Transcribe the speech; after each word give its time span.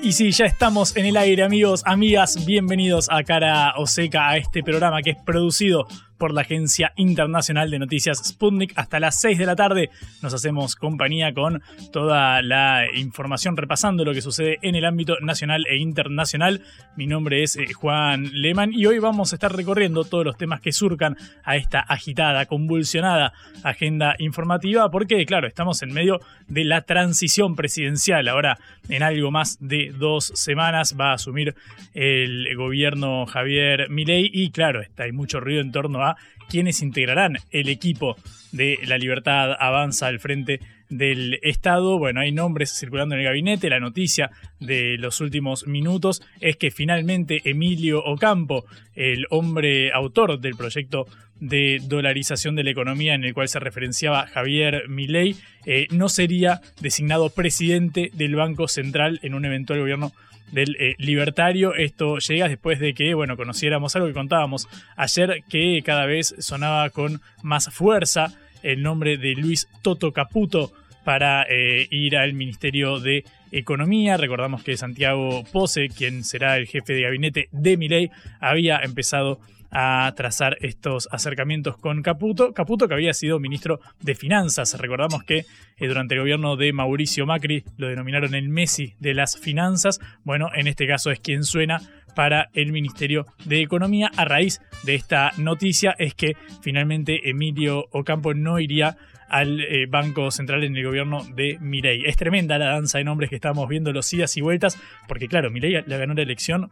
Y 0.00 0.12
sí, 0.12 0.30
ya 0.30 0.46
estamos 0.46 0.96
en 0.96 1.06
el 1.06 1.16
aire, 1.16 1.42
amigos, 1.42 1.82
amigas. 1.84 2.46
Bienvenidos 2.46 3.08
a 3.10 3.24
Cara 3.24 3.74
Oseca, 3.76 4.28
a 4.28 4.36
este 4.36 4.62
programa 4.62 5.02
que 5.02 5.10
es 5.10 5.16
producido 5.26 5.88
por 6.18 6.34
la 6.34 6.42
Agencia 6.42 6.92
Internacional 6.96 7.70
de 7.70 7.78
Noticias 7.78 8.18
Sputnik. 8.18 8.72
Hasta 8.76 9.00
las 9.00 9.20
6 9.20 9.38
de 9.38 9.46
la 9.46 9.56
tarde 9.56 9.90
nos 10.20 10.34
hacemos 10.34 10.76
compañía 10.76 11.32
con 11.32 11.62
toda 11.92 12.42
la 12.42 12.84
información 12.94 13.56
repasando 13.56 14.04
lo 14.04 14.12
que 14.12 14.20
sucede 14.20 14.58
en 14.62 14.74
el 14.74 14.84
ámbito 14.84 15.18
nacional 15.20 15.64
e 15.68 15.76
internacional. 15.76 16.62
Mi 16.96 17.06
nombre 17.06 17.42
es 17.42 17.56
eh, 17.56 17.72
Juan 17.72 18.30
Lehmann 18.32 18.72
y 18.72 18.86
hoy 18.86 18.98
vamos 18.98 19.32
a 19.32 19.36
estar 19.36 19.54
recorriendo 19.54 20.04
todos 20.04 20.24
los 20.24 20.36
temas 20.36 20.60
que 20.60 20.72
surcan 20.72 21.16
a 21.44 21.56
esta 21.56 21.80
agitada, 21.80 22.46
convulsionada 22.46 23.32
agenda 23.62 24.16
informativa 24.18 24.90
porque, 24.90 25.24
claro, 25.24 25.46
estamos 25.46 25.82
en 25.82 25.92
medio 25.92 26.20
de 26.48 26.64
la 26.64 26.82
transición 26.82 27.54
presidencial. 27.54 28.28
Ahora, 28.28 28.58
en 28.88 29.02
algo 29.02 29.30
más 29.30 29.58
de 29.60 29.92
dos 29.96 30.32
semanas 30.34 30.96
va 30.98 31.10
a 31.10 31.14
asumir 31.14 31.54
el 31.94 32.56
gobierno 32.56 33.26
Javier 33.26 33.88
Milei 33.90 34.30
y, 34.32 34.50
claro, 34.50 34.80
está, 34.80 35.04
hay 35.04 35.12
mucho 35.12 35.40
ruido 35.40 35.60
en 35.60 35.72
torno 35.72 36.02
a 36.02 36.07
quienes 36.48 36.82
integrarán 36.82 37.38
el 37.50 37.68
equipo 37.68 38.16
de 38.52 38.78
La 38.86 38.98
Libertad 38.98 39.52
Avanza 39.58 40.06
al 40.06 40.18
frente 40.18 40.60
del 40.88 41.38
Estado. 41.42 41.98
Bueno, 41.98 42.20
hay 42.20 42.32
nombres 42.32 42.72
circulando 42.78 43.14
en 43.14 43.20
el 43.20 43.26
gabinete. 43.26 43.68
La 43.68 43.80
noticia 43.80 44.30
de 44.58 44.96
los 44.98 45.20
últimos 45.20 45.66
minutos 45.66 46.22
es 46.40 46.56
que 46.56 46.70
finalmente 46.70 47.42
Emilio 47.44 48.02
Ocampo, 48.04 48.64
el 48.94 49.26
hombre 49.30 49.92
autor 49.92 50.40
del 50.40 50.56
proyecto 50.56 51.06
de 51.40 51.80
dolarización 51.84 52.56
de 52.56 52.64
la 52.64 52.70
economía 52.70 53.14
en 53.14 53.24
el 53.24 53.34
cual 53.34 53.48
se 53.48 53.60
referenciaba 53.60 54.26
Javier 54.26 54.88
Milei, 54.88 55.36
eh, 55.66 55.86
no 55.90 56.08
sería 56.08 56.60
designado 56.80 57.30
presidente 57.30 58.10
del 58.14 58.34
Banco 58.34 58.66
Central 58.66 59.20
en 59.22 59.34
un 59.34 59.44
eventual 59.44 59.80
gobierno 59.80 60.12
del 60.52 60.76
eh, 60.78 60.94
libertario. 60.98 61.74
Esto 61.74 62.18
llega 62.18 62.48
después 62.48 62.78
de 62.80 62.94
que, 62.94 63.14
bueno, 63.14 63.36
conociéramos 63.36 63.94
algo 63.96 64.08
que 64.08 64.14
contábamos 64.14 64.68
ayer, 64.96 65.42
que 65.48 65.82
cada 65.84 66.06
vez 66.06 66.34
sonaba 66.38 66.90
con 66.90 67.20
más 67.42 67.68
fuerza 67.72 68.34
el 68.62 68.82
nombre 68.82 69.18
de 69.18 69.34
Luis 69.34 69.68
Toto 69.82 70.12
Caputo 70.12 70.72
para 71.04 71.44
eh, 71.48 71.86
ir 71.90 72.16
al 72.16 72.34
Ministerio 72.34 73.00
de 73.00 73.24
Economía. 73.50 74.16
Recordamos 74.16 74.62
que 74.62 74.76
Santiago 74.76 75.44
Pose, 75.52 75.88
quien 75.88 76.24
será 76.24 76.58
el 76.58 76.66
jefe 76.66 76.92
de 76.92 77.02
gabinete 77.02 77.48
de 77.52 77.76
Miley, 77.76 78.10
había 78.40 78.78
empezado 78.78 79.40
a 79.70 80.12
trazar 80.16 80.56
estos 80.60 81.08
acercamientos 81.10 81.76
con 81.76 82.02
Caputo. 82.02 82.52
Caputo 82.52 82.88
que 82.88 82.94
había 82.94 83.12
sido 83.12 83.40
ministro 83.40 83.80
de 84.00 84.14
Finanzas. 84.14 84.78
Recordamos 84.78 85.22
que 85.24 85.44
eh, 85.76 85.86
durante 85.86 86.14
el 86.14 86.20
gobierno 86.20 86.56
de 86.56 86.72
Mauricio 86.72 87.26
Macri 87.26 87.64
lo 87.76 87.88
denominaron 87.88 88.34
el 88.34 88.48
Messi 88.48 88.94
de 88.98 89.14
las 89.14 89.38
finanzas. 89.38 90.00
Bueno, 90.24 90.48
en 90.54 90.66
este 90.66 90.86
caso 90.86 91.10
es 91.10 91.20
quien 91.20 91.44
suena 91.44 91.80
para 92.14 92.50
el 92.52 92.72
Ministerio 92.72 93.26
de 93.44 93.62
Economía. 93.62 94.10
A 94.16 94.24
raíz 94.24 94.60
de 94.82 94.94
esta 94.94 95.32
noticia 95.36 95.94
es 95.98 96.14
que 96.14 96.36
finalmente 96.62 97.30
Emilio 97.30 97.86
Ocampo 97.92 98.34
no 98.34 98.58
iría 98.58 98.96
al 99.28 99.60
eh, 99.60 99.86
Banco 99.86 100.30
Central 100.30 100.64
en 100.64 100.76
el 100.76 100.84
gobierno 100.84 101.24
de 101.34 101.58
Milei. 101.60 102.04
Es 102.06 102.16
tremenda 102.16 102.58
la 102.58 102.72
danza 102.72 102.98
de 102.98 103.04
nombres 103.04 103.30
que 103.30 103.36
estamos 103.36 103.68
viendo, 103.68 103.92
los 103.92 104.12
idas 104.12 104.36
y 104.36 104.40
vueltas, 104.40 104.80
porque 105.06 105.28
claro, 105.28 105.50
Milei 105.50 105.82
le 105.86 105.98
ganó 105.98 106.14
la 106.14 106.22
elección 106.22 106.70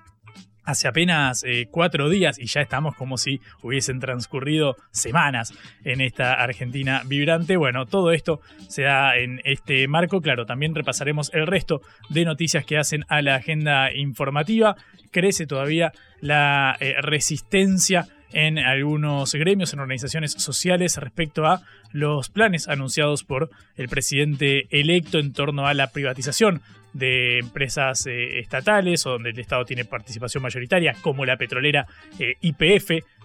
hace 0.67 0.89
apenas 0.89 1.45
eh, 1.45 1.69
cuatro 1.71 2.11
días 2.11 2.39
y 2.39 2.47
ya 2.47 2.61
estamos 2.61 2.95
como 2.97 3.17
si 3.17 3.41
hubiesen 3.63 4.01
transcurrido 4.01 4.77
semanas 4.91 5.55
en 5.85 6.01
esta 6.01 6.35
Argentina 6.35 7.03
vibrante. 7.07 7.57
Bueno, 7.57 7.87
todo 7.87 8.13
esto 8.13 8.41
se 8.69 8.83
da 8.83 9.17
en 9.17 9.41
este 9.45 9.89
marco. 9.89 10.21
Claro, 10.21 10.45
también 10.45 10.75
repasaremos 10.75 11.33
el 11.33 11.47
resto 11.47 11.81
de 12.11 12.25
noticias 12.25 12.67
que 12.67 12.77
hacen 12.77 13.05
a 13.09 13.23
la 13.23 13.37
agenda 13.37 13.93
informativa. 13.95 14.77
Crece 15.13 15.47
todavía 15.47 15.93
la 16.21 16.77
eh, 16.81 16.95
resistencia 17.01 18.09
en 18.33 18.59
algunos 18.59 19.35
gremios, 19.35 19.73
en 19.73 19.81
organizaciones 19.81 20.33
sociales 20.33 20.97
respecto 20.97 21.47
a 21.47 21.63
los 21.93 22.29
planes 22.29 22.69
anunciados 22.69 23.25
por 23.25 23.51
el 23.77 23.89
presidente 23.89 24.67
electo 24.71 25.19
en 25.19 25.33
torno 25.33 25.67
a 25.67 25.75
la 25.75 25.91
privatización 25.93 26.61
de 26.97 27.39
empresas 27.39 28.07
eh, 28.07 28.39
estatales 28.39 29.05
o 29.05 29.11
donde 29.11 29.31
el 29.31 29.39
Estado 29.39 29.65
tiene 29.65 29.85
participación 29.85 30.43
mayoritaria, 30.43 30.95
como 31.03 31.27
la 31.27 31.37
petrolera 31.37 31.87
eh, 32.19 32.37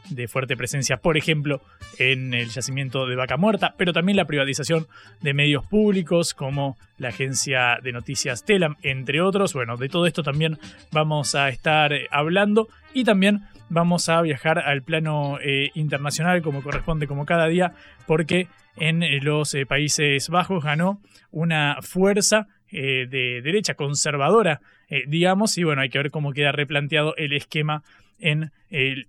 de 0.09 0.27
fuerte 0.27 0.57
presencia, 0.57 0.97
por 0.97 1.15
ejemplo, 1.15 1.61
en 1.97 2.33
el 2.33 2.49
yacimiento 2.49 3.07
de 3.07 3.15
Vaca 3.15 3.37
Muerta, 3.37 3.75
pero 3.77 3.93
también 3.93 4.17
la 4.17 4.25
privatización 4.25 4.87
de 5.21 5.33
medios 5.33 5.65
públicos 5.65 6.33
como 6.33 6.77
la 6.97 7.09
agencia 7.09 7.77
de 7.81 7.93
noticias 7.93 8.43
Telam, 8.43 8.75
entre 8.81 9.21
otros. 9.21 9.53
Bueno, 9.53 9.77
de 9.77 9.87
todo 9.87 10.05
esto 10.05 10.21
también 10.21 10.57
vamos 10.91 11.35
a 11.35 11.47
estar 11.47 11.93
eh, 11.93 12.07
hablando 12.11 12.67
y 12.93 13.05
también 13.05 13.43
vamos 13.69 14.09
a 14.09 14.21
viajar 14.21 14.59
al 14.59 14.81
plano 14.81 15.37
internacional 15.75 16.41
como 16.41 16.61
corresponde 16.61 17.07
como 17.07 17.25
cada 17.25 17.47
día, 17.47 17.73
porque 18.05 18.49
en 18.75 19.23
los 19.23 19.55
Países 19.65 20.27
Bajos 20.27 20.61
ganó 20.61 21.01
una 21.31 21.77
fuerza 21.81 22.47
eh, 22.71 23.07
de 23.09 23.41
derecha 23.41 23.73
conservadora, 23.73 24.61
eh, 24.89 25.03
digamos, 25.07 25.57
y 25.57 25.63
bueno, 25.63 25.81
hay 25.81 25.89
que 25.89 25.97
ver 25.97 26.11
cómo 26.11 26.31
queda 26.31 26.51
replanteado 26.51 27.15
el 27.17 27.33
esquema 27.33 27.83
en 28.17 28.51
el, 28.69 29.07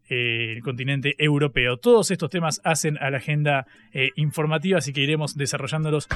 continente 0.64 1.14
europeo. 1.18 1.76
Todos 1.76 2.10
estos 2.10 2.30
temas 2.30 2.62
hacen 2.64 2.96
a 2.98 3.10
la 3.10 3.18
agenda 3.18 3.66
eh, 3.92 4.10
informativa, 4.16 4.78
así 4.78 4.92
que 4.94 5.02
iremos 5.02 5.36
desarrollándolos 5.36 6.08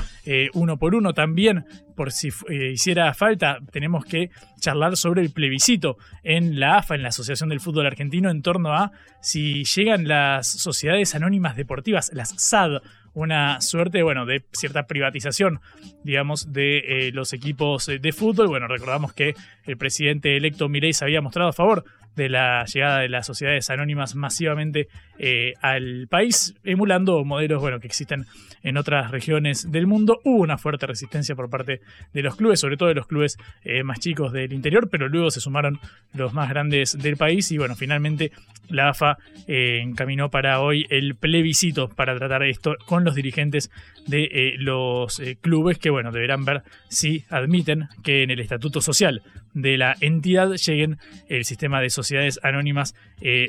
uno 0.54 0.78
por 0.78 0.94
uno. 0.94 1.12
También, 1.12 1.66
por 1.94 2.10
si 2.10 2.30
hiciera 2.72 3.12
falta, 3.12 3.58
tenemos 3.70 4.06
que 4.06 4.30
charlar 4.60 4.96
sobre 4.96 5.20
el 5.20 5.30
plebiscito 5.30 5.98
en 6.24 6.58
la 6.58 6.78
AFA, 6.78 6.94
en 6.94 7.02
la 7.02 7.10
Asociación 7.10 7.50
del 7.50 7.60
Fútbol 7.60 7.86
Argentino, 7.86 8.30
en 8.30 8.40
torno 8.40 8.72
a 8.72 8.92
si 9.20 9.64
llegan 9.64 10.08
las 10.08 10.48
sociedades 10.48 11.14
anónimas 11.14 11.54
deportivas, 11.54 12.10
las 12.14 12.30
SAD, 12.30 12.80
una 13.16 13.62
suerte, 13.62 14.02
bueno, 14.02 14.26
de 14.26 14.44
cierta 14.52 14.86
privatización, 14.86 15.60
digamos, 16.04 16.52
de 16.52 16.78
eh, 17.08 17.12
los 17.12 17.32
equipos 17.32 17.86
de 17.86 18.12
fútbol. 18.12 18.46
Bueno, 18.48 18.68
recordamos 18.68 19.14
que 19.14 19.34
el 19.64 19.78
presidente 19.78 20.36
electo 20.36 20.68
Milei 20.68 20.92
se 20.92 21.06
había 21.06 21.22
mostrado 21.22 21.48
a 21.48 21.54
favor 21.54 21.84
de 22.16 22.30
la 22.30 22.64
llegada 22.64 23.00
de 23.00 23.08
las 23.08 23.26
sociedades 23.26 23.70
anónimas 23.70 24.14
masivamente 24.14 24.88
eh, 25.18 25.54
al 25.60 26.08
país, 26.08 26.54
emulando 26.64 27.24
modelos 27.24 27.60
bueno, 27.60 27.78
que 27.78 27.86
existen 27.86 28.26
en 28.62 28.76
otras 28.76 29.10
regiones 29.10 29.70
del 29.70 29.86
mundo. 29.86 30.20
Hubo 30.24 30.42
una 30.42 30.58
fuerte 30.58 30.86
resistencia 30.86 31.36
por 31.36 31.48
parte 31.48 31.80
de 32.12 32.22
los 32.22 32.36
clubes, 32.36 32.58
sobre 32.58 32.76
todo 32.76 32.88
de 32.88 32.94
los 32.94 33.06
clubes 33.06 33.38
eh, 33.62 33.82
más 33.82 34.00
chicos 34.00 34.32
del 34.32 34.52
interior, 34.52 34.88
pero 34.90 35.08
luego 35.08 35.30
se 35.30 35.40
sumaron 35.40 35.78
los 36.14 36.32
más 36.32 36.48
grandes 36.48 36.98
del 36.98 37.16
país 37.16 37.52
y 37.52 37.58
bueno, 37.58 37.76
finalmente 37.76 38.32
la 38.68 38.88
AFA 38.88 39.18
eh, 39.46 39.80
encaminó 39.82 40.30
para 40.30 40.60
hoy 40.60 40.86
el 40.90 41.14
plebiscito 41.14 41.88
para 41.88 42.16
tratar 42.16 42.42
esto 42.42 42.76
con 42.86 43.04
los 43.04 43.14
dirigentes 43.14 43.70
de 44.06 44.54
los 44.58 45.20
clubes 45.40 45.78
que 45.78 45.90
bueno, 45.90 46.12
deberán 46.12 46.44
ver 46.44 46.62
si 46.88 47.24
admiten 47.28 47.88
que 48.02 48.22
en 48.22 48.30
el 48.30 48.40
estatuto 48.40 48.80
social 48.80 49.22
de 49.56 49.78
la 49.78 49.96
entidad 50.00 50.54
lleguen 50.54 50.98
el 51.28 51.44
sistema 51.46 51.80
de 51.80 51.90
sociedades 51.90 52.38
anónimas 52.42 52.94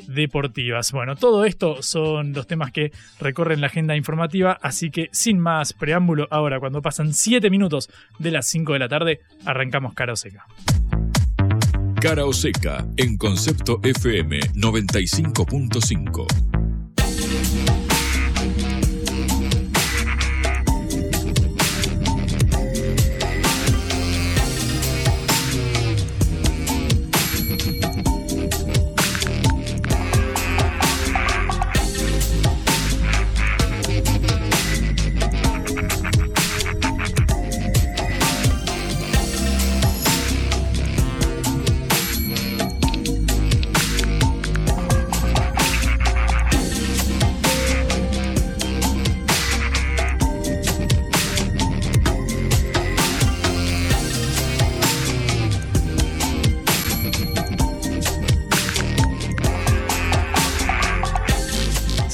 deportivas. 0.08 0.90
Bueno, 0.92 1.14
todo 1.14 1.44
esto 1.44 1.82
son 1.82 2.32
los 2.32 2.46
temas 2.46 2.72
que 2.72 2.90
recorren 3.20 3.60
la 3.60 3.66
agenda 3.68 3.94
informativa, 3.94 4.58
así 4.62 4.90
que 4.90 5.10
sin 5.12 5.38
más 5.38 5.74
preámbulo, 5.74 6.26
ahora 6.30 6.58
cuando 6.58 6.80
pasan 6.80 7.12
7 7.12 7.50
minutos 7.50 7.90
de 8.18 8.30
las 8.30 8.46
5 8.46 8.72
de 8.72 8.78
la 8.78 8.88
tarde, 8.88 9.20
arrancamos 9.44 9.92
Cara 9.94 10.14
o 10.14 10.16
Seca. 10.16 10.46
Cara 12.00 12.24
o 12.24 12.32
Seca 12.32 12.86
en 12.96 13.18
Concepto 13.18 13.80
FM 13.82 14.40
95.5. 14.54 16.57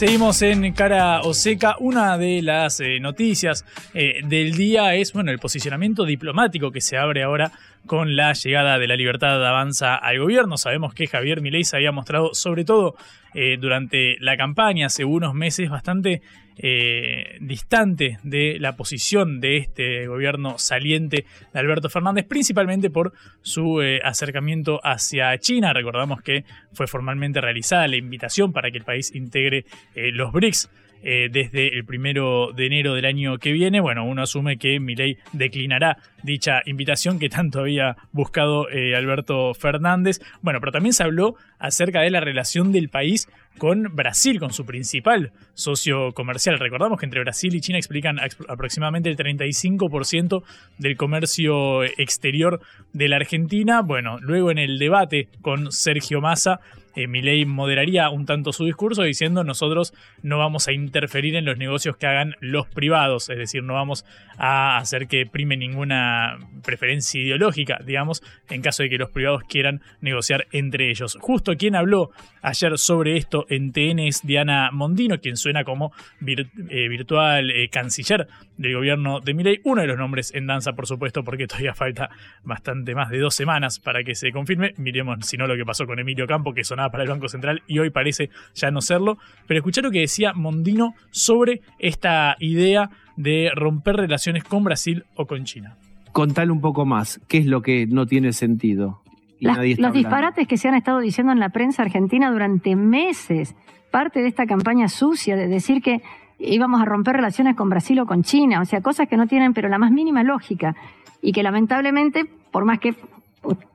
Seguimos 0.04 0.42
en 0.42 0.70
Cara 0.74 1.22
Oseca. 1.22 1.76
Una 1.80 2.18
de 2.18 2.42
las 2.42 2.78
eh, 2.80 3.00
noticias 3.00 3.64
eh, 3.94 4.22
del 4.24 4.54
día 4.54 4.94
es 4.96 5.12
bueno, 5.12 5.30
el 5.30 5.38
posicionamiento 5.38 6.04
diplomático 6.04 6.72
que 6.72 6.80
se 6.80 6.98
abre 6.98 7.22
ahora 7.22 7.52
con 7.86 8.16
la 8.16 8.32
llegada 8.32 8.78
de 8.78 8.88
la 8.88 8.96
libertad 8.96 9.38
de 9.38 9.46
avanza 9.46 9.94
al 9.94 10.18
gobierno. 10.18 10.56
Sabemos 10.58 10.94
que 10.94 11.06
Javier 11.06 11.40
Milei 11.40 11.62
se 11.62 11.76
había 11.76 11.92
mostrado, 11.92 12.34
sobre 12.34 12.64
todo 12.64 12.96
eh, 13.34 13.56
durante 13.60 14.16
la 14.18 14.36
campaña, 14.36 14.86
hace 14.86 15.04
unos 15.04 15.32
meses, 15.34 15.70
bastante 15.70 16.22
eh, 16.56 17.36
distante 17.40 18.18
de 18.24 18.58
la 18.58 18.74
posición 18.74 19.40
de 19.40 19.58
este 19.58 20.08
gobierno 20.08 20.58
saliente 20.58 21.24
de 21.52 21.60
Alberto 21.60 21.88
Fernández, 21.88 22.26
principalmente 22.26 22.90
por 22.90 23.12
su 23.42 23.80
acercamiento 24.02 24.80
hacia 24.82 25.38
China. 25.38 25.72
Recordamos 25.72 26.20
que 26.20 26.44
fue 26.72 26.88
formalmente 26.88 27.40
realizada 27.40 27.86
la 27.86 27.96
invitación 27.96 28.52
para 28.52 28.72
que 28.72 28.78
el 28.78 28.84
país 28.84 29.14
integre 29.14 29.66
los 29.94 30.32
BRICS 30.32 30.68
eh, 31.06 31.28
desde 31.30 31.76
el 31.76 31.84
primero 31.84 32.52
de 32.56 32.66
enero 32.66 32.94
del 32.94 33.04
año 33.04 33.38
que 33.38 33.52
viene. 33.52 33.80
Bueno, 33.80 34.04
uno 34.04 34.22
asume 34.22 34.56
que 34.56 34.80
Milei 34.80 35.18
declinará 35.32 35.98
dicha 36.22 36.62
invitación 36.64 37.18
que 37.18 37.28
tanto 37.28 37.60
había 37.60 37.96
buscado 38.12 38.70
eh, 38.70 38.96
Alberto 38.96 39.52
Fernández. 39.52 40.20
Bueno, 40.40 40.60
pero 40.60 40.72
también 40.72 40.94
se 40.94 41.02
habló 41.02 41.36
acerca 41.58 42.00
de 42.00 42.10
la 42.10 42.20
relación 42.20 42.72
del 42.72 42.88
país 42.88 43.28
con 43.58 43.94
Brasil, 43.94 44.40
con 44.40 44.52
su 44.52 44.64
principal 44.64 45.32
socio 45.52 46.12
comercial. 46.12 46.58
Recordamos 46.58 46.98
que 46.98 47.06
entre 47.06 47.20
Brasil 47.20 47.54
y 47.54 47.60
China 47.60 47.78
explican 47.78 48.18
aproximadamente 48.48 49.10
el 49.10 49.16
35% 49.16 50.42
del 50.78 50.96
comercio 50.96 51.84
exterior 51.84 52.60
de 52.92 53.08
la 53.08 53.16
Argentina. 53.16 53.82
Bueno, 53.82 54.18
luego 54.20 54.50
en 54.50 54.58
el 54.58 54.78
debate 54.78 55.28
con 55.42 55.70
Sergio 55.70 56.20
Massa, 56.20 56.60
eh, 56.96 57.44
moderaría 57.46 58.08
un 58.10 58.26
tanto 58.26 58.52
su 58.52 58.64
discurso 58.64 59.02
diciendo 59.02 59.44
nosotros 59.44 59.94
no 60.22 60.38
vamos 60.38 60.68
a 60.68 60.72
interferir 60.72 61.36
en 61.36 61.44
los 61.44 61.58
negocios 61.58 61.96
que 61.96 62.06
hagan 62.06 62.36
los 62.40 62.66
privados, 62.66 63.28
es 63.30 63.38
decir, 63.38 63.62
no 63.62 63.74
vamos 63.74 64.04
a 64.38 64.76
hacer 64.78 65.06
que 65.06 65.26
prime 65.26 65.56
ninguna 65.56 66.38
preferencia 66.64 67.20
ideológica, 67.20 67.78
digamos, 67.84 68.22
en 68.48 68.62
caso 68.62 68.82
de 68.82 68.90
que 68.90 68.98
los 68.98 69.10
privados 69.10 69.42
quieran 69.44 69.82
negociar 70.00 70.46
entre 70.52 70.90
ellos. 70.90 71.18
Justo 71.20 71.56
quien 71.56 71.76
habló 71.76 72.10
ayer 72.42 72.78
sobre 72.78 73.16
esto 73.16 73.46
en 73.48 73.72
TN 73.72 74.00
es 74.00 74.22
Diana 74.22 74.70
Mondino, 74.72 75.20
quien 75.20 75.36
suena 75.36 75.64
como 75.64 75.92
eh, 76.26 76.88
virtual 76.88 77.50
eh, 77.50 77.68
canciller 77.68 78.28
del 78.56 78.74
gobierno 78.74 79.20
de 79.20 79.34
Milei, 79.34 79.60
uno 79.64 79.80
de 79.80 79.86
los 79.86 79.98
nombres 79.98 80.34
en 80.34 80.46
danza, 80.46 80.72
por 80.74 80.86
supuesto, 80.86 81.24
porque 81.24 81.46
todavía 81.46 81.74
falta 81.74 82.10
bastante 82.42 82.94
más 82.94 83.10
de 83.10 83.18
dos 83.18 83.34
semanas 83.34 83.78
para 83.80 84.04
que 84.04 84.14
se 84.14 84.32
confirme. 84.32 84.74
Miremos 84.76 85.26
si 85.26 85.36
no 85.36 85.46
lo 85.46 85.56
que 85.56 85.64
pasó 85.64 85.86
con 85.86 85.98
Emilio 85.98 86.26
Campo, 86.26 86.54
que 86.54 86.64
sonaba 86.64 86.83
para 86.90 87.04
el 87.04 87.10
Banco 87.10 87.28
Central 87.28 87.62
y 87.66 87.78
hoy 87.78 87.90
parece 87.90 88.30
ya 88.54 88.70
no 88.70 88.80
serlo. 88.80 89.18
Pero 89.46 89.58
escuchar 89.58 89.84
lo 89.84 89.90
que 89.90 90.00
decía 90.00 90.32
Mondino 90.34 90.94
sobre 91.10 91.60
esta 91.78 92.36
idea 92.38 92.90
de 93.16 93.50
romper 93.54 93.96
relaciones 93.96 94.44
con 94.44 94.64
Brasil 94.64 95.04
o 95.14 95.26
con 95.26 95.44
China. 95.44 95.76
Contale 96.12 96.52
un 96.52 96.60
poco 96.60 96.86
más, 96.86 97.20
¿qué 97.28 97.38
es 97.38 97.46
lo 97.46 97.62
que 97.62 97.86
no 97.86 98.06
tiene 98.06 98.32
sentido? 98.32 99.00
los 99.40 99.92
disparates 99.92 100.48
que 100.48 100.56
se 100.56 100.68
han 100.68 100.74
estado 100.74 101.00
diciendo 101.00 101.32
en 101.32 101.38
la 101.38 101.50
prensa 101.50 101.82
argentina 101.82 102.30
durante 102.30 102.76
meses, 102.76 103.54
parte 103.90 104.20
de 104.20 104.28
esta 104.28 104.46
campaña 104.46 104.88
sucia 104.88 105.36
de 105.36 105.48
decir 105.48 105.82
que 105.82 106.00
íbamos 106.38 106.80
a 106.80 106.84
romper 106.84 107.16
relaciones 107.16 107.56
con 107.56 107.68
Brasil 107.68 107.98
o 108.00 108.06
con 108.06 108.22
China, 108.22 108.60
o 108.60 108.64
sea, 108.64 108.80
cosas 108.80 109.08
que 109.08 109.16
no 109.16 109.26
tienen 109.26 109.52
pero 109.52 109.68
la 109.68 109.78
más 109.78 109.90
mínima 109.90 110.22
lógica 110.22 110.74
y 111.20 111.32
que 111.32 111.42
lamentablemente, 111.42 112.24
por 112.50 112.64
más 112.64 112.78
que 112.78 112.94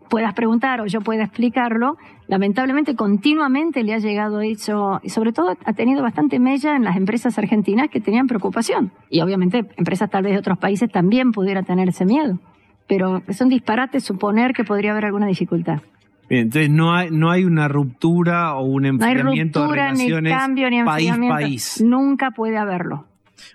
puedas 0.10 0.34
preguntar 0.34 0.82
o 0.82 0.88
yo 0.88 1.02
pueda 1.02 1.24
explicarlo, 1.24 1.98
lamentablemente 2.28 2.96
continuamente 2.96 3.84
le 3.84 3.94
ha 3.94 4.00
llegado 4.00 4.42
eso 4.42 5.00
y 5.04 5.10
sobre 5.10 5.32
todo 5.32 5.56
ha 5.64 5.74
tenido 5.74 6.02
bastante 6.02 6.40
mella 6.40 6.76
en 6.76 6.84
las 6.84 6.98
empresas 6.98 7.38
argentinas 7.38 7.90
que 7.90 8.02
tenían 8.02 8.28
preocupación. 8.28 8.92
Y 9.10 9.22
obviamente 9.22 9.66
empresas 9.78 10.10
tal 10.10 10.24
vez 10.24 10.34
de 10.34 10.40
otros 10.40 10.58
países 10.58 10.92
también 10.92 11.32
pudieran 11.32 11.64
tener 11.64 11.88
ese 11.90 12.06
miedo. 12.06 12.40
Pero 12.88 13.22
es 13.28 13.40
un 13.40 13.50
disparate 13.50 14.00
suponer 14.00 14.54
que 14.54 14.64
podría 14.64 14.92
haber 14.92 15.06
alguna 15.06 15.28
dificultad. 15.28 15.82
Bien, 16.28 16.44
entonces 16.44 16.70
no 16.70 16.94
hay, 16.94 17.10
no 17.12 17.32
hay 17.32 17.44
una 17.44 17.68
ruptura 17.68 18.56
o 18.56 18.64
un 18.64 18.86
enfriamiento 18.86 19.60
no 19.60 19.66
hay 19.66 19.70
ruptura, 19.70 19.84
de 19.84 19.90
relaciones 19.90 20.24
ni 20.24 20.38
cambio, 20.38 20.70
ni 20.70 20.84
país-país. 20.84 21.84
Nunca 21.84 22.32
puede 22.32 22.58
haberlo. 22.58 23.06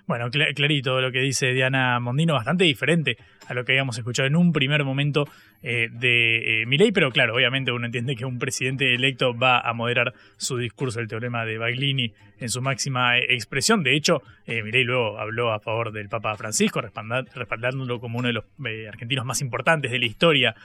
Bueno, 0.07 0.29
clarito 0.29 0.99
lo 0.99 1.11
que 1.11 1.19
dice 1.19 1.53
Diana 1.53 1.99
Mondino, 1.99 2.33
bastante 2.33 2.63
diferente 2.63 3.17
a 3.47 3.53
lo 3.53 3.65
que 3.65 3.73
habíamos 3.73 3.97
escuchado 3.97 4.27
en 4.27 4.35
un 4.35 4.53
primer 4.53 4.83
momento 4.83 5.27
eh, 5.63 5.89
de 5.91 6.61
eh, 6.63 6.91
pero 6.93 7.11
claro, 7.11 7.35
obviamente 7.35 7.71
uno 7.71 7.85
entiende 7.85 8.15
que 8.15 8.25
un 8.25 8.37
presidente 8.37 8.93
electo 8.93 9.35
va 9.35 9.59
a 9.59 9.73
moderar 9.73 10.13
su 10.37 10.57
discurso, 10.57 10.99
el 10.99 11.07
teorema 11.07 11.45
de 11.45 11.57
Baglini, 11.57 12.13
en 12.39 12.49
su 12.49 12.61
máxima 12.61 13.17
eh, 13.17 13.25
expresión. 13.29 13.81
De 13.81 13.95
hecho, 13.95 14.21
eh, 14.45 14.61
Milei 14.61 14.83
luego 14.83 15.17
habló 15.17 15.51
a 15.51 15.59
favor 15.59 15.91
del 15.91 16.07
Papa 16.07 16.35
Francisco, 16.35 16.81
respaldándolo 16.81 17.99
como 17.99 18.19
uno 18.19 18.27
de 18.27 18.33
los 18.33 18.43
argentinos 18.87 19.25
más 19.25 19.41
importantes 19.41 19.91
de 19.91 19.99
la 19.99 20.05
historia. 20.05 20.55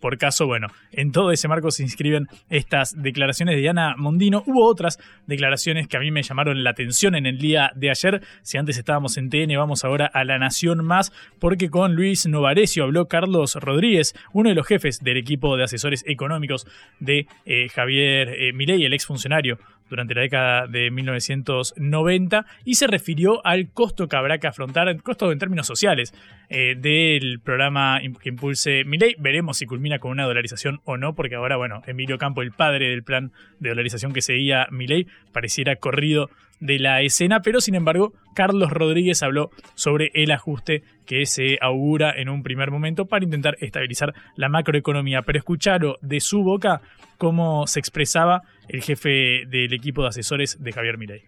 por 0.00 0.16
caso, 0.18 0.46
bueno, 0.46 0.68
en 0.92 1.10
todo 1.10 1.32
ese 1.32 1.48
marco 1.48 1.70
se 1.70 1.82
inscriben 1.82 2.28
estas 2.50 3.00
declaraciones 3.02 3.56
de 3.56 3.60
Diana 3.60 3.94
Mondino. 3.96 4.44
Hubo 4.46 4.64
otras 4.64 4.98
declaraciones 5.26 5.88
que 5.88 5.96
a 5.96 6.00
mí 6.00 6.10
me 6.10 6.22
llamaron 6.22 6.62
la 6.62 6.70
atención 6.70 7.14
en 7.16 7.26
el 7.26 7.38
día 7.38 7.72
de 7.74 7.90
ayer. 7.90 8.22
Si 8.42 8.58
antes 8.58 8.78
estábamos 8.78 9.16
en 9.16 9.28
TN, 9.28 9.56
vamos 9.56 9.84
ahora 9.84 10.06
a 10.06 10.24
La 10.24 10.38
Nación 10.38 10.84
Más, 10.84 11.12
porque 11.40 11.68
con 11.68 11.94
Luis 11.94 12.15
Novarecio 12.24 12.84
habló 12.84 13.08
Carlos 13.08 13.56
Rodríguez, 13.56 14.14
uno 14.32 14.48
de 14.48 14.54
los 14.54 14.66
jefes 14.66 15.00
del 15.04 15.18
equipo 15.18 15.56
de 15.56 15.64
asesores 15.64 16.02
económicos 16.06 16.66
de 16.98 17.26
eh, 17.44 17.68
Javier 17.68 18.28
eh, 18.30 18.52
Milei, 18.54 18.84
el 18.84 18.94
exfuncionario 18.94 19.58
durante 19.90 20.14
la 20.14 20.22
década 20.22 20.66
de 20.66 20.90
1990, 20.90 22.46
y 22.64 22.74
se 22.74 22.86
refirió 22.86 23.44
al 23.46 23.70
costo 23.70 24.08
que 24.08 24.16
habrá 24.16 24.38
que 24.38 24.46
afrontar, 24.46 24.88
el 24.88 25.02
costo 25.02 25.30
en 25.30 25.38
términos 25.38 25.66
sociales, 25.66 26.12
eh, 26.48 26.74
del 26.76 27.40
programa 27.40 28.00
que 28.20 28.30
impulse 28.30 28.84
Milei. 28.84 29.14
Veremos 29.18 29.58
si 29.58 29.66
culmina 29.66 29.98
con 29.98 30.10
una 30.10 30.24
dolarización 30.24 30.80
o 30.84 30.96
no, 30.96 31.14
porque 31.14 31.36
ahora, 31.36 31.56
bueno, 31.56 31.82
Emilio 31.86 32.18
Campo, 32.18 32.42
el 32.42 32.52
padre 32.52 32.88
del 32.88 33.02
plan 33.02 33.32
de 33.60 33.68
dolarización 33.68 34.12
que 34.12 34.22
seguía 34.22 34.66
Milei, 34.70 35.06
pareciera 35.32 35.76
corrido 35.76 36.30
de 36.60 36.78
la 36.78 37.02
escena, 37.02 37.40
pero 37.40 37.60
sin 37.60 37.74
embargo, 37.74 38.12
Carlos 38.34 38.70
Rodríguez 38.70 39.22
habló 39.22 39.50
sobre 39.74 40.10
el 40.14 40.30
ajuste 40.30 40.82
que 41.04 41.26
se 41.26 41.58
augura 41.60 42.12
en 42.16 42.28
un 42.28 42.42
primer 42.42 42.70
momento 42.70 43.06
para 43.06 43.24
intentar 43.24 43.56
estabilizar 43.60 44.14
la 44.36 44.48
macroeconomía. 44.48 45.22
Pero 45.22 45.38
escucharon 45.38 45.94
de 46.02 46.20
su 46.20 46.42
boca 46.42 46.80
cómo 47.18 47.66
se 47.66 47.80
expresaba 47.80 48.42
el 48.68 48.82
jefe 48.82 49.44
del 49.48 49.72
equipo 49.72 50.02
de 50.02 50.08
asesores 50.08 50.62
de 50.62 50.72
Javier 50.72 50.98
Milei. 50.98 51.22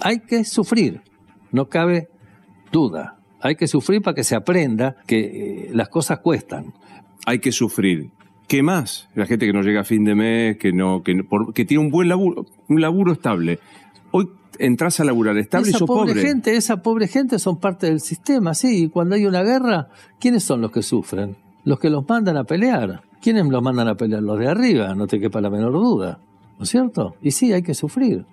Hay 0.00 0.20
que 0.20 0.44
sufrir, 0.44 1.00
no 1.50 1.68
cabe 1.68 2.08
duda. 2.70 3.18
Hay 3.40 3.56
que 3.56 3.66
sufrir 3.66 4.02
para 4.02 4.14
que 4.14 4.24
se 4.24 4.36
aprenda 4.36 4.96
que 5.06 5.18
eh, 5.18 5.70
las 5.72 5.88
cosas 5.88 6.20
cuestan. 6.20 6.72
Hay 7.26 7.40
que 7.40 7.50
sufrir. 7.50 8.10
¿Qué 8.46 8.62
más? 8.62 9.08
La 9.14 9.26
gente 9.26 9.46
que 9.46 9.52
no 9.52 9.62
llega 9.62 9.80
a 9.80 9.84
fin 9.84 10.04
de 10.04 10.14
mes, 10.14 10.58
que 10.58 10.72
no, 10.72 11.02
que, 11.02 11.20
que 11.54 11.64
tiene 11.64 11.82
un 11.82 11.90
buen 11.90 12.08
laburo, 12.08 12.46
un 12.68 12.80
laburo 12.80 13.12
estable. 13.12 13.58
Hoy 14.12 14.28
entras 14.58 15.00
a 15.00 15.04
laburar 15.04 15.36
estable 15.38 15.68
esa 15.68 15.76
y 15.76 15.78
sos 15.78 15.86
pobre, 15.86 16.14
gente, 16.14 16.56
esa 16.56 16.82
pobre 16.82 17.08
gente 17.08 17.38
son 17.38 17.58
parte 17.58 17.86
del 17.86 18.00
sistema, 18.00 18.54
sí. 18.54 18.84
Y 18.84 18.88
cuando 18.88 19.14
hay 19.14 19.26
una 19.26 19.42
guerra, 19.42 19.88
¿quiénes 20.20 20.44
son 20.44 20.60
los 20.60 20.70
que 20.70 20.82
sufren? 20.82 21.36
Los 21.64 21.78
que 21.78 21.90
los 21.90 22.08
mandan 22.08 22.36
a 22.36 22.44
pelear. 22.44 23.02
¿Quiénes 23.20 23.46
los 23.46 23.62
mandan 23.62 23.88
a 23.88 23.94
pelear? 23.94 24.22
Los 24.22 24.38
de 24.38 24.48
arriba, 24.48 24.94
no 24.94 25.06
te 25.06 25.20
quepa 25.20 25.40
la 25.40 25.50
menor 25.50 25.72
duda. 25.72 26.18
¿No 26.58 26.64
es 26.64 26.68
cierto? 26.68 27.14
Y 27.22 27.30
sí, 27.30 27.52
hay 27.52 27.62
que 27.62 27.74
sufrir. 27.74 28.24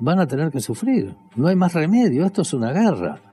Van 0.00 0.20
a 0.20 0.26
tener 0.26 0.50
que 0.50 0.60
sufrir. 0.60 1.14
No 1.36 1.48
hay 1.48 1.56
más 1.56 1.72
remedio. 1.72 2.24
Esto 2.24 2.42
es 2.42 2.52
una 2.54 2.72
guerra. 2.72 3.27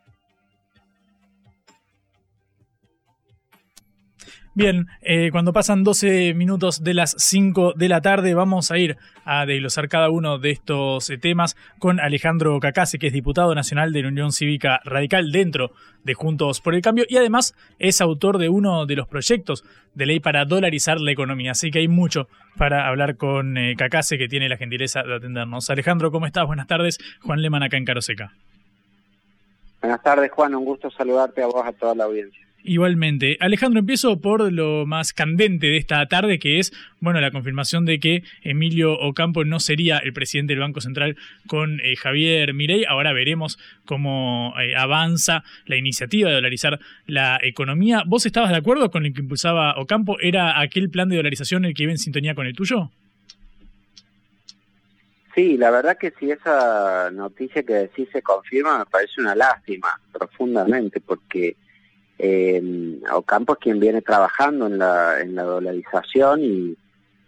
Bien, 4.57 4.87
eh, 5.01 5.31
cuando 5.33 5.51
pasan 5.51 5.83
12 5.83 6.33
minutos 6.33 6.81
de 6.81 6.93
las 6.93 7.13
5 7.17 7.73
de 7.75 7.89
la 7.89 7.99
tarde, 7.99 8.33
vamos 8.33 8.71
a 8.71 8.77
ir 8.77 8.95
a 9.25 9.45
desglosar 9.45 9.89
cada 9.89 10.09
uno 10.09 10.37
de 10.39 10.51
estos 10.51 11.09
eh, 11.09 11.17
temas 11.17 11.57
con 11.77 11.99
Alejandro 11.99 12.57
Cacase, 12.61 12.97
que 12.97 13.07
es 13.07 13.13
diputado 13.13 13.53
nacional 13.53 13.91
de 13.91 14.03
la 14.03 14.07
Unión 14.07 14.31
Cívica 14.31 14.79
Radical 14.85 15.33
dentro 15.33 15.71
de 16.05 16.13
Juntos 16.13 16.61
por 16.61 16.73
el 16.73 16.81
Cambio 16.81 17.03
y 17.09 17.17
además 17.17 17.53
es 17.79 17.99
autor 17.99 18.37
de 18.37 18.47
uno 18.47 18.85
de 18.85 18.95
los 18.95 19.09
proyectos 19.09 19.65
de 19.93 20.05
ley 20.05 20.21
para 20.21 20.45
dolarizar 20.45 21.01
la 21.01 21.11
economía. 21.11 21.51
Así 21.51 21.69
que 21.69 21.79
hay 21.79 21.89
mucho 21.89 22.29
para 22.57 22.87
hablar 22.87 23.17
con 23.17 23.57
eh, 23.57 23.75
Cacase, 23.75 24.17
que 24.17 24.29
tiene 24.29 24.47
la 24.47 24.55
gentileza 24.55 25.03
de 25.03 25.15
atendernos. 25.15 25.69
Alejandro, 25.69 26.11
¿cómo 26.11 26.27
estás? 26.27 26.47
Buenas 26.47 26.67
tardes. 26.67 26.97
Juan 27.21 27.41
Leman 27.41 27.63
acá 27.63 27.75
en 27.75 27.83
Caroseca. 27.83 28.31
Buenas 29.81 30.01
tardes, 30.01 30.31
Juan. 30.31 30.55
Un 30.55 30.63
gusto 30.63 30.89
saludarte 30.91 31.43
a 31.43 31.47
vos, 31.47 31.65
a 31.65 31.73
toda 31.73 31.93
la 31.93 32.05
audiencia. 32.05 32.45
Igualmente. 32.67 33.37
Alejandro, 33.41 33.79
empiezo 33.79 34.19
por 34.19 34.51
lo 34.51 34.87
más 34.87 35.13
candente 35.13 35.67
de 35.67 35.77
esta 35.77 36.03
tarde, 36.07 36.39
que 36.39 36.57
es, 36.57 36.73
bueno, 36.99 37.21
la 37.21 37.29
confirmación 37.29 37.85
de 37.85 37.99
que 37.99 38.23
Emilio 38.41 38.93
Ocampo 38.93 39.45
no 39.45 39.59
sería 39.59 39.99
el 39.99 40.13
presidente 40.13 40.53
del 40.53 40.61
Banco 40.61 40.81
Central 40.81 41.15
con 41.45 41.79
eh, 41.81 41.95
Javier 41.95 42.55
Mirey. 42.55 42.83
Ahora 42.85 43.13
veremos 43.13 43.59
cómo 43.85 44.55
eh, 44.59 44.75
avanza 44.75 45.43
la 45.67 45.75
iniciativa 45.75 46.29
de 46.29 46.35
dolarizar 46.37 46.79
la 47.05 47.37
economía. 47.43 48.01
¿Vos 48.03 48.25
estabas 48.25 48.49
de 48.49 48.57
acuerdo 48.57 48.89
con 48.89 49.03
lo 49.03 49.13
que 49.13 49.21
impulsaba 49.21 49.77
Ocampo? 49.77 50.17
¿Era 50.19 50.59
aquel 50.59 50.89
plan 50.89 51.07
de 51.07 51.17
dolarización 51.17 51.65
el 51.65 51.75
que 51.75 51.83
iba 51.83 51.91
en 51.91 51.99
sintonía 51.99 52.33
con 52.33 52.47
el 52.47 52.55
tuyo? 52.55 52.89
Sí, 55.35 55.55
la 55.55 55.69
verdad 55.69 55.99
que 55.99 56.13
si 56.19 56.31
esa 56.31 57.11
noticia 57.11 57.61
que 57.61 57.73
decís 57.73 58.09
se 58.11 58.23
confirma 58.23 58.79
me 58.79 58.85
parece 58.87 59.21
una 59.21 59.35
lástima 59.35 59.89
profundamente 60.11 60.99
porque 60.99 61.57
eh, 62.17 62.99
Ocampo 63.11 63.53
es 63.53 63.59
quien 63.59 63.79
viene 63.79 64.01
trabajando 64.01 64.67
en 64.67 64.77
la, 64.77 65.19
en 65.21 65.35
la 65.35 65.43
dolarización 65.43 66.43
y, 66.43 66.77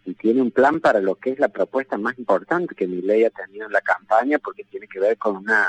y 0.06 0.14
tiene 0.14 0.42
un 0.42 0.52
plan 0.52 0.80
para 0.80 1.02
lo 1.02 1.16
que 1.16 1.32
es 1.32 1.40
la 1.40 1.50
propuesta 1.50 1.98
más 1.98 2.18
importante 2.18 2.76
que 2.76 2.88
mi 2.88 3.02
ley 3.02 3.26
ha 3.26 3.30
tenido 3.30 3.66
en 3.66 3.74
la 3.74 3.82
campaña 3.82 4.40
porque 4.40 4.64
tiene 4.64 4.88
que 4.88 5.00
ver 5.00 5.18
con 5.18 5.36
una 5.36 5.68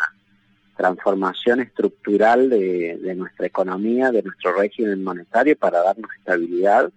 transformación 0.77 1.61
estructural 1.61 2.49
de, 2.49 2.99
de 3.03 3.15
nuestra 3.17 3.47
economía, 3.47 4.13
de 4.13 4.23
nuestro 4.23 4.53
régimen 4.53 5.03
monetario 5.03 5.57
para 5.57 5.83
darnos 5.83 6.11
estabilidad 6.17 6.93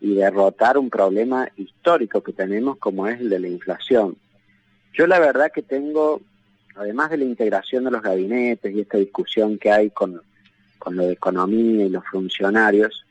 y 0.00 0.14
derrotar 0.14 0.78
un 0.78 0.88
problema 0.88 1.48
histórico 1.56 2.22
que 2.22 2.32
tenemos 2.32 2.78
como 2.78 3.08
es 3.08 3.20
el 3.20 3.28
de 3.30 3.40
la 3.40 3.48
inflación. 3.48 4.16
Yo 4.92 5.08
la 5.08 5.18
verdad 5.18 5.50
que 5.52 5.62
tengo, 5.62 6.20
además 6.76 7.10
de 7.10 7.18
la 7.18 7.24
integración 7.24 7.84
de 7.84 7.90
los 7.90 8.02
gabinetes 8.02 8.72
y 8.72 8.80
esta 8.80 8.98
discusión 8.98 9.58
que 9.58 9.72
hay 9.72 9.90
con, 9.90 10.22
con 10.78 10.96
lo 10.96 11.06
de 11.06 11.12
economía 11.12 11.86
y 11.86 11.90
los 11.90 12.04
funcionarios, 12.06 13.04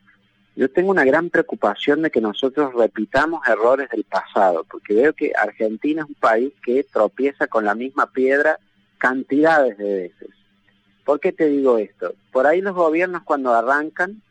yo 0.55 0.69
tengo 0.71 0.89
una 0.89 1.05
gran 1.05 1.29
preocupación 1.29 2.01
de 2.01 2.09
que 2.09 2.19
nosotros 2.19 2.73
repitamos 2.73 3.47
errores 3.47 3.89
del 3.89 4.03
pasado, 4.03 4.65
porque 4.69 4.95
veo 4.95 5.13
que 5.13 5.31
Argentina 5.39 6.01
es 6.01 6.07
un 6.07 6.15
país 6.15 6.51
que 6.63 6.83
tropieza 6.83 7.45
con 7.45 7.63
la 7.63 7.75
misma 7.75 8.11
piedra 8.11 8.57
cantidades 8.97 9.77
de 9.77 9.93
veces. 9.93 10.29
¿Por 11.05 11.19
qué 11.19 11.31
te 11.31 11.47
digo 11.47 11.77
esto? 11.77 12.15
Por 12.31 12.47
ahí 12.47 12.61
los 12.61 12.73
gobiernos 12.73 13.21
cuando 13.23 13.53
arrancan 13.53 14.21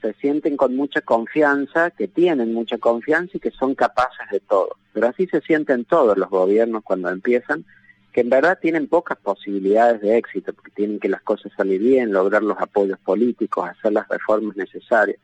se 0.00 0.12
sienten 0.14 0.56
con 0.56 0.74
mucha 0.74 1.02
confianza, 1.02 1.90
que 1.90 2.08
tienen 2.08 2.52
mucha 2.52 2.78
confianza 2.78 3.36
y 3.36 3.40
que 3.40 3.50
son 3.50 3.74
capaces 3.74 4.28
de 4.30 4.40
todo. 4.40 4.76
Pero 4.92 5.08
así 5.08 5.26
se 5.26 5.40
sienten 5.40 5.84
todos 5.84 6.16
los 6.16 6.28
gobiernos 6.30 6.82
cuando 6.82 7.10
empiezan, 7.10 7.64
que 8.12 8.22
en 8.22 8.30
verdad 8.30 8.58
tienen 8.60 8.88
pocas 8.88 9.18
posibilidades 9.18 10.00
de 10.00 10.16
éxito, 10.16 10.52
porque 10.52 10.72
tienen 10.72 10.98
que 10.98 11.08
las 11.08 11.22
cosas 11.22 11.52
salir 11.56 11.80
bien, 11.80 12.12
lograr 12.12 12.42
los 12.42 12.58
apoyos 12.58 12.98
políticos, 12.98 13.68
hacer 13.68 13.92
las 13.92 14.08
reformas 14.08 14.56
necesarias. 14.56 15.18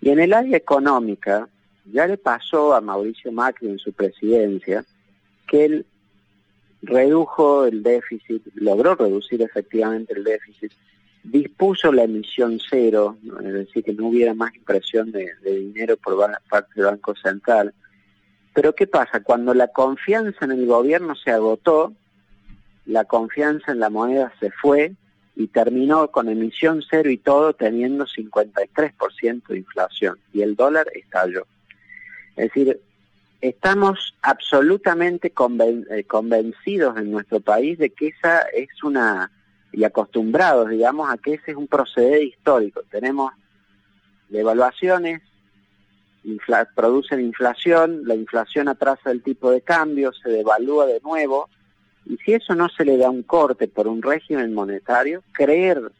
Y 0.00 0.10
en 0.10 0.18
el 0.18 0.32
área 0.32 0.56
económica, 0.56 1.48
ya 1.84 2.06
le 2.06 2.16
pasó 2.16 2.74
a 2.74 2.80
Mauricio 2.80 3.30
Macri 3.32 3.68
en 3.68 3.78
su 3.78 3.92
presidencia 3.92 4.84
que 5.46 5.64
él 5.64 5.86
redujo 6.82 7.66
el 7.66 7.82
déficit, 7.82 8.42
logró 8.54 8.96
reducir 8.96 9.42
efectivamente 9.42 10.12
el 10.14 10.24
déficit, 10.24 10.72
dispuso 11.22 11.92
la 11.92 12.02
emisión 12.02 12.58
cero, 12.68 13.16
es 13.44 13.52
decir, 13.52 13.84
que 13.84 13.94
no 13.94 14.08
hubiera 14.08 14.34
más 14.34 14.54
impresión 14.54 15.12
de, 15.12 15.30
de 15.42 15.56
dinero 15.56 15.96
por 15.96 16.18
parte 16.48 16.72
del 16.74 16.86
Banco 16.86 17.14
Central. 17.14 17.72
Pero 18.54 18.74
¿qué 18.74 18.86
pasa? 18.86 19.20
Cuando 19.20 19.54
la 19.54 19.68
confianza 19.68 20.44
en 20.44 20.52
el 20.52 20.66
gobierno 20.66 21.14
se 21.14 21.30
agotó, 21.30 21.94
la 22.86 23.04
confianza 23.04 23.72
en 23.72 23.80
la 23.80 23.90
moneda 23.90 24.32
se 24.40 24.50
fue 24.50 24.92
y 25.34 25.46
terminó 25.48 26.08
con 26.10 26.28
emisión 26.28 26.82
cero 26.88 27.10
y 27.10 27.16
todo 27.16 27.54
teniendo 27.54 28.06
53% 28.06 29.46
de 29.46 29.58
inflación 29.58 30.18
y 30.32 30.42
el 30.42 30.56
dólar 30.56 30.86
estalló. 30.94 31.46
Es 32.36 32.48
decir, 32.48 32.80
estamos 33.40 34.14
absolutamente 34.22 35.32
eh, 35.90 36.04
convencidos 36.04 36.96
en 36.98 37.10
nuestro 37.10 37.40
país 37.40 37.78
de 37.78 37.90
que 37.90 38.08
esa 38.08 38.40
es 38.54 38.68
una, 38.82 39.30
y 39.72 39.84
acostumbrados, 39.84 40.68
digamos, 40.68 41.10
a 41.10 41.16
que 41.18 41.34
ese 41.34 41.52
es 41.52 41.56
un 41.56 41.66
proceder 41.66 42.22
histórico. 42.22 42.82
Tenemos 42.90 43.32
devaluaciones, 44.28 45.22
infla 46.24 46.68
producen 46.74 47.20
inflación, 47.20 48.02
la 48.04 48.14
inflación 48.14 48.68
atrasa 48.68 49.10
el 49.10 49.22
tipo 49.22 49.50
de 49.50 49.60
cambio, 49.60 50.12
se 50.12 50.30
devalúa 50.30 50.86
de 50.86 51.00
nuevo, 51.00 51.48
y 52.06 52.16
si 52.18 52.34
eso 52.34 52.54
no 52.54 52.68
se 52.68 52.84
le 52.84 52.96
da 52.96 53.10
un 53.10 53.22
corte 53.22 53.68
por 53.68 53.86
un 53.86 54.02
régimen 54.02 54.52
monetario, 54.54 55.22
creer, 55.32 55.92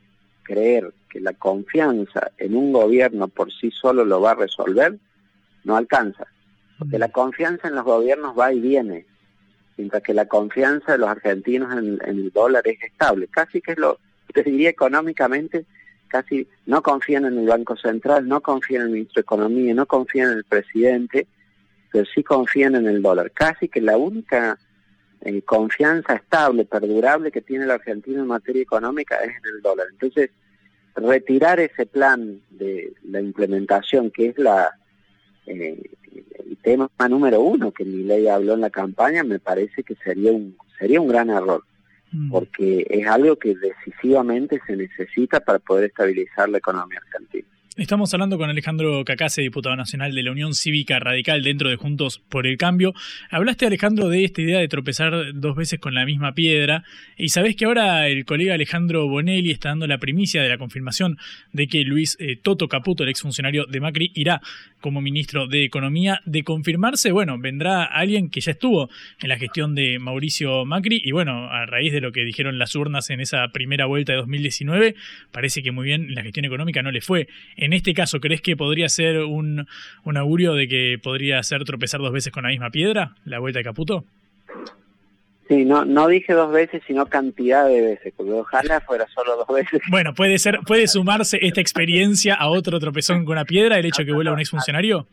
creer 0.43 0.93
que 1.09 1.21
la 1.21 1.33
confianza 1.35 2.33
en 2.39 2.57
un 2.57 2.73
gobierno 2.73 3.29
por 3.29 3.53
sí 3.53 3.71
solo 3.71 4.05
lo 4.05 4.21
va 4.21 4.33
a 4.33 4.37
resolver, 4.37 4.99
no 5.65 5.77
alcanza. 5.77 6.27
Porque 6.79 6.99
la 6.99 7.11
confianza 7.11 7.69
en 7.69 7.77
los 7.77 7.85
gobiernos 7.85 8.37
va 8.37 8.53
y 8.53 8.61
viene, 8.61 9.07
mientras 9.77 10.03
que 10.03 10.15
la 10.15 10.27
confianza 10.27 10.93
de 10.93 10.99
los 10.99 11.09
argentinos 11.09 11.73
en, 11.77 11.99
el 12.05 12.31
dólar 12.33 12.67
es 12.67 12.83
estable. 12.83 13.29
Casi 13.29 13.61
que 13.61 13.73
es 13.73 13.79
lo, 13.79 13.99
te 14.35 14.43
diría 14.43 14.71
económicamente, 14.71 15.67
casi 16.13 16.47
no 16.67 16.83
confían 16.83 17.25
en 17.25 17.39
el 17.39 17.47
Banco 17.47 17.75
Central, 17.75 18.29
no 18.29 18.43
confían 18.43 18.83
en 18.83 18.87
el 18.89 18.93
ministro 18.93 19.21
de 19.21 19.23
Economía, 19.23 19.73
no 19.73 19.87
confían 19.87 20.33
en 20.33 20.39
el 20.39 20.45
presidente, 20.45 21.27
pero 21.91 22.05
sí 22.05 22.23
confían 22.23 22.75
en 22.75 22.87
el 22.87 23.01
dólar. 23.01 23.31
Casi 23.31 23.67
que 23.67 23.81
la 23.81 23.97
única 23.97 24.59
eh, 25.23 25.41
confianza 25.41 26.15
estable, 26.15 26.67
perdurable 26.67 27.33
que 27.33 27.41
tiene 27.41 27.65
la 27.65 27.75
Argentina 27.75 28.21
en 28.21 28.27
materia 28.27 28.61
económica 28.61 29.17
es 29.25 29.31
en 29.31 29.55
el 29.55 29.63
dólar. 29.63 29.87
Entonces, 29.91 30.29
retirar 30.95 31.59
ese 31.61 31.87
plan 31.87 32.43
de 32.51 32.93
la 33.05 33.21
implementación, 33.23 34.11
que 34.11 34.27
es 34.29 34.39
la 34.39 34.71
eh, 35.47 35.81
el 36.47 36.59
tema 36.59 36.91
número 37.09 37.41
uno 37.41 37.73
que 37.73 37.87
mi 37.87 38.03
ley 38.03 38.29
habló 38.29 38.53
en 38.53 38.61
la 38.61 38.69
campaña, 38.69 39.25
me 39.25 39.39
parece 39.39 39.83
que 39.83 39.95
sería 39.95 40.31
un, 40.31 40.59
sería 40.79 41.01
un 41.01 41.09
gran 41.09 41.31
error. 41.31 41.65
Porque 42.31 42.87
es 42.89 43.07
algo 43.07 43.37
que 43.37 43.55
decisivamente 43.55 44.61
se 44.67 44.77
necesita 44.77 45.41
para 45.41 45.59
poder 45.59 45.85
estabilizar 45.85 46.49
la 46.49 46.59
economía 46.59 46.99
argentina. 46.99 47.47
Estamos 47.75 48.13
hablando 48.13 48.37
con 48.37 48.51
Alejandro 48.51 49.03
Cacase, 49.03 49.41
diputado 49.41 49.75
nacional 49.77 50.15
de 50.15 50.23
la 50.23 50.31
Unión 50.31 50.53
Cívica 50.53 50.99
Radical 50.99 51.43
dentro 51.43 51.71
de 51.71 51.77
Juntos 51.77 52.19
por 52.19 52.47
el 52.47 52.59
Cambio. 52.59 52.93
Hablaste, 53.31 53.65
Alejandro, 53.65 54.11
de 54.11 54.25
esta 54.25 54.43
idea 54.43 54.59
de 54.59 54.69
tropezar 54.69 55.33
dos 55.33 55.57
veces 55.57 55.81
con 55.81 55.95
la 55.95 56.05
misma 56.05 56.35
piedra. 56.35 56.85
Y 57.17 57.31
sabés 57.31 57.57
que 57.57 57.65
ahora 57.65 58.09
el 58.09 58.27
colega 58.27 58.53
Alejandro 58.53 59.09
Bonelli 59.09 59.51
está 59.51 59.71
dando 59.71 59.87
la 59.87 59.97
primicia 59.97 60.43
de 60.43 60.51
la 60.51 60.59
confirmación 60.59 61.17
de 61.55 61.67
que 61.67 61.81
Luis 61.85 62.19
eh, 62.21 62.37
Toto 62.37 62.69
Caputo, 62.69 63.05
el 63.05 63.09
exfuncionario 63.09 63.65
de 63.65 63.81
Macri, 63.81 64.13
irá 64.15 64.43
como 64.83 65.01
ministro 65.01 65.47
de 65.47 65.65
Economía. 65.65 66.21
De 66.27 66.45
confirmarse, 66.45 67.11
bueno, 67.13 67.39
vendrá 67.39 67.85
alguien 67.85 68.29
que 68.29 68.43
ya 68.43 68.53
estuvo 68.53 68.91
en 69.23 69.31
la 69.31 69.39
gestión 69.39 69.75
de 69.75 69.99
Mauricio 69.99 70.67
Macri. 70.67 71.01
Y 71.03 71.13
bueno, 71.13 71.49
a 71.51 71.65
raíz 71.65 71.95
de 71.95 72.03
lo 72.03 72.13
que 72.13 72.27
dijeron 72.27 72.59
las 72.59 72.75
urnas 72.75 73.09
en 73.09 73.21
esa 73.21 73.49
primera 73.49 73.87
vuelta 73.87 74.13
de 74.13 74.19
2019, 74.19 74.95
parece 75.31 75.63
que 75.63 75.73
muy 75.73 75.87
bien 75.87 76.15
la 76.15 76.23
gestión 76.23 76.45
económica 76.45 76.83
no 76.83 76.91
le 76.91 77.01
fue 77.01 77.23
en 77.57 77.73
este 77.73 77.95
caso, 77.95 78.21
¿crees 78.21 78.41
que 78.41 78.57
podría 78.57 78.89
ser 78.89 79.21
un, 79.21 79.67
un 80.05 80.17
augurio 80.17 80.55
de 80.55 80.69
que 80.69 80.99
podría 81.03 81.43
ser 81.43 81.65
tropezar 81.65 82.01
dos 82.01 82.13
veces 82.13 82.33
con 82.33 82.45
la 82.45 82.51
misma 82.51 82.71
piedra, 82.71 83.15
la 83.25 83.39
vuelta 83.39 83.61
de 83.61 83.65
Caputo? 83.65 84.05
Sí, 85.53 85.65
no, 85.65 85.85
no 85.85 86.09
dije 86.09 86.33
dos 86.33 86.51
veces, 86.51 86.83
sino 86.87 87.07
cantidad 87.07 87.67
de 87.67 87.81
veces, 87.81 88.15
porque 88.17 88.33
ojalá 88.33 88.81
fuera 88.81 89.07
solo 89.15 89.37
dos 89.37 89.49
veces. 89.49 89.81
Bueno, 89.91 90.15
puede 90.15 90.39
ser, 90.39 90.61
puede 90.67 90.87
sumarse 90.89 91.39
esta 91.43 91.61
experiencia 91.61 92.35
a 92.35 92.49
otro 92.49 92.81
tropezón 92.81 93.25
con 93.25 93.33
una 93.33 93.45
piedra, 93.45 93.79
el 93.79 93.85
hecho 93.85 94.03
de 94.03 94.07
que 94.07 94.13
vuela 94.13 94.33
un 94.33 94.41
exfuncionario. 94.41 95.07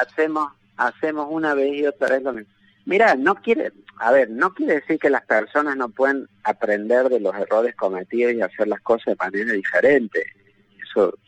Hacemos, 0.00 0.52
hacemos 0.76 1.28
una 1.30 1.54
vez 1.54 1.74
y 1.74 1.86
otra 1.86 2.08
vez 2.08 2.22
lo 2.22 2.32
mismo. 2.32 2.52
Mira, 2.86 3.14
no 3.14 3.36
quiere, 3.36 3.72
a 3.98 4.10
ver, 4.10 4.30
no 4.30 4.54
quiere 4.54 4.76
decir 4.76 4.98
que 4.98 5.10
las 5.10 5.24
personas 5.26 5.76
no 5.76 5.90
pueden 5.90 6.26
aprender 6.42 7.08
de 7.08 7.20
los 7.20 7.34
errores 7.36 7.76
cometidos 7.76 8.32
y 8.32 8.40
hacer 8.40 8.66
las 8.66 8.80
cosas 8.80 9.06
de 9.06 9.16
manera 9.16 9.52
diferente 9.52 10.24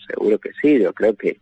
seguro 0.06 0.38
que 0.38 0.50
sí, 0.60 0.80
yo 0.80 0.92
creo 0.92 1.14
que 1.14 1.40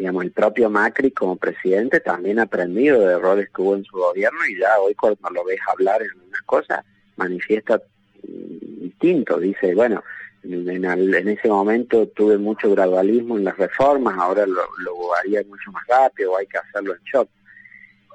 digamos 0.00 0.24
el 0.24 0.32
propio 0.32 0.70
Macri 0.70 1.10
como 1.10 1.36
presidente 1.36 2.00
también 2.00 2.38
ha 2.38 2.44
aprendido 2.44 3.00
de 3.00 3.12
errores 3.16 3.50
que 3.54 3.60
hubo 3.60 3.76
en 3.76 3.84
su 3.84 3.98
gobierno 3.98 4.38
y 4.48 4.58
ya 4.58 4.80
hoy 4.80 4.94
cuando 4.94 5.28
lo 5.28 5.44
ves 5.44 5.60
hablar 5.70 6.00
en 6.00 6.08
unas 6.26 6.40
cosas 6.46 6.82
manifiesta 7.16 7.82
mm, 8.26 8.80
distinto, 8.80 9.38
dice, 9.38 9.74
bueno, 9.74 10.02
en, 10.42 11.28
ese 11.28 11.48
momento 11.48 12.08
tuve 12.08 12.38
mucho 12.38 12.70
gradualismo 12.70 13.36
en 13.36 13.44
las 13.44 13.58
reformas, 13.58 14.16
ahora 14.16 14.46
lo, 14.46 14.62
lo 14.78 15.14
haría 15.16 15.42
mucho 15.46 15.70
más 15.70 15.86
rápido, 15.86 16.34
hay 16.34 16.46
que 16.46 16.56
hacerlo 16.56 16.94
en 16.94 17.02
shock. 17.02 17.28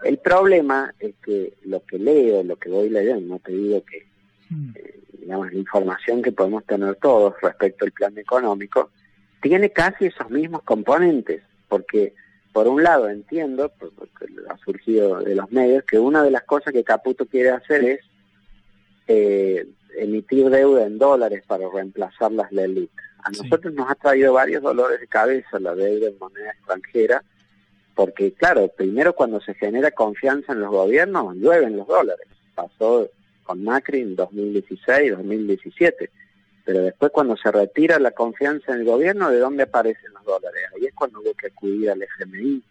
El 0.04 0.18
problema 0.18 0.92
es 1.00 1.14
que 1.24 1.54
lo 1.66 1.86
que 1.86 2.00
leo, 2.00 2.42
lo 2.42 2.56
que 2.56 2.70
voy 2.70 2.90
leyendo, 2.90 3.36
no 3.36 3.40
te 3.40 3.52
digo 3.52 3.84
que, 3.86 4.08
mm. 4.50 4.70
eh, 4.74 5.00
digamos, 5.20 5.54
la 5.54 5.60
información 5.60 6.24
que 6.24 6.32
podemos 6.32 6.66
tener 6.66 6.96
todos 6.96 7.36
respecto 7.44 7.86
al 7.86 7.92
plan 7.92 8.18
económico, 8.18 8.90
tiene 9.40 9.70
casi 9.70 10.08
esos 10.08 10.32
mismos 10.32 10.64
componentes, 10.64 11.44
porque 11.68 12.14
por 12.54 12.68
un 12.68 12.84
lado 12.84 13.10
entiendo, 13.10 13.70
porque 13.78 14.28
ha 14.50 14.58
surgido 14.58 15.20
de 15.20 15.36
los 15.36 15.52
medios, 15.52 15.84
que 15.84 16.00
una 16.00 16.24
de 16.24 16.32
las 16.32 16.44
cosas 16.44 16.72
que 16.72 16.84
Caputo 16.84 17.26
quiere 17.26 17.50
hacer 17.50 17.84
es 17.84 18.00
eh, 19.08 19.68
emitir 19.98 20.50
deuda 20.50 20.86
en 20.86 20.98
dólares 20.98 21.44
para 21.46 21.68
reemplazar 21.70 22.32
las 22.32 22.52
LELIC. 22.52 22.90
A 23.24 23.30
nosotros 23.32 23.74
nos 23.74 23.90
ha 23.90 23.96
traído 23.96 24.34
varios 24.34 24.64
dolores 24.64 25.00
de 25.00 25.08
cabeza 25.08 25.60
la 25.60 25.76
deuda 25.76 26.08
en 26.08 26.18
moneda 26.18 26.52
extranjera, 26.52 27.24
porque 27.94 28.32
claro, 28.32 28.70
primero 28.70 29.14
cuando 29.14 29.42
se 29.42 29.54
genera 29.56 29.92
confianza 29.92 30.54
en 30.54 30.62
los 30.62 30.70
gobiernos, 30.70 31.36
llueven 31.36 31.76
los 31.76 31.88
dólares. 31.88 32.28
Pasó 32.54 33.10
con 33.44 33.64
Macri 33.64 34.02
en 34.02 34.16
2016, 34.16 35.12
2017 35.12 36.10
pero 36.66 36.82
después 36.82 37.12
cuando 37.12 37.38
se 37.38 37.52
retira 37.52 38.00
la 38.00 38.12
confianza 38.12 38.74
en 38.74 38.80
el 38.80 38.86
gobierno, 38.86 39.30
¿de 39.30 39.38
dónde 39.38 39.64
aparecen 39.64 40.12
los 40.14 40.26
dólares? 40.26 40.64
Ahí 40.76 40.86
es 40.88 40.94
cuando 40.96 41.22
hubo 41.22 41.34
que 41.36 41.48
acudir 41.48 41.92
al 41.92 42.02
FMI. 42.02 42.62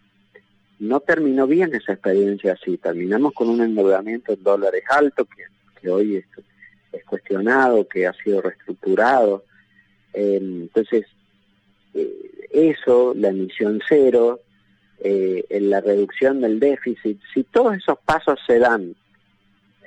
no 0.80 1.00
terminó 1.00 1.46
bien 1.46 1.72
esa 1.74 1.92
experiencia 1.92 2.54
así. 2.54 2.76
Terminamos 2.76 3.32
con 3.32 3.48
un 3.48 3.62
endeudamiento 3.62 4.32
en 4.32 4.42
dólares 4.42 4.82
alto 4.90 5.26
que, 5.80 5.88
hoy 5.88 6.16
es, 6.16 6.24
es, 6.92 7.04
cuestionado, 7.04 7.86
que 7.86 8.08
ha 8.08 8.12
sido 8.12 8.42
reestructurado. 8.42 9.44
Eh, 10.12 10.38
entonces, 10.42 11.06
eh, 11.94 12.48
eso, 12.50 13.14
la 13.14 13.28
emisión 13.28 13.80
cero, 13.88 14.40
eh, 14.98 15.44
en 15.50 15.70
la 15.70 15.80
reducción 15.80 16.40
del 16.40 16.58
déficit, 16.58 17.20
si 17.32 17.44
todos 17.44 17.76
esos 17.76 17.98
pasos 18.04 18.40
se 18.44 18.58
dan, 18.58 18.96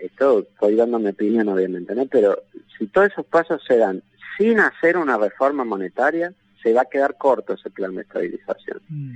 esto 0.01 0.39
estoy 0.39 0.75
dando 0.75 0.99
mi 0.99 1.09
opinión 1.09 1.47
obviamente, 1.49 1.95
¿no? 1.95 2.05
pero 2.05 2.43
si 2.77 2.87
todos 2.87 3.11
esos 3.11 3.25
pasos 3.25 3.61
se 3.67 3.77
dan 3.77 4.03
sin 4.37 4.59
hacer 4.59 4.97
una 4.97 5.17
reforma 5.17 5.63
monetaria, 5.63 6.33
se 6.61 6.73
va 6.73 6.81
a 6.81 6.85
quedar 6.85 7.17
corto 7.17 7.53
ese 7.53 7.69
plan 7.69 7.95
de 7.95 8.01
estabilización. 8.01 8.81
Mm. 8.89 9.15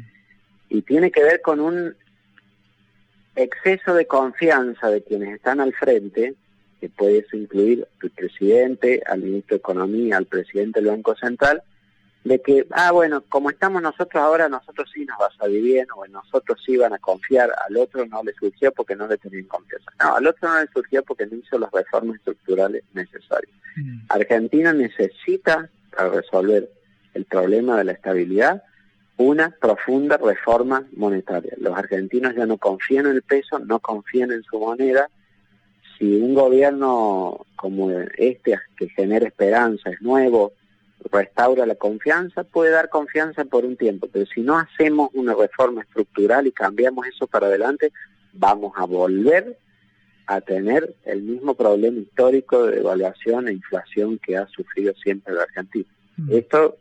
Y 0.69 0.81
tiene 0.83 1.11
que 1.11 1.23
ver 1.23 1.41
con 1.41 1.59
un 1.59 1.95
exceso 3.35 3.93
de 3.93 4.07
confianza 4.07 4.89
de 4.89 5.03
quienes 5.03 5.35
están 5.35 5.59
al 5.59 5.73
frente, 5.73 6.33
que 6.79 6.89
puede 6.89 7.25
incluir 7.33 7.88
al 8.01 8.09
presidente, 8.11 9.01
al 9.05 9.21
ministro 9.21 9.55
de 9.55 9.59
Economía, 9.59 10.17
al 10.17 10.25
presidente 10.25 10.79
del 10.79 10.89
Banco 10.89 11.15
Central, 11.15 11.61
de 12.24 12.40
que, 12.40 12.68
ah, 12.72 12.92
bueno, 12.92 13.24
como 13.30 13.50
estamos 13.50 13.82
nosotros 13.82 14.22
ahora, 14.22 14.48
nosotros 14.48 14.90
sí 14.94 15.06
nos 15.06 15.20
va 15.20 15.28
a 15.28 15.38
salir 15.38 15.63
bien, 15.63 15.88
o 15.96 16.06
nosotros 16.08 16.62
sí 16.63 16.78
van 16.78 16.94
a 16.94 17.00
confiar, 17.00 17.51
al 17.68 17.78
otro 17.78 18.06
no 18.06 18.24
le 18.24 18.34
surgió 18.34 18.72
porque 18.72 18.96
no 18.96 19.08
le 19.08 19.18
tenían 19.18 19.46
confianza. 19.46 19.92
No, 20.00 20.16
al 20.16 20.28
otro 20.28 20.50
no 20.50 20.62
le 20.62 20.68
surgió 20.72 21.04
porque 21.04 21.25
no 21.25 21.38
hizo 21.38 21.58
las 21.58 21.72
reformas 21.72 22.18
estructurales 22.18 22.84
necesarias. 22.94 23.54
Mm. 23.75 24.00
Argentina 24.10 24.72
necesita, 24.74 25.70
para 25.96 26.10
resolver 26.10 26.70
el 27.13 27.25
problema 27.25 27.78
de 27.78 27.86
la 27.86 27.92
estabilidad, 27.94 28.63
una 29.18 29.50
profunda 29.60 30.18
reforma 30.18 30.88
monetaria. 30.96 31.54
Los 31.58 31.78
argentinos 31.78 32.36
ya 32.36 32.46
no 32.46 32.58
confían 32.58 33.08
en 33.08 33.13
el 33.13 33.22
peso, 33.24 33.60
no 33.60 33.80
confían 33.80 34.32
en 34.32 34.44
su 34.44 34.60
moneda. 34.60 35.10
Si 35.98 36.16
un 36.22 36.34
gobierno 36.34 37.46
como 37.56 37.92
este, 37.92 38.60
que 38.75 38.90
genera 38.90 39.28
esperanza, 39.28 39.90
es 39.90 40.01
nuevo, 40.01 40.54
restaura 41.12 41.65
la 41.65 41.75
confianza, 41.75 42.43
puede 42.43 42.72
dar 42.72 42.89
confianza 42.89 43.46
por 43.46 43.65
un 43.65 43.77
tiempo, 43.77 44.08
pero 44.12 44.25
si 44.25 44.41
no 44.41 44.58
hacemos 44.58 45.10
una 45.13 45.34
reforma 45.34 45.81
estructural 45.81 46.48
y 46.48 46.51
cambiamos 46.51 47.08
eso 47.08 47.27
para 47.27 47.48
adelante, 47.48 47.91
vamos 48.34 48.74
a 48.75 48.86
volver 48.86 49.58
a 50.27 50.41
tener 50.41 50.96
el 51.05 51.22
mismo 51.24 51.55
problema 51.55 52.00
histórico 52.00 52.65
de 52.65 52.77
devaluación 52.77 53.48
e 53.48 53.53
inflación 53.53 54.20
que 54.20 54.38
ha 54.38 54.48
sufrido 54.48 54.93
siempre 54.96 55.34
la 55.34 55.43
Argentina. 55.43 55.89
Mm. 56.17 56.31
Esto, 56.34 56.77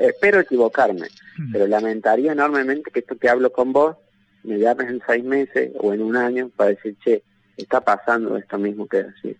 espero 0.00 0.40
equivocarme, 0.40 1.08
mm. 1.38 1.52
pero 1.52 1.66
lamentaría 1.66 2.32
enormemente 2.32 2.90
que 2.90 3.00
esto 3.00 3.16
que 3.16 3.28
hablo 3.28 3.52
con 3.52 3.72
vos 3.72 3.96
me 4.42 4.58
llames 4.58 4.90
en 4.90 5.02
seis 5.06 5.24
meses 5.24 5.72
o 5.78 5.92
en 5.92 6.02
un 6.02 6.16
año 6.16 6.50
para 6.54 6.70
decir, 6.70 6.96
che, 7.02 7.22
está 7.56 7.80
pasando 7.80 8.36
esto 8.36 8.58
mismo 8.58 8.86
que 8.86 9.04
decís. 9.04 9.36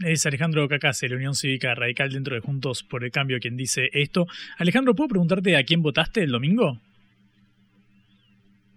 Es 0.00 0.26
Alejandro 0.26 0.68
Cacase, 0.68 1.08
la 1.08 1.16
Unión 1.16 1.34
Cívica 1.34 1.74
Radical 1.74 2.10
dentro 2.10 2.34
de 2.34 2.40
Juntos 2.40 2.82
por 2.82 3.04
el 3.04 3.12
Cambio, 3.12 3.38
quien 3.40 3.56
dice 3.56 3.90
esto. 3.92 4.26
Alejandro, 4.58 4.94
¿puedo 4.94 5.08
preguntarte 5.08 5.56
a 5.56 5.62
quién 5.62 5.82
votaste 5.82 6.22
el 6.22 6.32
domingo? 6.32 6.78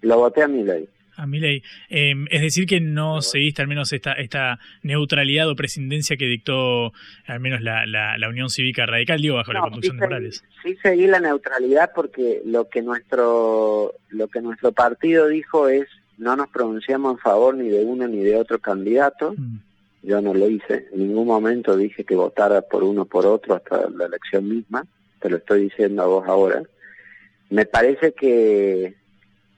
Lo 0.02 0.18
voté 0.18 0.44
a 0.44 0.48
Milei. 0.48 0.88
A 1.16 1.26
Milei. 1.26 1.64
Em, 1.90 2.28
es 2.30 2.42
decir, 2.42 2.68
que 2.68 2.80
no 2.80 3.24
seguiste 3.24 3.64
al 3.64 3.68
menos 3.68 3.92
esta, 3.92 4.14
esta 4.14 4.60
neutralidad 4.84 5.50
o 5.50 5.56
presidencia 5.56 6.18
que 6.18 6.26
dictó 6.26 6.94
al 7.26 7.40
menos 7.40 7.62
la, 7.62 7.88
la, 7.88 8.30
Unión 8.30 8.52
Cívica 8.52 8.86
Radical, 8.86 9.20
digo, 9.20 9.38
bajo 9.38 9.54
la 9.54 9.62
conducción 9.62 9.98
de 9.98 10.02
Morales. 10.02 10.44
Sí 10.62 10.78
seguí 10.84 11.08
la 11.08 11.20
neutralidad 11.20 11.90
porque 11.96 12.42
lo 12.46 12.70
que 12.70 12.84
nuestro 12.84 13.96
lo 14.10 14.28
que 14.28 14.42
nuestro 14.42 14.72
partido 14.72 15.28
dijo 15.28 15.68
es 15.68 15.88
no 16.20 16.36
nos 16.36 16.50
pronunciamos 16.50 17.14
en 17.14 17.18
favor 17.18 17.56
ni 17.56 17.70
de 17.70 17.84
uno 17.84 18.08
ni 18.08 18.20
de 18.20 18.36
otro 18.36 18.60
candidato. 18.60 19.34
Mm 19.36 19.67
yo 20.08 20.22
no 20.22 20.34
lo 20.34 20.50
hice, 20.50 20.88
en 20.94 21.00
ningún 21.00 21.28
momento 21.28 21.76
dije 21.76 22.06
que 22.06 22.16
votara 22.16 22.62
por 22.62 22.82
uno 22.82 23.04
por 23.04 23.26
otro 23.26 23.56
hasta 23.56 23.90
la 23.90 24.06
elección 24.06 24.48
misma, 24.48 24.88
te 25.20 25.30
lo 25.30 25.36
estoy 25.36 25.64
diciendo 25.64 26.02
a 26.02 26.06
vos 26.06 26.26
ahora. 26.26 26.64
Me 27.50 27.66
parece 27.66 28.14
que 28.14 28.96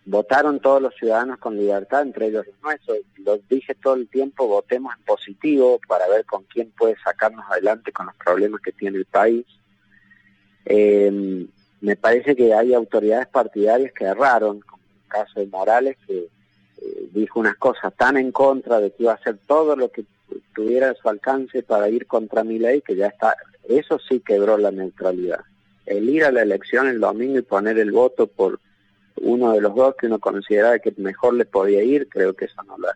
votaron 0.05 0.59
todos 0.59 0.81
los 0.81 0.95
ciudadanos 0.95 1.37
con 1.37 1.55
libertad, 1.55 2.01
entre 2.01 2.27
ellos 2.27 2.47
los 2.47 2.55
nuestros. 2.63 2.97
Lo 3.17 3.37
dije 3.47 3.75
todo 3.75 3.93
el 3.93 4.07
tiempo, 4.09 4.47
votemos 4.47 4.91
en 4.97 5.03
positivo 5.05 5.79
para 5.87 6.07
ver 6.07 6.25
con 6.25 6.43
quién 6.45 6.71
puede 6.71 6.95
sacarnos 7.03 7.45
adelante 7.47 7.91
con 7.91 8.07
los 8.07 8.15
problemas 8.15 8.59
que 8.61 8.71
tiene 8.71 8.97
el 8.97 9.05
país. 9.05 9.45
Eh, 10.65 11.45
me 11.81 11.95
parece 11.95 12.35
que 12.35 12.55
hay 12.55 12.73
autoridades 12.73 13.27
partidarias 13.27 13.93
que 13.93 14.05
erraron, 14.05 14.61
como 14.61 14.81
el 14.81 15.09
caso 15.09 15.39
de 15.39 15.45
Morales, 15.45 15.95
que 16.07 16.17
eh, 16.17 17.09
dijo 17.11 17.39
unas 17.39 17.55
cosas 17.57 17.93
tan 17.95 18.17
en 18.17 18.31
contra 18.31 18.79
de 18.79 18.89
que 18.89 19.03
iba 19.03 19.11
a 19.11 19.15
hacer 19.15 19.37
todo 19.45 19.75
lo 19.75 19.91
que 19.91 20.05
tuviera 20.53 20.93
su 20.95 21.09
alcance 21.09 21.63
para 21.63 21.89
ir 21.89 22.05
contra 22.07 22.43
mi 22.43 22.59
ley, 22.59 22.81
que 22.81 22.95
ya 22.95 23.07
está, 23.07 23.35
eso 23.67 23.99
sí 23.99 24.19
quebró 24.19 24.57
la 24.57 24.71
neutralidad. 24.71 25.41
El 25.85 26.09
ir 26.09 26.23
a 26.23 26.31
la 26.31 26.41
elección 26.41 26.87
el 26.87 26.99
domingo 26.99 27.39
y 27.39 27.43
poner 27.43 27.79
el 27.79 27.91
voto 27.91 28.27
por 28.27 28.59
uno 29.21 29.53
de 29.53 29.61
los 29.61 29.75
dos 29.75 29.95
que 29.95 30.07
uno 30.07 30.19
consideraba 30.19 30.79
que 30.79 30.93
mejor 30.97 31.33
le 31.33 31.45
podía 31.45 31.83
ir, 31.83 32.07
creo 32.09 32.33
que 32.33 32.45
eso 32.45 32.61
no 32.63 32.77
la, 32.77 32.95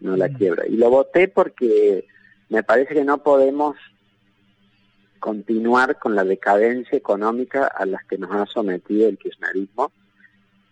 no 0.00 0.16
la 0.16 0.28
mm. 0.28 0.34
quiebra. 0.34 0.66
Y 0.66 0.76
lo 0.76 0.90
voté 0.90 1.28
porque 1.28 2.06
me 2.48 2.62
parece 2.62 2.94
que 2.94 3.04
no 3.04 3.18
podemos 3.18 3.76
continuar 5.18 5.98
con 5.98 6.14
la 6.14 6.24
decadencia 6.24 6.96
económica 6.96 7.66
a 7.66 7.86
las 7.86 8.04
que 8.04 8.18
nos 8.18 8.30
ha 8.32 8.46
sometido 8.46 9.08
el 9.08 9.18
kirchnerismo 9.18 9.90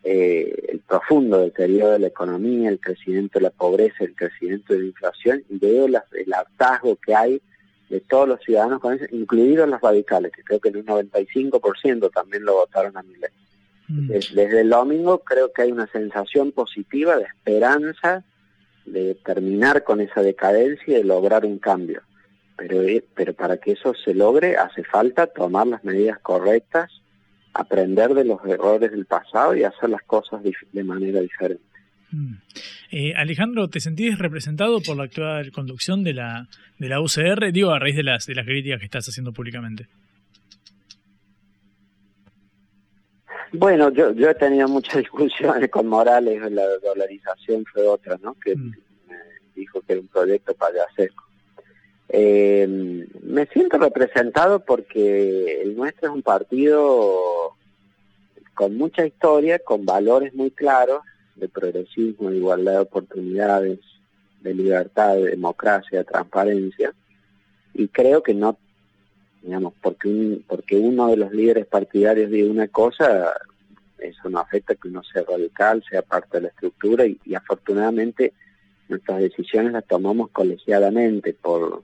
eh, 0.05 0.55
el 0.69 0.81
profundo 0.81 1.41
deterioro 1.41 1.93
de 1.93 1.99
la 1.99 2.09
economía, 2.09 2.69
el 2.69 2.79
crecimiento 2.79 3.39
de 3.39 3.45
la 3.45 3.51
pobreza, 3.51 4.05
el 4.05 4.15
crecimiento 4.15 4.75
de 4.75 4.81
la 4.81 4.87
inflación, 4.87 5.43
y 5.49 5.59
veo 5.59 5.87
el 5.87 6.33
hartazgo 6.35 6.97
que 6.97 7.15
hay 7.15 7.41
de 7.89 8.01
todos 8.01 8.29
los 8.29 8.41
ciudadanos 8.41 8.81
con 8.81 8.95
eso, 8.95 9.07
incluidos 9.13 9.67
los 9.67 9.81
radicales, 9.81 10.31
que 10.33 10.43
creo 10.43 10.61
que 10.61 10.69
en 10.69 10.77
un 10.77 10.87
95% 10.87 12.11
también 12.13 12.45
lo 12.45 12.55
votaron 12.55 12.97
a 12.99 13.03
mi 13.03 13.15
ley. 13.17 13.31
Mm. 13.89 14.09
Desde 14.09 14.61
el 14.61 14.69
domingo 14.69 15.21
creo 15.21 15.53
que 15.53 15.63
hay 15.63 15.73
una 15.73 15.87
sensación 15.87 16.53
positiva 16.53 17.17
de 17.17 17.25
esperanza 17.25 18.25
de 18.85 19.15
terminar 19.25 19.85
con 19.85 20.03
esa 20.03 20.23
decadencia 20.23 20.85
y 20.87 20.95
de 20.99 21.05
lograr 21.05 21.47
un 21.47 21.59
cambio. 21.59 22.03
Pero, 22.57 22.83
eh, 22.83 23.03
pero 23.15 23.33
para 23.33 23.57
que 23.57 23.73
eso 23.73 23.95
se 23.95 24.13
logre 24.13 24.57
hace 24.57 24.85
falta 24.85 25.27
tomar 25.27 25.67
las 25.67 25.83
medidas 25.83 26.19
correctas 26.19 26.91
aprender 27.55 28.15
de 28.15 28.25
los 28.25 28.45
errores 28.45 28.91
del 28.91 29.07
pasado 29.07 29.55
y 29.55 29.65
hacer 29.65 29.89
las 29.91 30.03
cosas 30.03 30.43
de 30.43 30.85
manera 30.85 31.21
diferente. 31.21 31.65
Mm. 32.11 32.35
Eh, 32.91 33.15
Alejandro, 33.17 33.69
¿te 33.69 33.81
sentís 33.81 34.19
representado 34.19 34.81
por 34.81 34.97
la 34.97 35.05
actual 35.05 35.51
conducción 35.51 36.05
de 36.05 36.15
la, 36.15 36.49
de 36.79 36.89
la 36.89 37.01
UCR? 37.01 37.53
Digo, 37.53 37.71
a 37.71 37.79
raíz 37.79 37.97
de 37.97 38.05
las, 38.05 38.27
de 38.27 38.35
las 38.35 38.47
críticas 38.47 38.79
que 38.79 38.85
estás 38.85 39.09
haciendo 39.09 39.33
públicamente. 39.33 39.89
Bueno, 43.53 43.91
yo, 43.91 44.13
yo 44.13 44.31
he 44.31 44.35
tenido 44.35 44.69
muchas 44.69 44.97
discusiones 44.99 45.71
con 45.71 45.87
Morales, 45.87 46.41
la 46.53 46.65
dolarización 46.83 47.65
fue 47.65 47.87
otra, 47.87 48.17
¿no? 48.23 48.35
Que 48.35 48.55
mm. 48.55 48.71
me 49.09 49.17
dijo 49.55 49.81
que 49.81 49.95
era 49.95 50.01
un 50.01 50.09
proyecto 50.09 50.55
payasesco. 50.55 51.25
Eh, 52.09 53.07
me 53.23 53.47
siento 53.47 53.79
representado 53.79 54.61
porque 54.61 55.63
el 55.63 55.77
nuestro 55.77 56.09
es 56.09 56.15
un 56.15 56.23
partido 56.23 57.55
con 58.55 58.77
mucha 58.77 59.07
historia, 59.07 59.59
con 59.59 59.85
valores 59.85 60.35
muy 60.35 60.51
claros 60.51 61.03
de 61.37 61.49
progresismo, 61.49 62.31
de 62.31 62.37
igualdad 62.37 62.73
de 62.73 62.79
oportunidades, 62.79 63.81
de 64.41 64.55
libertad, 64.55 65.17
de 65.17 65.31
democracia, 65.31 65.99
de 65.99 66.05
transparencia. 66.05 66.95
Y 67.73 67.89
creo 67.89 68.23
que 68.23 68.35
no, 68.35 68.57
digamos, 69.43 69.75
porque, 69.83 70.41
porque 70.47 70.77
uno 70.77 71.09
de 71.09 71.17
los 71.17 71.33
líderes 71.33 71.67
partidarios 71.67 72.31
diga 72.31 72.51
una 72.51 72.69
cosa, 72.69 73.33
eso 73.99 74.29
no 74.29 74.39
afecta 74.39 74.77
que 74.77 74.89
uno 74.89 75.03
sea 75.03 75.25
radical, 75.29 75.83
sea 75.91 76.03
parte 76.03 76.37
de 76.37 76.43
la 76.43 76.49
estructura 76.49 77.07
y, 77.07 77.19
y 77.25 77.35
afortunadamente 77.35 78.33
nuestras 78.89 79.19
decisiones 79.19 79.73
las 79.73 79.87
tomamos 79.87 80.31
colegiadamente 80.31 81.33
por 81.33 81.83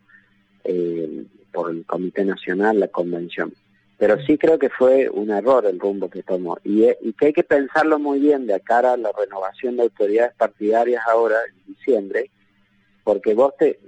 eh, 0.65 1.25
por 1.53 1.71
el 1.71 1.85
Comité 1.85 2.25
Nacional, 2.25 2.81
la 2.81 2.89
convención. 2.89 3.53
Pero 3.99 4.19
sí 4.25 4.39
creo 4.39 4.59
que 4.59 4.71
fue 4.71 5.11
un 5.11 5.31
error 5.31 5.67
el 5.67 5.79
rumbo 5.79 6.09
que 6.09 6.23
tomó 6.23 6.59
y, 6.65 6.85
eh, 6.85 6.97
y 7.03 7.13
que 7.13 7.27
hay 7.27 7.33
que 7.33 7.43
pensarlo 7.43 7.99
muy 7.99 8.19
bien 8.19 8.47
de 8.47 8.59
cara 8.61 8.95
a 8.95 8.97
la 8.97 9.11
renovación 9.13 9.77
de 9.77 9.83
autoridades 9.83 10.35
partidarias 10.37 11.03
ahora, 11.07 11.37
en 11.49 11.75
diciembre, 11.75 12.31
porque 13.05 13.35
vos 13.35 13.55
te, 13.59 13.79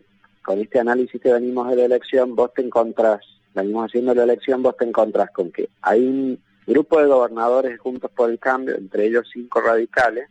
con 0.45 0.59
este 0.61 0.81
análisis 0.81 1.21
que 1.21 1.33
venimos 1.33 1.69
de 1.71 1.77
la 1.77 1.85
elección, 1.85 2.35
vos 2.35 2.53
te 2.53 2.63
encontrás, 2.63 3.21
venimos 3.55 3.87
haciendo 3.87 4.15
la 4.15 4.25
elección, 4.25 4.63
vos 4.63 4.77
te 4.77 4.85
encontrás 4.85 5.31
con 5.31 5.51
que 5.51 5.69
hay 5.81 6.01
un 6.05 6.39
grupo 6.67 7.01
de 7.01 7.07
gobernadores 7.07 7.79
juntos 7.81 8.11
por 8.11 8.31
el 8.31 8.39
cambio, 8.39 8.77
entre 8.77 9.07
ellos 9.07 9.29
cinco 9.33 9.61
radicales, 9.61 10.29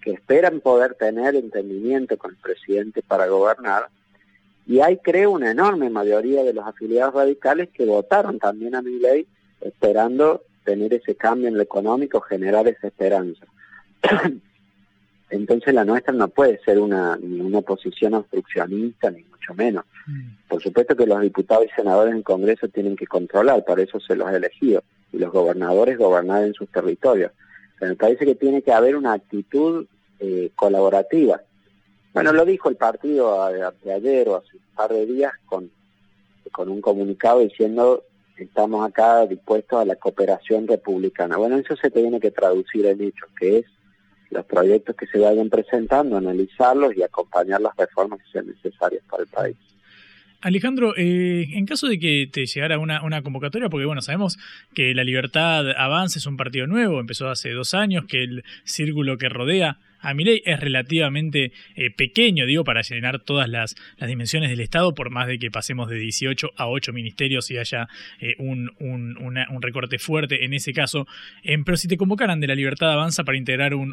que 0.00 0.12
esperan 0.12 0.60
poder 0.60 0.94
tener 0.94 1.36
entendimiento 1.36 2.16
con 2.18 2.32
el 2.32 2.36
presidente 2.36 3.02
para 3.02 3.26
gobernar, 3.26 3.88
y 4.66 4.80
hay, 4.80 4.98
creo, 4.98 5.32
una 5.32 5.50
enorme 5.50 5.90
mayoría 5.90 6.44
de 6.44 6.52
los 6.52 6.66
afiliados 6.66 7.14
radicales 7.14 7.68
que 7.70 7.84
votaron 7.84 8.38
también 8.38 8.74
a 8.74 8.82
mi 8.82 8.98
ley 8.98 9.26
esperando 9.60 10.42
tener 10.64 10.94
ese 10.94 11.14
cambio 11.14 11.48
en 11.48 11.56
lo 11.56 11.62
económico, 11.62 12.20
generar 12.20 12.68
esa 12.68 12.86
esperanza. 12.86 13.46
Entonces 15.30 15.72
la 15.72 15.84
nuestra 15.84 16.12
no 16.12 16.28
puede 16.28 16.60
ser 16.62 16.78
una, 16.78 17.16
ni 17.16 17.40
una 17.40 17.62
posición 17.62 18.14
obstruccionista, 18.14 19.10
ni 19.10 19.22
mucho 19.22 19.54
menos. 19.54 19.84
Por 20.46 20.62
supuesto 20.62 20.94
que 20.94 21.06
los 21.06 21.20
diputados 21.22 21.64
y 21.64 21.74
senadores 21.74 22.14
en 22.14 22.22
Congreso 22.22 22.68
tienen 22.68 22.96
que 22.96 23.06
controlar, 23.06 23.64
para 23.64 23.82
eso 23.82 23.98
se 23.98 24.14
los 24.14 24.28
ha 24.28 24.36
elegido, 24.36 24.84
y 25.10 25.18
los 25.18 25.32
gobernadores 25.32 25.96
gobernar 25.96 26.44
en 26.44 26.52
sus 26.52 26.68
territorios. 26.68 27.32
Pero 27.78 27.92
me 27.92 27.96
parece 27.96 28.26
que 28.26 28.34
tiene 28.34 28.60
que 28.60 28.72
haber 28.72 28.94
una 28.94 29.14
actitud 29.14 29.86
eh, 30.20 30.50
colaborativa. 30.54 31.40
Bueno, 32.12 32.32
lo 32.32 32.44
dijo 32.44 32.68
el 32.68 32.76
partido 32.76 33.48
de 33.48 33.92
ayer 33.92 34.28
o 34.28 34.36
hace 34.36 34.56
un 34.56 34.74
par 34.74 34.90
de 34.90 35.06
días 35.06 35.32
con, 35.46 35.70
con 36.50 36.68
un 36.68 36.80
comunicado 36.80 37.40
diciendo 37.40 38.04
estamos 38.36 38.86
acá 38.86 39.26
dispuestos 39.26 39.80
a 39.80 39.84
la 39.84 39.96
cooperación 39.96 40.66
republicana. 40.66 41.36
Bueno, 41.36 41.56
eso 41.58 41.76
se 41.76 41.90
tiene 41.90 42.20
que 42.20 42.30
traducir 42.30 42.86
en 42.86 43.00
hechos, 43.00 43.28
que 43.38 43.58
es 43.58 43.66
los 44.30 44.44
proyectos 44.46 44.96
que 44.96 45.06
se 45.06 45.18
vayan 45.18 45.50
presentando, 45.50 46.16
analizarlos 46.16 46.96
y 46.96 47.02
acompañar 47.02 47.60
las 47.60 47.76
reformas 47.76 48.20
que 48.20 48.32
sean 48.32 48.46
necesarias 48.46 49.02
para 49.08 49.22
el 49.22 49.28
país. 49.28 49.56
Alejandro, 50.40 50.94
eh, 50.96 51.46
en 51.52 51.66
caso 51.66 51.86
de 51.86 52.00
que 52.00 52.28
te 52.32 52.46
llegara 52.46 52.78
una, 52.78 53.04
una, 53.04 53.22
convocatoria, 53.22 53.68
porque 53.68 53.86
bueno, 53.86 54.02
sabemos 54.02 54.38
que 54.74 54.92
la 54.92 55.04
Libertad 55.04 55.70
Avance 55.76 56.18
es 56.18 56.26
un 56.26 56.36
partido 56.36 56.66
nuevo, 56.66 56.98
empezó 56.98 57.28
hace 57.28 57.50
dos 57.50 57.74
años, 57.74 58.06
que 58.06 58.24
el 58.24 58.44
círculo 58.64 59.18
que 59.18 59.28
rodea 59.28 59.78
a 60.02 60.12
ley 60.14 60.42
es 60.44 60.60
relativamente 60.60 61.52
eh, 61.76 61.90
pequeño, 61.90 62.44
digo, 62.46 62.64
para 62.64 62.82
llenar 62.82 63.20
todas 63.20 63.48
las, 63.48 63.76
las, 63.96 64.08
dimensiones 64.08 64.50
del 64.50 64.60
Estado, 64.60 64.94
por 64.94 65.10
más 65.10 65.26
de 65.28 65.38
que 65.38 65.50
pasemos 65.50 65.88
de 65.88 65.96
18 65.96 66.50
a 66.56 66.68
8 66.68 66.92
ministerios 66.92 67.50
y 67.50 67.58
haya 67.58 67.88
eh, 68.20 68.34
un, 68.38 68.70
un, 68.78 69.16
un, 69.18 69.62
recorte 69.62 69.98
fuerte 69.98 70.44
en 70.44 70.54
ese 70.54 70.72
caso. 70.72 71.06
Em, 71.42 71.64
pero 71.64 71.76
si 71.76 71.88
te 71.88 71.96
convocaran 71.96 72.40
de 72.40 72.48
la 72.48 72.54
Libertad 72.54 72.92
Avanza 72.92 73.24
para 73.24 73.38
integrar 73.38 73.74
un, 73.74 73.92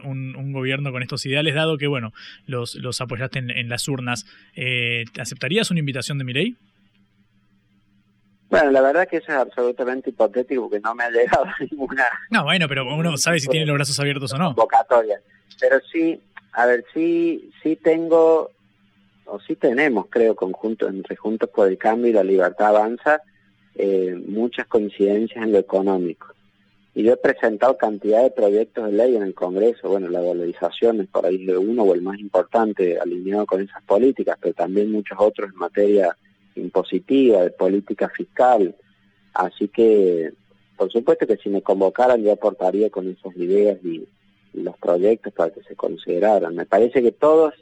gobierno 0.51 0.91
con 0.91 1.03
estos 1.03 1.25
ideales, 1.25 1.53
dado 1.53 1.77
que, 1.77 1.87
bueno, 1.87 2.11
los, 2.45 2.75
los 2.75 2.99
apoyaste 3.01 3.39
en, 3.39 3.69
las 3.69 3.87
urnas, 3.87 4.25
eh, 4.55 5.05
¿aceptarías 5.19 5.69
una 5.69 5.79
invitación 5.79 6.17
de 6.17 6.23
ley? 6.33 6.57
Bueno, 8.49 8.71
la 8.71 8.81
verdad 8.81 9.07
que 9.07 9.17
eso 9.17 9.31
es 9.31 9.37
absolutamente 9.37 10.09
hipotético 10.09 10.63
porque 10.63 10.79
no 10.79 10.95
me 10.95 11.03
ha 11.03 11.09
llegado 11.09 11.45
ninguna. 11.71 12.05
No, 12.31 12.43
bueno, 12.43 12.67
pero 12.67 12.93
uno 12.93 13.15
sabe 13.17 13.39
si 13.39 13.47
tiene 13.47 13.65
los 13.65 13.75
brazos 13.75 13.99
abiertos 13.99 14.33
o 14.33 14.37
no. 14.37 14.55
Convocatoria. 14.55 15.21
Pero 15.59 15.79
sí, 15.91 16.21
a 16.53 16.65
ver, 16.65 16.85
sí, 16.93 17.51
sí 17.61 17.75
tengo, 17.75 18.51
o 19.25 19.39
sí 19.39 19.55
tenemos, 19.55 20.07
creo, 20.09 20.35
conjunto, 20.35 20.87
entre 20.87 21.15
Juntos 21.15 21.49
por 21.49 21.67
el 21.67 21.77
Cambio 21.77 22.09
y 22.09 22.13
la 22.13 22.23
Libertad 22.23 22.75
Avanza, 22.75 23.21
eh, 23.75 24.15
muchas 24.27 24.67
coincidencias 24.67 25.43
en 25.43 25.51
lo 25.51 25.59
económico. 25.59 26.27
Y 26.95 27.03
yo 27.03 27.13
he 27.13 27.17
presentado 27.17 27.77
cantidad 27.77 28.23
de 28.23 28.31
proyectos 28.31 28.85
de 28.87 28.91
ley 28.91 29.15
en 29.15 29.23
el 29.23 29.33
Congreso, 29.33 29.89
bueno, 29.89 30.09
la 30.09 30.19
valorización 30.19 31.01
es 31.01 31.07
por 31.07 31.25
ahí 31.25 31.45
de 31.45 31.57
uno 31.57 31.83
o 31.83 31.93
el 31.93 32.01
más 32.01 32.19
importante 32.19 32.99
alineado 32.99 33.45
con 33.45 33.61
esas 33.61 33.81
políticas, 33.83 34.37
pero 34.41 34.53
también 34.53 34.91
muchos 34.91 35.17
otros 35.19 35.49
en 35.49 35.57
materia 35.57 36.15
impositiva, 36.55 37.43
de 37.43 37.51
política 37.51 38.09
fiscal. 38.09 38.75
Así 39.33 39.67
que, 39.67 40.33
por 40.75 40.91
supuesto 40.91 41.27
que 41.27 41.37
si 41.37 41.49
me 41.49 41.61
convocaran 41.61 42.23
yo 42.23 42.33
aportaría 42.33 42.89
con 42.89 43.07
esas 43.07 43.35
ideas 43.37 43.77
y, 43.83 44.05
los 44.53 44.77
proyectos 44.77 45.33
para 45.33 45.51
que 45.51 45.63
se 45.63 45.75
consideraran. 45.75 46.55
Me 46.55 46.65
parece 46.65 47.01
que 47.01 47.11
todos, 47.11 47.53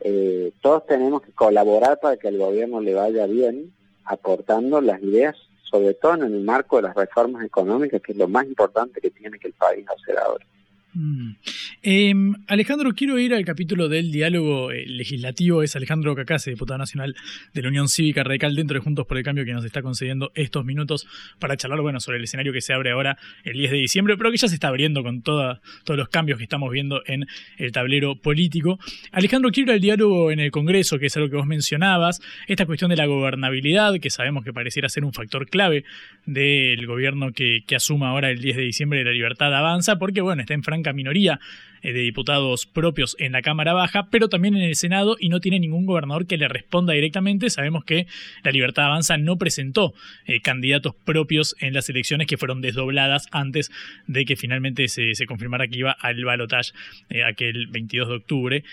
eh, 0.00 0.52
todos 0.60 0.86
tenemos 0.86 1.22
que 1.22 1.32
colaborar 1.32 1.98
para 2.00 2.16
que 2.16 2.28
al 2.28 2.38
gobierno 2.38 2.80
le 2.80 2.94
vaya 2.94 3.26
bien, 3.26 3.72
aportando 4.04 4.80
las 4.80 5.02
ideas, 5.02 5.36
sobre 5.70 5.94
todo 5.94 6.14
en 6.14 6.22
el 6.22 6.40
marco 6.42 6.76
de 6.76 6.82
las 6.82 6.94
reformas 6.94 7.44
económicas, 7.44 8.00
que 8.00 8.12
es 8.12 8.18
lo 8.18 8.28
más 8.28 8.46
importante 8.46 9.00
que 9.00 9.10
tiene 9.10 9.38
que 9.38 9.48
el 9.48 9.54
país 9.54 9.84
hacer 9.88 10.18
ahora. 10.18 10.46
Mm. 10.96 11.36
Em, 11.82 12.34
Alejandro, 12.46 12.94
quiero 12.94 13.18
ir 13.18 13.34
al 13.34 13.44
capítulo 13.44 13.90
del 13.90 14.10
diálogo 14.10 14.72
eh, 14.72 14.86
legislativo. 14.86 15.62
Es 15.62 15.76
Alejandro 15.76 16.14
Cacase, 16.14 16.50
diputado 16.50 16.78
nacional 16.78 17.14
de 17.52 17.62
la 17.62 17.68
Unión 17.68 17.90
Cívica 17.90 18.24
Radical 18.24 18.56
dentro 18.56 18.78
de 18.78 18.80
Juntos 18.80 19.06
por 19.06 19.18
el 19.18 19.22
Cambio, 19.22 19.44
que 19.44 19.52
nos 19.52 19.62
está 19.66 19.82
concediendo 19.82 20.32
estos 20.34 20.64
minutos 20.64 21.06
para 21.38 21.58
charlar 21.58 21.82
bueno, 21.82 22.00
sobre 22.00 22.16
el 22.16 22.24
escenario 22.24 22.50
que 22.50 22.62
se 22.62 22.72
abre 22.72 22.92
ahora 22.92 23.18
el 23.44 23.58
10 23.58 23.72
de 23.72 23.76
diciembre, 23.76 24.16
pero 24.16 24.30
que 24.30 24.38
ya 24.38 24.48
se 24.48 24.54
está 24.54 24.68
abriendo 24.68 25.02
con 25.02 25.20
todos 25.20 25.58
los 25.86 26.08
cambios 26.08 26.38
que 26.38 26.44
estamos 26.44 26.72
viendo 26.72 27.02
en 27.04 27.26
el 27.58 27.72
tablero 27.72 28.16
político. 28.16 28.78
Alejandro, 29.12 29.50
quiero 29.50 29.72
ir 29.72 29.74
al 29.74 29.80
diálogo 29.82 30.30
en 30.30 30.40
el 30.40 30.50
Congreso, 30.50 30.98
que 30.98 31.06
es 31.06 31.16
algo 31.18 31.28
que 31.28 31.36
vos 31.36 31.46
mencionabas, 31.46 32.22
esta 32.46 32.64
cuestión 32.64 32.88
de 32.88 32.96
la 32.96 33.04
gobernabilidad, 33.04 34.00
que 34.00 34.08
sabemos 34.08 34.44
que 34.44 34.54
pareciera 34.54 34.88
ser 34.88 35.04
un 35.04 35.12
factor 35.12 35.46
clave 35.46 35.84
del 36.24 36.86
gobierno 36.86 37.32
que, 37.32 37.64
que 37.66 37.76
asuma 37.76 38.08
ahora 38.08 38.30
el 38.30 38.40
10 38.40 38.56
de 38.56 38.62
diciembre 38.62 39.00
de 39.00 39.04
la 39.04 39.12
libertad 39.12 39.54
avanza, 39.54 39.98
porque 39.98 40.22
bueno, 40.22 40.40
está 40.40 40.54
en 40.54 40.62
franca 40.62 40.85
minoría 40.92 41.40
eh, 41.82 41.92
de 41.92 42.00
diputados 42.00 42.66
propios 42.66 43.16
en 43.18 43.32
la 43.32 43.42
Cámara 43.42 43.72
Baja, 43.72 44.08
pero 44.10 44.28
también 44.28 44.56
en 44.56 44.62
el 44.62 44.74
Senado 44.74 45.16
y 45.20 45.28
no 45.28 45.40
tiene 45.40 45.60
ningún 45.60 45.86
gobernador 45.86 46.26
que 46.26 46.36
le 46.36 46.48
responda 46.48 46.94
directamente. 46.94 47.50
Sabemos 47.50 47.84
que 47.84 48.06
la 48.42 48.50
Libertad 48.50 48.86
Avanza 48.86 49.18
no 49.18 49.36
presentó 49.36 49.94
eh, 50.26 50.40
candidatos 50.40 50.94
propios 51.04 51.54
en 51.60 51.74
las 51.74 51.88
elecciones 51.88 52.26
que 52.26 52.36
fueron 52.36 52.60
desdobladas 52.60 53.26
antes 53.30 53.70
de 54.06 54.24
que 54.24 54.36
finalmente 54.36 54.88
se, 54.88 55.14
confirmara 55.26 55.68
que 55.68 55.78
iba 55.78 55.92
al 55.92 56.24
balotaje 56.24 56.72
eh, 57.10 57.24
aquel 57.24 57.66
22 57.68 58.08
de 58.08 58.14
octubre. 58.14 58.64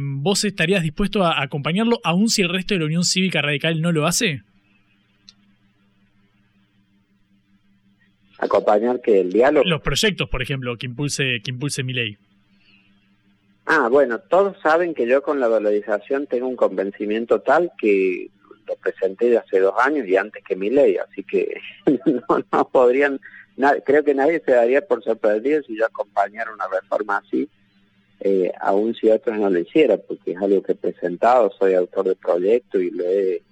¿Vos 0.00 0.44
estarías 0.44 0.82
dispuesto 0.82 1.24
a 1.24 1.42
acompañarlo 1.42 2.00
aun 2.04 2.28
si 2.28 2.42
el 2.42 2.48
resto 2.48 2.74
de 2.74 2.80
la 2.80 2.86
Unión 2.86 3.04
Cívica 3.04 3.42
Radical 3.42 3.80
no 3.80 3.92
lo 3.92 4.06
hace? 4.06 4.42
Acompañar 8.42 9.00
que 9.00 9.20
el 9.20 9.32
diálogo. 9.32 9.64
Los 9.66 9.80
proyectos, 9.80 10.28
por 10.28 10.42
ejemplo, 10.42 10.76
que 10.76 10.86
impulse, 10.86 11.40
que 11.42 11.50
impulse 11.50 11.84
mi 11.84 11.92
ley. 11.92 12.18
Ah, 13.66 13.88
bueno, 13.88 14.18
todos 14.18 14.56
saben 14.60 14.94
que 14.94 15.06
yo 15.06 15.22
con 15.22 15.38
la 15.38 15.46
valorización 15.46 16.26
tengo 16.26 16.48
un 16.48 16.56
convencimiento 16.56 17.40
tal 17.40 17.70
que 17.78 18.28
lo 18.66 18.74
presenté 18.76 19.30
de 19.30 19.38
hace 19.38 19.60
dos 19.60 19.74
años 19.78 20.06
y 20.08 20.16
antes 20.16 20.42
que 20.42 20.56
mi 20.56 20.70
ley, 20.70 20.96
así 20.96 21.22
que 21.22 21.54
no, 22.06 22.68
podrían, 22.68 23.20
creo 23.84 24.02
que 24.02 24.14
nadie 24.14 24.42
se 24.44 24.52
daría 24.52 24.84
por 24.84 25.04
sorprendido 25.04 25.62
si 25.62 25.76
yo 25.76 25.86
acompañara 25.86 26.52
una 26.52 26.66
reforma 26.66 27.18
así, 27.18 27.48
eh, 28.18 28.50
aun 28.60 28.94
si 28.94 29.08
otros 29.08 29.38
no 29.38 29.48
lo 29.50 29.60
hicieran, 29.60 30.00
porque 30.08 30.32
es 30.32 30.38
algo 30.38 30.62
que 30.62 30.72
he 30.72 30.76
presentado, 30.76 31.52
soy 31.56 31.74
autor 31.74 32.06
del 32.06 32.16
proyecto 32.16 32.80
y 32.80 32.90
lo 32.90 33.04
he, 33.04 33.42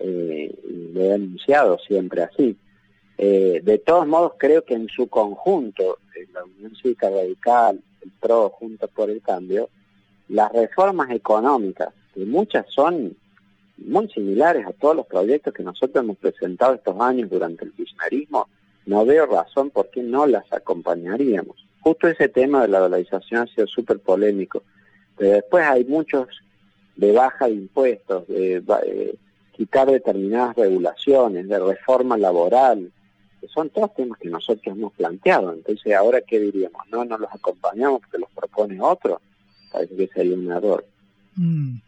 eh, 0.00 0.54
lo 0.92 1.00
he 1.02 1.14
anunciado 1.14 1.78
siempre 1.78 2.22
así. 2.22 2.56
Eh, 3.18 3.60
de 3.62 3.78
todos 3.78 4.06
modos, 4.06 4.32
creo 4.38 4.64
que 4.64 4.74
en 4.74 4.88
su 4.88 5.08
conjunto, 5.08 5.98
en 6.14 6.32
la 6.32 6.44
Unión 6.44 6.74
Cívica 6.76 7.08
Radical, 7.08 7.80
el 8.02 8.10
PRO, 8.20 8.50
Juntos 8.50 8.90
por 8.90 9.10
el 9.10 9.22
Cambio, 9.22 9.70
las 10.28 10.52
reformas 10.52 11.10
económicas, 11.10 11.88
que 12.14 12.24
muchas 12.24 12.66
son 12.68 13.16
muy 13.78 14.08
similares 14.08 14.66
a 14.66 14.72
todos 14.72 14.96
los 14.96 15.06
proyectos 15.06 15.52
que 15.54 15.62
nosotros 15.62 16.02
hemos 16.02 16.16
presentado 16.16 16.74
estos 16.74 16.98
años 17.00 17.30
durante 17.30 17.64
el 17.64 17.72
kirchnerismo, 17.72 18.48
no 18.86 19.04
veo 19.04 19.26
razón 19.26 19.70
por 19.70 19.90
qué 19.90 20.02
no 20.02 20.26
las 20.26 20.50
acompañaríamos. 20.52 21.56
Justo 21.80 22.08
ese 22.08 22.28
tema 22.28 22.62
de 22.62 22.68
la 22.68 22.80
dolarización 22.80 23.42
ha 23.42 23.46
sido 23.46 23.66
súper 23.66 23.98
polémico, 24.00 24.62
pero 25.16 25.32
después 25.32 25.64
hay 25.64 25.84
muchos 25.84 26.28
de 26.96 27.12
baja 27.12 27.46
de 27.46 27.52
impuestos, 27.52 28.26
de 28.28 28.62
eh, 28.86 29.14
quitar 29.52 29.90
determinadas 29.90 30.56
regulaciones, 30.56 31.48
de 31.48 31.58
reforma 31.58 32.16
laboral, 32.16 32.90
son 33.52 33.70
todos 33.70 33.94
temas 33.94 34.18
que 34.18 34.28
nosotros 34.28 34.76
hemos 34.76 34.92
planteado. 34.94 35.52
Entonces, 35.52 35.94
¿ahora 35.94 36.20
qué 36.26 36.40
diríamos? 36.40 36.82
No, 36.90 37.04
no 37.04 37.18
los 37.18 37.32
acompañamos 37.32 38.00
porque 38.00 38.18
los 38.18 38.30
propone 38.30 38.80
otro. 38.80 39.20
Parece 39.72 39.96
que 39.96 40.06
sería 40.08 40.34
un 40.34 40.50
error. 40.50 40.84
Mm. 41.36 41.78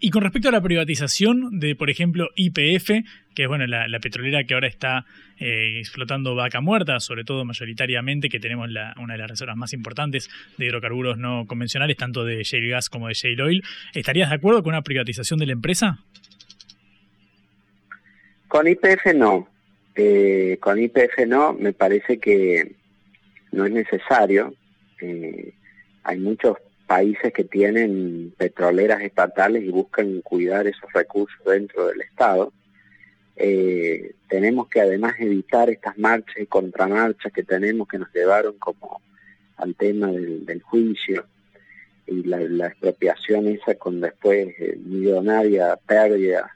Y 0.00 0.10
con 0.10 0.22
respecto 0.22 0.48
a 0.48 0.52
la 0.52 0.60
privatización 0.60 1.58
de, 1.60 1.76
por 1.76 1.90
ejemplo, 1.90 2.28
IPF, 2.34 2.90
que 3.34 3.42
es 3.42 3.48
bueno 3.48 3.66
la, 3.66 3.98
petrolera 4.00 4.44
que 4.44 4.54
ahora 4.54 4.66
está 4.66 5.06
eh, 5.38 5.78
explotando 5.78 6.34
vaca 6.34 6.60
muerta, 6.60 7.00
sobre 7.00 7.24
todo 7.24 7.44
mayoritariamente, 7.44 8.28
que 8.28 8.40
tenemos 8.40 8.68
una 8.98 9.14
de 9.14 9.18
las 9.18 9.30
reservas 9.30 9.56
más 9.56 9.72
importantes 9.72 10.30
de 10.58 10.66
hidrocarburos 10.66 11.18
no 11.18 11.46
convencionales, 11.46 11.96
tanto 11.96 12.24
de 12.24 12.42
shale 12.44 12.68
gas 12.68 12.88
como 12.88 13.08
de 13.08 13.14
shale 13.14 13.42
oil, 13.42 13.64
¿estarías 13.94 14.30
de 14.30 14.36
acuerdo 14.36 14.62
con 14.62 14.72
una 14.72 14.82
privatización 14.82 15.38
de 15.38 15.46
la 15.46 15.52
empresa? 15.52 15.98
Con 18.48 18.68
IPF 18.68 19.14
no. 19.14 19.48
Eh, 19.96 20.58
con 20.60 20.78
IPF 20.80 21.26
no, 21.26 21.52
me 21.52 21.72
parece 21.72 22.18
que 22.18 22.74
no 23.52 23.64
es 23.64 23.72
necesario. 23.72 24.54
Eh, 25.00 25.54
hay 26.02 26.18
muchos 26.18 26.58
países 26.86 27.32
que 27.32 27.44
tienen 27.44 28.34
petroleras 28.36 29.02
estatales 29.02 29.62
y 29.62 29.70
buscan 29.70 30.20
cuidar 30.20 30.66
esos 30.66 30.92
recursos 30.92 31.38
dentro 31.46 31.86
del 31.86 32.00
Estado. 32.00 32.52
Eh, 33.36 34.14
tenemos 34.28 34.68
que 34.68 34.80
además 34.80 35.14
evitar 35.18 35.70
estas 35.70 35.96
marchas 35.98 36.36
y 36.38 36.46
contramarchas 36.46 37.32
que 37.32 37.42
tenemos 37.42 37.88
que 37.88 37.98
nos 37.98 38.12
llevaron 38.12 38.58
como 38.58 39.00
al 39.56 39.74
tema 39.76 40.08
del, 40.08 40.62
juicio 40.62 41.24
y 42.06 42.24
la, 42.24 42.66
expropiación 42.66 43.48
esa 43.48 43.74
con 43.76 44.00
después 44.00 44.54
millonaria 44.84 45.76
pérdida 45.86 46.54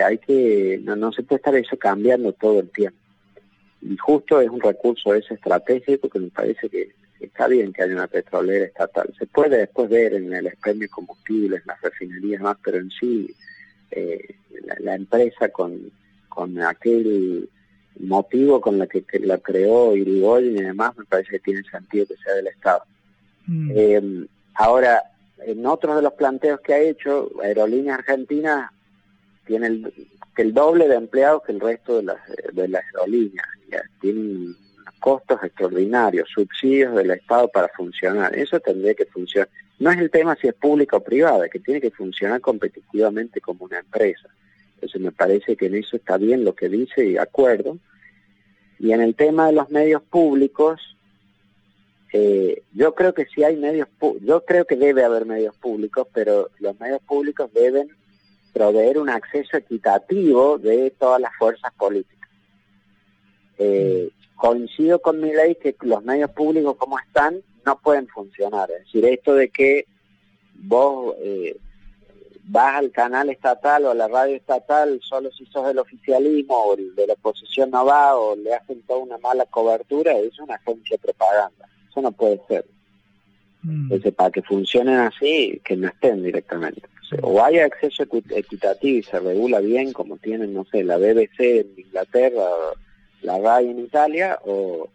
hay 0.00 0.18
que, 0.18 0.80
no, 0.84 0.94
no 0.94 1.12
se 1.12 1.22
puede 1.22 1.38
estar 1.38 1.54
eso 1.56 1.76
cambiando 1.76 2.32
todo 2.32 2.60
el 2.60 2.70
tiempo. 2.70 2.98
Y 3.82 3.96
justo 3.96 4.40
es 4.40 4.48
un 4.48 4.60
recurso 4.60 5.12
ese 5.14 5.34
estratégico 5.34 6.08
que 6.08 6.20
me 6.20 6.28
parece 6.28 6.68
que 6.68 6.92
está 7.20 7.48
bien 7.48 7.72
que 7.72 7.82
haya 7.82 7.94
una 7.94 8.06
petrolera 8.06 8.64
estatal. 8.64 9.12
Se 9.18 9.26
puede 9.26 9.58
después 9.58 9.90
ver 9.90 10.14
en 10.14 10.32
el 10.32 10.46
expendio 10.46 10.82
de 10.82 10.88
combustibles, 10.88 11.60
en 11.60 11.66
las 11.66 11.80
refinerías 11.80 12.40
más, 12.40 12.56
pero 12.62 12.78
en 12.78 12.90
sí 12.90 13.34
eh, 13.90 14.36
la, 14.80 14.94
empresa 14.94 15.48
con, 15.48 15.90
con 16.28 16.60
aquel 16.60 17.48
motivo 18.00 18.60
con 18.60 18.78
la 18.78 18.86
que, 18.86 19.04
la 19.20 19.38
creó 19.38 19.96
Irigoyen 19.96 20.56
y 20.56 20.62
demás, 20.62 20.96
me 20.96 21.04
parece 21.04 21.32
que 21.32 21.38
tiene 21.40 21.62
sentido 21.64 22.06
que 22.06 22.16
sea 22.16 22.34
del 22.34 22.46
Estado. 22.46 22.82
Mm. 23.46 23.70
Eh, 23.74 24.26
ahora, 24.54 25.02
en 25.44 25.66
otros 25.66 25.96
de 25.96 26.02
los 26.02 26.12
planteos 26.14 26.60
que 26.60 26.74
ha 26.74 26.78
hecho, 26.78 27.30
Aerolíneas 27.42 27.98
Argentinas 27.98 28.70
tiene 29.46 29.66
el, 30.36 30.54
doble 30.54 30.88
de 30.88 30.96
empleados 30.96 31.42
que 31.44 31.52
el 31.52 31.60
resto 31.60 31.96
de 31.96 32.04
las, 32.04 32.18
de 32.52 32.68
las 32.68 32.84
aerolíneas. 32.86 33.46
Ya, 33.70 33.82
tienen 34.00 34.56
costos 35.00 35.42
extraordinarios, 35.42 36.28
subsidios 36.32 36.94
del 36.94 37.10
Estado 37.10 37.48
para 37.48 37.68
funcionar. 37.68 38.36
Eso 38.38 38.60
tendría 38.60 38.94
que 38.94 39.06
funcionar. 39.06 39.48
No 39.78 39.90
es 39.90 39.98
el 39.98 40.10
tema 40.10 40.36
si 40.36 40.48
es 40.48 40.54
pública 40.54 40.96
o 40.96 41.00
privada, 41.00 41.48
que 41.48 41.58
tiene 41.58 41.80
que 41.80 41.90
funcionar 41.90 42.40
competitivamente 42.40 43.40
como 43.40 43.64
una 43.64 43.80
empresa. 43.80 44.28
Entonces 44.74 45.00
me 45.00 45.12
parece 45.12 45.56
que 45.56 45.66
en 45.66 45.74
eso 45.74 45.96
está 45.96 46.16
bien 46.18 46.44
lo 46.44 46.54
que 46.54 46.68
dice 46.68 47.04
y 47.04 47.16
acuerdo. 47.16 47.78
Y 48.78 48.92
en 48.92 49.00
el 49.00 49.14
tema 49.14 49.46
de 49.46 49.52
los 49.52 49.70
medios 49.70 50.02
públicos, 50.02 50.80
eh, 52.12 52.62
yo 52.72 52.94
creo 52.94 53.14
que 53.14 53.26
si 53.26 53.42
hay 53.42 53.56
medios, 53.56 53.88
yo 54.20 54.44
creo 54.44 54.64
que 54.66 54.76
debe 54.76 55.04
haber 55.04 55.24
medios 55.24 55.56
públicos, 55.56 56.06
pero 56.12 56.50
los 56.58 56.78
medios 56.78 57.00
públicos 57.02 57.52
deben 57.52 57.88
proveer 58.52 58.98
un 58.98 59.08
acceso 59.08 59.56
equitativo 59.56 60.58
de 60.58 60.90
todas 60.98 61.20
las 61.20 61.34
fuerzas 61.36 61.72
políticas. 61.74 62.28
Eh, 63.58 64.10
coincido 64.36 65.00
con 65.00 65.20
mi 65.20 65.32
ley 65.32 65.54
que 65.54 65.76
los 65.82 66.02
medios 66.04 66.30
públicos 66.30 66.76
como 66.76 66.98
están 66.98 67.40
no 67.64 67.78
pueden 67.78 68.08
funcionar. 68.08 68.70
Es 68.70 68.84
decir, 68.84 69.04
esto 69.04 69.34
de 69.34 69.48
que 69.50 69.86
vos 70.54 71.14
eh, 71.20 71.56
vas 72.44 72.76
al 72.76 72.90
canal 72.90 73.30
estatal 73.30 73.84
o 73.86 73.90
a 73.90 73.94
la 73.94 74.08
radio 74.08 74.36
estatal 74.36 75.00
solo 75.02 75.30
si 75.30 75.46
sos 75.46 75.66
del 75.66 75.78
oficialismo 75.78 76.56
o 76.56 76.76
de 76.76 77.06
la 77.06 77.14
oposición 77.14 77.70
no 77.70 77.84
va 77.84 78.16
o 78.16 78.36
le 78.36 78.54
hacen 78.54 78.82
toda 78.82 78.98
una 78.98 79.18
mala 79.18 79.46
cobertura, 79.46 80.18
es 80.18 80.38
una 80.38 80.56
agencia 80.56 80.96
de 80.96 81.02
propaganda. 81.02 81.68
Eso 81.88 82.02
no 82.02 82.12
puede 82.12 82.40
ser. 82.48 82.64
Mm. 83.62 83.84
Entonces, 83.84 84.14
para 84.14 84.30
que 84.30 84.42
funcionen 84.42 84.98
así, 84.98 85.60
que 85.64 85.76
no 85.76 85.88
estén 85.88 86.22
directamente. 86.22 86.82
O 87.20 87.44
hay 87.44 87.58
acceso 87.58 88.04
equitativo 88.04 88.98
y 88.98 89.02
se 89.02 89.20
regula 89.20 89.60
bien, 89.60 89.92
como 89.92 90.16
tienen, 90.16 90.54
no 90.54 90.64
sé, 90.64 90.82
la 90.82 90.96
BBC 90.96 91.40
en 91.40 91.74
Inglaterra, 91.76 92.48
la 93.22 93.38
RAI 93.38 93.70
en 93.70 93.80
Italia, 93.80 94.38
o 94.44 94.88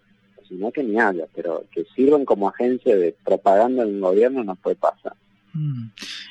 si 0.48 0.56
no, 0.56 0.72
que 0.72 0.84
ni 0.84 1.00
haya, 1.00 1.26
pero 1.36 1.66
que 1.72 1.86
sirvan 1.96 2.26
como 2.26 2.50
agencia 2.50 2.96
de 2.96 3.16
propaganda 3.24 3.84
en 3.84 3.96
el 3.96 4.00
gobierno 4.00 4.44
no 4.44 4.56
puede 4.56 4.78
pasar. 4.78 5.14
Mm. 5.54 5.90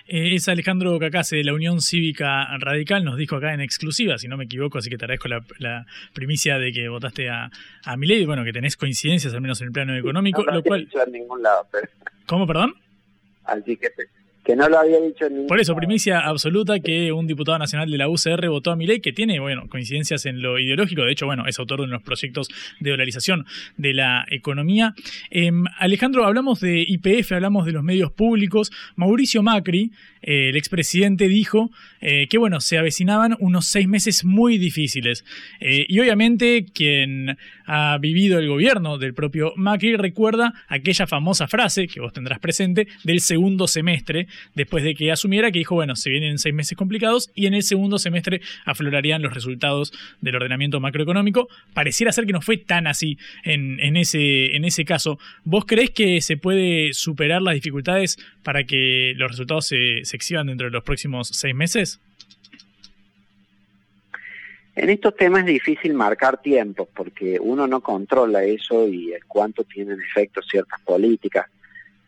Eh, 0.09 0.35
es 0.35 0.49
Alejandro 0.49 0.99
Cacase 0.99 1.37
de 1.37 1.44
la 1.44 1.55
Unión 1.55 1.81
Cívica 1.81 2.46
Radical, 2.59 3.05
nos 3.05 3.16
dijo 3.16 3.37
acá 3.37 3.55
en 3.55 3.61
exclusiva, 3.61 4.18
si 4.18 4.29
no 4.29 4.37
me 4.37 4.44
equivoco, 4.44 4.79
así 4.79 4.88
que 4.88 4.96
te 4.96 5.05
agradezco 5.05 5.29
la, 5.59 5.87
primicia 6.14 6.59
de 6.59 6.72
que 6.72 6.88
votaste 6.88 7.29
a, 7.29 7.51
a 7.85 7.96
Milei, 7.96 8.25
bueno, 8.25 8.44
que 8.44 8.53
tenés 8.53 8.77
coincidencias 8.77 9.35
al 9.35 9.40
menos 9.40 9.61
en 9.61 9.68
el 9.68 9.72
plano 9.72 9.96
económico, 9.96 10.44
no, 10.44 10.53
lo 10.53 10.62
cual... 10.62 10.88
ningún 11.11 11.42
lado, 11.42 11.66
pero... 11.70 11.88
¿Cómo, 12.27 12.46
perdón? 12.46 12.75
Así 13.44 13.77
que 13.77 13.90
que 14.47 14.55
no 14.55 14.69
lo 14.69 14.79
había 14.79 15.01
dicho 15.01 15.27
en 15.27 15.49
Por 15.49 15.59
eso, 15.59 15.75
primicia 15.75 16.21
absoluta 16.21 16.79
que 16.79 17.11
un 17.11 17.27
diputado 17.27 17.59
nacional 17.59 17.91
de 17.91 17.99
la 17.99 18.09
UCR 18.09 18.49
votó 18.49 18.71
a 18.71 18.77
mi 18.77 18.87
ley, 18.87 19.01
que 19.01 19.13
tiene, 19.13 19.41
bueno, 19.41 19.69
coincidencias 19.69 20.25
en 20.25 20.41
lo 20.41 20.61
ideológico, 20.61 21.03
de 21.03 21.11
hecho, 21.11 21.27
bueno, 21.27 21.47
es 21.49 21.59
autor 21.59 21.81
de 21.81 21.87
unos 21.87 22.03
proyectos 22.03 22.49
de 22.79 22.91
dolarización 22.91 23.45
de 23.77 23.93
la 23.93 24.25
economía. 24.31 24.95
Em, 25.31 25.65
Alejandro, 25.79 26.25
hablamos 26.25 26.61
de 26.61 26.85
IPF, 26.87 27.33
hablamos 27.33 27.67
de 27.67 27.73
los 27.73 27.83
medios 27.83 28.13
públicos. 28.13 28.71
Mauricio 28.95 29.43
Macri, 29.43 29.91
eh, 30.23 30.51
el 30.51 30.57
expresidente, 30.57 31.27
dijo 31.27 31.71
eh, 32.01 32.29
que, 32.29 32.39
bueno, 32.39 32.61
se 32.61 32.79
avecinaban 32.79 33.37
unos 33.41 33.67
seis 33.67 33.89
meses 33.89 34.25
muy 34.25 34.59
difíciles. 34.59 35.25
Eh, 35.59 35.87
y 35.89 35.99
obviamente 35.99 36.67
quien 36.73 37.37
ha 37.66 37.98
vivido 37.98 38.38
el 38.38 38.48
gobierno 38.48 38.98
del 38.98 39.14
propio 39.14 39.52
Macri 39.57 39.96
recuerda 39.96 40.55
aquella 40.68 41.07
famosa 41.07 41.48
frase, 41.48 41.88
que 41.88 42.00
vos 42.00 42.12
tendrás 42.12 42.38
presente, 42.38 42.87
del 43.05 43.20
segundo 43.20 43.66
semestre, 43.66 44.29
después 44.55 44.85
de 44.85 44.94
que 44.94 45.12
asumiera, 45.12 45.50
que 45.50 45.59
dijo, 45.59 45.74
bueno, 45.74 45.96
se 45.96 46.11
vienen 46.11 46.38
seis 46.38 46.55
meses 46.55 46.76
complicados 46.76 47.31
y 47.35 47.46
en 47.46 47.55
el 47.55 47.62
segundo 47.62 47.98
semestre 47.98 48.40
aflorarían 48.64 49.22
los 49.22 49.35
resultados 49.35 49.92
del 50.20 50.37
ordenamiento 50.37 50.81
macroeconómico. 50.81 51.48
Pareciera 51.74 52.12
ser 52.12 52.26
que 52.26 52.33
no 52.33 52.40
fue 52.40 52.57
tan 52.57 52.87
así 52.87 53.18
en, 53.44 53.96
ese, 53.96 54.57
en 54.57 54.64
ese 54.64 54.85
caso. 54.85 55.18
¿Vos 55.44 55.64
creés 55.66 55.90
que 55.90 56.20
se 56.20 56.37
puede 56.37 56.92
superar 56.92 57.42
las 57.42 57.55
dificultades 57.55 58.18
para 58.42 58.64
que 58.64 59.14
los 59.16 59.31
resultados 59.31 59.66
se, 59.66 60.05
se 60.05 60.16
exhiban 60.16 60.46
dentro 60.46 60.66
de 60.66 60.72
los 60.72 60.85
próximos 60.85 61.29
seis 61.29 61.55
meses? 61.55 62.00
En 64.77 64.91
estos 64.91 65.17
temas 65.17 65.41
es 65.41 65.47
difícil 65.47 65.95
marcar 65.95 66.41
tiempos 66.41 66.87
porque 66.95 67.39
uno 67.41 67.67
no 67.67 67.81
controla 67.81 68.45
eso 68.45 68.87
y 68.87 69.15
cuánto 69.27 69.65
tienen 69.65 70.01
efecto 70.01 70.43
ciertas 70.43 70.81
políticas 70.83 71.47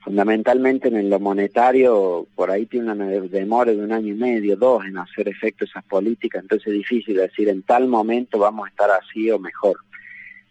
fundamentalmente 0.09 0.88
en 0.88 1.11
lo 1.11 1.20
monetario, 1.20 2.26
por 2.35 2.50
ahí 2.50 2.64
tiene 2.64 2.92
una 2.92 3.04
demora 3.04 3.72
de 3.72 3.78
un 3.78 3.92
año 3.92 4.14
y 4.14 4.16
medio, 4.16 4.57
dos, 4.57 4.83
en 4.87 4.96
hacer 4.96 5.28
efecto 5.28 5.66
esas 5.66 5.85
políticas, 5.85 6.42
entonces 6.42 6.68
es 6.68 6.72
difícil 6.72 7.16
decir 7.16 7.48
en 7.50 7.62
tal 7.62 7.88
momento 7.88 8.38
vamos 8.38 8.66
a 8.66 8.70
estar 8.70 8.90
así 8.90 9.31
o 9.31 9.38
mejor. 9.38 9.76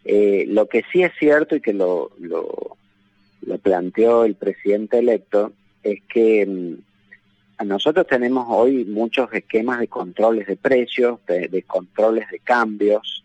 Eh, 0.04 0.44
lo 0.48 0.68
que 0.68 0.84
sí 0.92 1.02
es 1.02 1.12
cierto 1.18 1.56
y 1.56 1.60
que 1.60 1.72
lo, 1.72 2.12
lo, 2.20 2.76
planteó 3.60 4.24
el 4.24 4.36
presidente 4.36 4.98
electo 4.98 5.52
es 5.82 6.02
que 6.08 6.46
mm, 6.46 6.74
nosotros 7.64 8.06
tenemos 8.06 8.46
hoy 8.48 8.84
muchos 8.84 9.32
esquemas 9.32 9.80
de 9.80 9.88
controles 9.88 10.46
de 10.46 10.56
precios, 10.56 11.18
de 11.26 11.64
controles 11.66 12.30
de 12.30 12.38
cambios, 12.38 13.24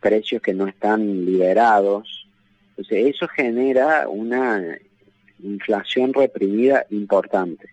precios 0.00 0.42
que 0.42 0.54
no 0.54 0.66
están 0.66 1.24
liberados. 1.24 2.26
Entonces 2.70 3.14
eso 3.14 3.28
genera 3.28 4.08
una 4.08 4.76
inflación 5.42 6.12
reprimida 6.12 6.86
importante. 6.90 7.68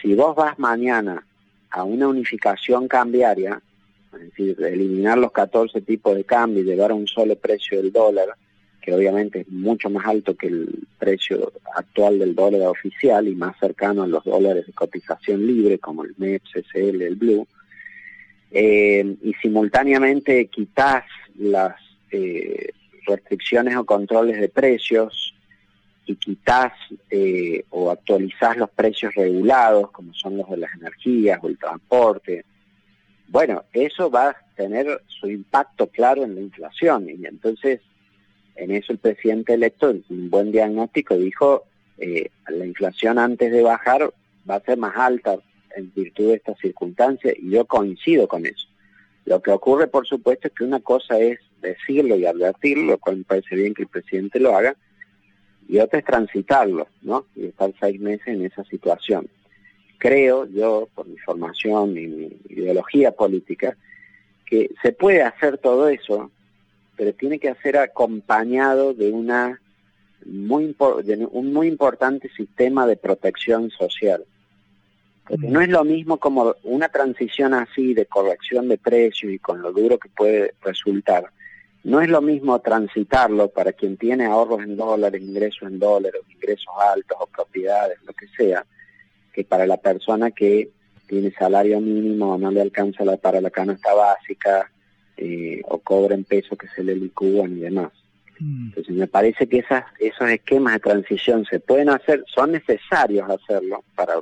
Si 0.00 0.14
vos 0.14 0.34
vas 0.36 0.58
mañana 0.58 1.24
a 1.70 1.84
una 1.84 2.08
unificación 2.08 2.88
cambiaria, 2.88 3.60
es 4.14 4.20
decir, 4.20 4.56
eliminar 4.62 5.18
los 5.18 5.32
14 5.32 5.80
tipos 5.82 6.16
de 6.16 6.24
cambio 6.24 6.62
y 6.62 6.66
llevar 6.66 6.90
a 6.90 6.94
un 6.94 7.06
solo 7.06 7.36
precio 7.36 7.82
del 7.82 7.92
dólar, 7.92 8.28
que 8.88 8.94
obviamente 8.94 9.40
es 9.40 9.48
mucho 9.50 9.90
más 9.90 10.06
alto 10.06 10.34
que 10.34 10.46
el 10.46 10.86
precio 10.98 11.52
actual 11.76 12.18
del 12.18 12.34
dólar 12.34 12.62
oficial 12.62 13.28
y 13.28 13.34
más 13.34 13.54
cercano 13.58 14.02
a 14.02 14.06
los 14.06 14.24
dólares 14.24 14.66
de 14.66 14.72
cotización 14.72 15.46
libre 15.46 15.78
como 15.78 16.04
el 16.04 16.14
MEPS, 16.16 16.52
SL, 16.72 17.02
el 17.02 17.16
Blue, 17.16 17.46
eh, 18.50 19.14
y 19.22 19.34
simultáneamente 19.42 20.46
quitas 20.46 21.04
las 21.36 21.76
eh, 22.12 22.70
restricciones 23.06 23.76
o 23.76 23.84
controles 23.84 24.40
de 24.40 24.48
precios 24.48 25.34
y 26.06 26.16
quitas 26.16 26.72
eh, 27.10 27.66
o 27.68 27.90
actualizás 27.90 28.56
los 28.56 28.70
precios 28.70 29.14
regulados, 29.14 29.90
como 29.90 30.14
son 30.14 30.38
los 30.38 30.48
de 30.48 30.56
las 30.56 30.74
energías 30.74 31.38
o 31.42 31.48
el 31.48 31.58
transporte, 31.58 32.46
bueno, 33.26 33.64
eso 33.74 34.10
va 34.10 34.30
a 34.30 34.36
tener 34.56 35.02
su 35.08 35.28
impacto 35.28 35.88
claro 35.88 36.24
en 36.24 36.34
la 36.34 36.40
inflación. 36.40 37.06
Y 37.10 37.26
entonces, 37.26 37.82
en 38.58 38.72
eso 38.72 38.92
el 38.92 38.98
presidente 38.98 39.54
electo, 39.54 39.90
un 39.90 40.30
buen 40.30 40.52
diagnóstico, 40.52 41.16
dijo, 41.16 41.64
eh, 41.98 42.30
la 42.48 42.66
inflación 42.66 43.18
antes 43.18 43.52
de 43.52 43.62
bajar 43.62 44.12
va 44.48 44.56
a 44.56 44.60
ser 44.60 44.78
más 44.78 44.96
alta 44.96 45.38
en 45.76 45.92
virtud 45.94 46.28
de 46.28 46.34
estas 46.34 46.58
circunstancias, 46.58 47.34
y 47.38 47.50
yo 47.50 47.64
coincido 47.64 48.26
con 48.26 48.44
eso. 48.46 48.66
Lo 49.24 49.40
que 49.40 49.50
ocurre, 49.50 49.86
por 49.86 50.06
supuesto, 50.06 50.48
es 50.48 50.54
que 50.54 50.64
una 50.64 50.80
cosa 50.80 51.18
es 51.18 51.38
decirlo 51.60 52.16
y 52.16 52.26
advertirlo, 52.26 52.92
lo 52.92 52.98
cual 52.98 53.18
me 53.18 53.24
parece 53.24 53.54
bien 53.54 53.74
que 53.74 53.82
el 53.82 53.88
presidente 53.88 54.40
lo 54.40 54.56
haga, 54.56 54.74
y 55.68 55.78
otra 55.78 55.98
es 55.98 56.04
transitarlo, 56.04 56.88
¿no? 57.02 57.26
Y 57.36 57.46
estar 57.46 57.72
seis 57.78 58.00
meses 58.00 58.26
en 58.28 58.44
esa 58.44 58.64
situación. 58.64 59.28
Creo 59.98 60.46
yo, 60.46 60.88
por 60.94 61.06
mi 61.06 61.18
formación 61.18 61.98
y 61.98 62.06
mi 62.06 62.36
ideología 62.48 63.12
política, 63.12 63.76
que 64.46 64.70
se 64.82 64.92
puede 64.92 65.22
hacer 65.22 65.58
todo 65.58 65.88
eso, 65.88 66.30
pero 66.98 67.14
tiene 67.14 67.38
que 67.38 67.54
ser 67.62 67.78
acompañado 67.78 68.92
de 68.92 69.12
una 69.12 69.60
muy 70.26 70.76
un 71.30 71.52
muy 71.52 71.68
importante 71.68 72.28
sistema 72.36 72.86
de 72.86 72.96
protección 72.96 73.70
social. 73.70 74.24
Porque 75.24 75.46
no 75.46 75.60
es 75.60 75.68
lo 75.68 75.84
mismo 75.84 76.16
como 76.18 76.56
una 76.64 76.88
transición 76.88 77.54
así 77.54 77.94
de 77.94 78.06
corrección 78.06 78.68
de 78.68 78.78
precios 78.78 79.32
y 79.32 79.38
con 79.38 79.62
lo 79.62 79.72
duro 79.72 79.98
que 79.98 80.08
puede 80.08 80.54
resultar, 80.60 81.30
no 81.84 82.00
es 82.00 82.08
lo 82.08 82.20
mismo 82.20 82.58
transitarlo 82.58 83.48
para 83.48 83.72
quien 83.72 83.96
tiene 83.96 84.26
ahorros 84.26 84.62
en 84.62 84.76
dólares, 84.76 85.22
ingresos 85.22 85.70
en 85.70 85.78
dólares, 85.78 86.20
ingresos 86.28 86.74
altos 86.92 87.16
o 87.20 87.26
propiedades, 87.28 87.98
lo 88.04 88.12
que 88.12 88.26
sea, 88.36 88.66
que 89.32 89.44
para 89.44 89.66
la 89.66 89.76
persona 89.76 90.32
que 90.32 90.70
tiene 91.06 91.30
salario 91.30 91.80
mínimo 91.80 92.34
o 92.34 92.38
no 92.38 92.50
le 92.50 92.60
alcanza 92.60 93.04
para 93.18 93.40
la 93.40 93.50
canasta 93.50 93.94
básica 93.94 94.68
eh, 95.20 95.60
o 95.64 95.78
cobra 95.80 96.14
en 96.14 96.22
pesos 96.22 96.56
que 96.56 96.68
se 96.68 96.84
le 96.84 96.94
licúan 96.94 97.58
y 97.58 97.60
demás. 97.60 97.92
Entonces 98.40 98.94
me 98.94 99.08
parece 99.08 99.48
que 99.48 99.58
esas, 99.58 99.84
esos 99.98 100.30
esquemas 100.30 100.74
de 100.74 100.78
transición 100.78 101.44
se 101.44 101.58
pueden 101.58 101.88
hacer, 101.88 102.22
son 102.32 102.52
necesarios 102.52 103.28
hacerlo 103.28 103.82
para 103.96 104.14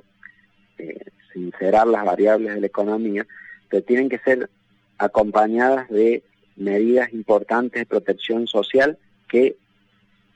eh, 0.78 1.04
sincerar 1.34 1.86
las 1.86 2.02
variables 2.02 2.54
de 2.54 2.60
la 2.62 2.66
economía, 2.66 3.26
pero 3.68 3.82
tienen 3.82 4.08
que 4.08 4.18
ser 4.20 4.48
acompañadas 4.96 5.90
de 5.90 6.22
medidas 6.56 7.12
importantes 7.12 7.82
de 7.82 7.86
protección 7.86 8.46
social 8.46 8.96
que 9.28 9.56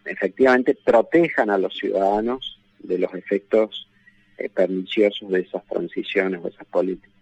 efectivamente 0.04 0.76
protejan 0.84 1.48
a 1.48 1.56
los 1.56 1.74
ciudadanos 1.74 2.60
de 2.80 2.98
los 2.98 3.14
efectos 3.14 3.88
eh, 4.36 4.50
perniciosos 4.50 5.30
de 5.30 5.40
esas 5.40 5.64
transiciones 5.64 6.40
o 6.44 6.48
esas 6.48 6.66
políticas. 6.66 7.19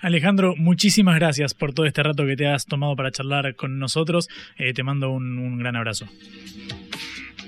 Alejandro, 0.00 0.54
muchísimas 0.56 1.16
gracias 1.16 1.52
por 1.52 1.74
todo 1.74 1.84
este 1.84 2.02
rato 2.02 2.24
que 2.24 2.36
te 2.36 2.48
has 2.48 2.64
tomado 2.66 2.96
para 2.96 3.10
charlar 3.10 3.54
con 3.54 3.78
nosotros. 3.78 4.28
Eh, 4.56 4.72
te 4.72 4.82
mando 4.82 5.10
un, 5.10 5.58
gran 5.58 5.76
abrazo. 5.76 6.06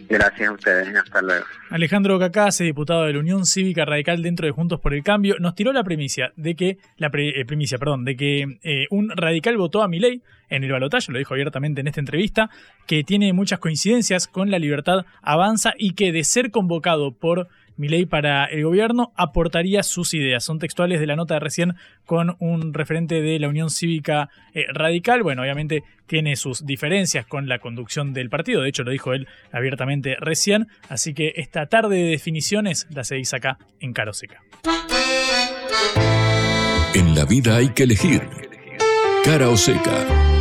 Gracias 0.09 0.49
a 0.49 0.53
ustedes, 0.53 0.95
hasta 0.95 1.23
luego. 1.23 1.47
Alejandro 1.71 2.19
Cacase, 2.19 2.65
diputado 2.65 3.05
de 3.05 3.15
la 3.15 3.21
Unión 3.21 3.47
Cívica 3.47 3.87
Radical 3.87 4.21
dentro 4.23 4.47
de 4.47 4.53
Juntos 4.53 4.79
por 4.81 4.93
el 4.93 5.03
Cambio, 5.03 5.37
nos 5.39 5.55
tiró 5.55 5.73
la 5.73 5.83
premisa 5.83 6.33
de 6.37 6.55
que 6.55 6.77
la 6.99 7.11
eh, 7.15 7.45
primicia, 7.47 7.79
perdón, 7.79 8.05
de 8.05 8.17
que 8.17 8.59
eh, 8.63 8.87
un 8.91 9.09
radical 9.09 9.57
votó 9.57 9.83
a 9.83 9.89
Milei 9.89 10.21
en 10.51 10.65
el 10.65 10.73
balotaje, 10.73 11.11
lo 11.11 11.19
dijo 11.19 11.33
abiertamente 11.33 11.81
en 11.81 11.87
esta 11.87 12.01
entrevista, 12.01 12.51
que 12.87 13.05
tiene 13.05 13.33
muchas 13.33 13.59
coincidencias 13.59 14.27
con 14.27 14.51
la 14.51 14.59
libertad 14.59 15.07
avanza 15.23 15.73
y 15.79 15.95
que 15.95 16.13
de 16.13 16.25
ser 16.25 16.51
convocado 16.51 17.13
por 17.13 17.49
ley 17.77 18.07
para 18.07 18.45
el 18.47 18.65
gobierno 18.65 19.13
aportaría 19.17 19.83
sus 19.83 20.15
ideas. 20.15 20.45
Son 20.45 20.59
textuales 20.59 21.01
de 21.01 21.07
la 21.07 21.17
nota 21.17 21.35
de 21.35 21.41
recién 21.41 21.75
con 22.05 22.37
un 22.39 22.75
referente 22.75 23.21
de 23.21 23.39
la 23.39 23.49
Unión 23.49 23.71
Cívica 23.71 24.29
eh, 24.55 24.65
Radical. 24.73 25.23
Bueno, 25.23 25.43
obviamente 25.43 25.83
tiene 26.07 26.37
sus 26.37 26.65
diferencias 26.67 27.27
con 27.27 27.49
la 27.49 27.59
conducción 27.59 28.13
del 28.13 28.29
partido, 28.29 28.63
de 28.63 28.69
hecho 28.69 28.83
lo 28.83 28.91
dijo 28.91 29.15
él 29.15 29.27
abiertamente 29.51 30.17
recién, 30.21 30.69
así 30.89 31.15
que 31.15 31.33
esta 31.37 31.67
tarde 31.67 31.97
de 31.97 32.11
definiciones 32.11 32.87
la 32.91 33.05
seguís 33.05 33.33
acá 33.33 33.59
en 33.81 33.93
Caro 33.93 34.13
Seca. 34.13 34.43
En 36.95 37.15
la 37.15 37.25
vida 37.25 37.57
hay 37.57 37.71
que 37.71 37.85
elegir. 37.85 38.29
Cara 39.25 39.49
o 39.49 39.57
seca. 39.57 40.32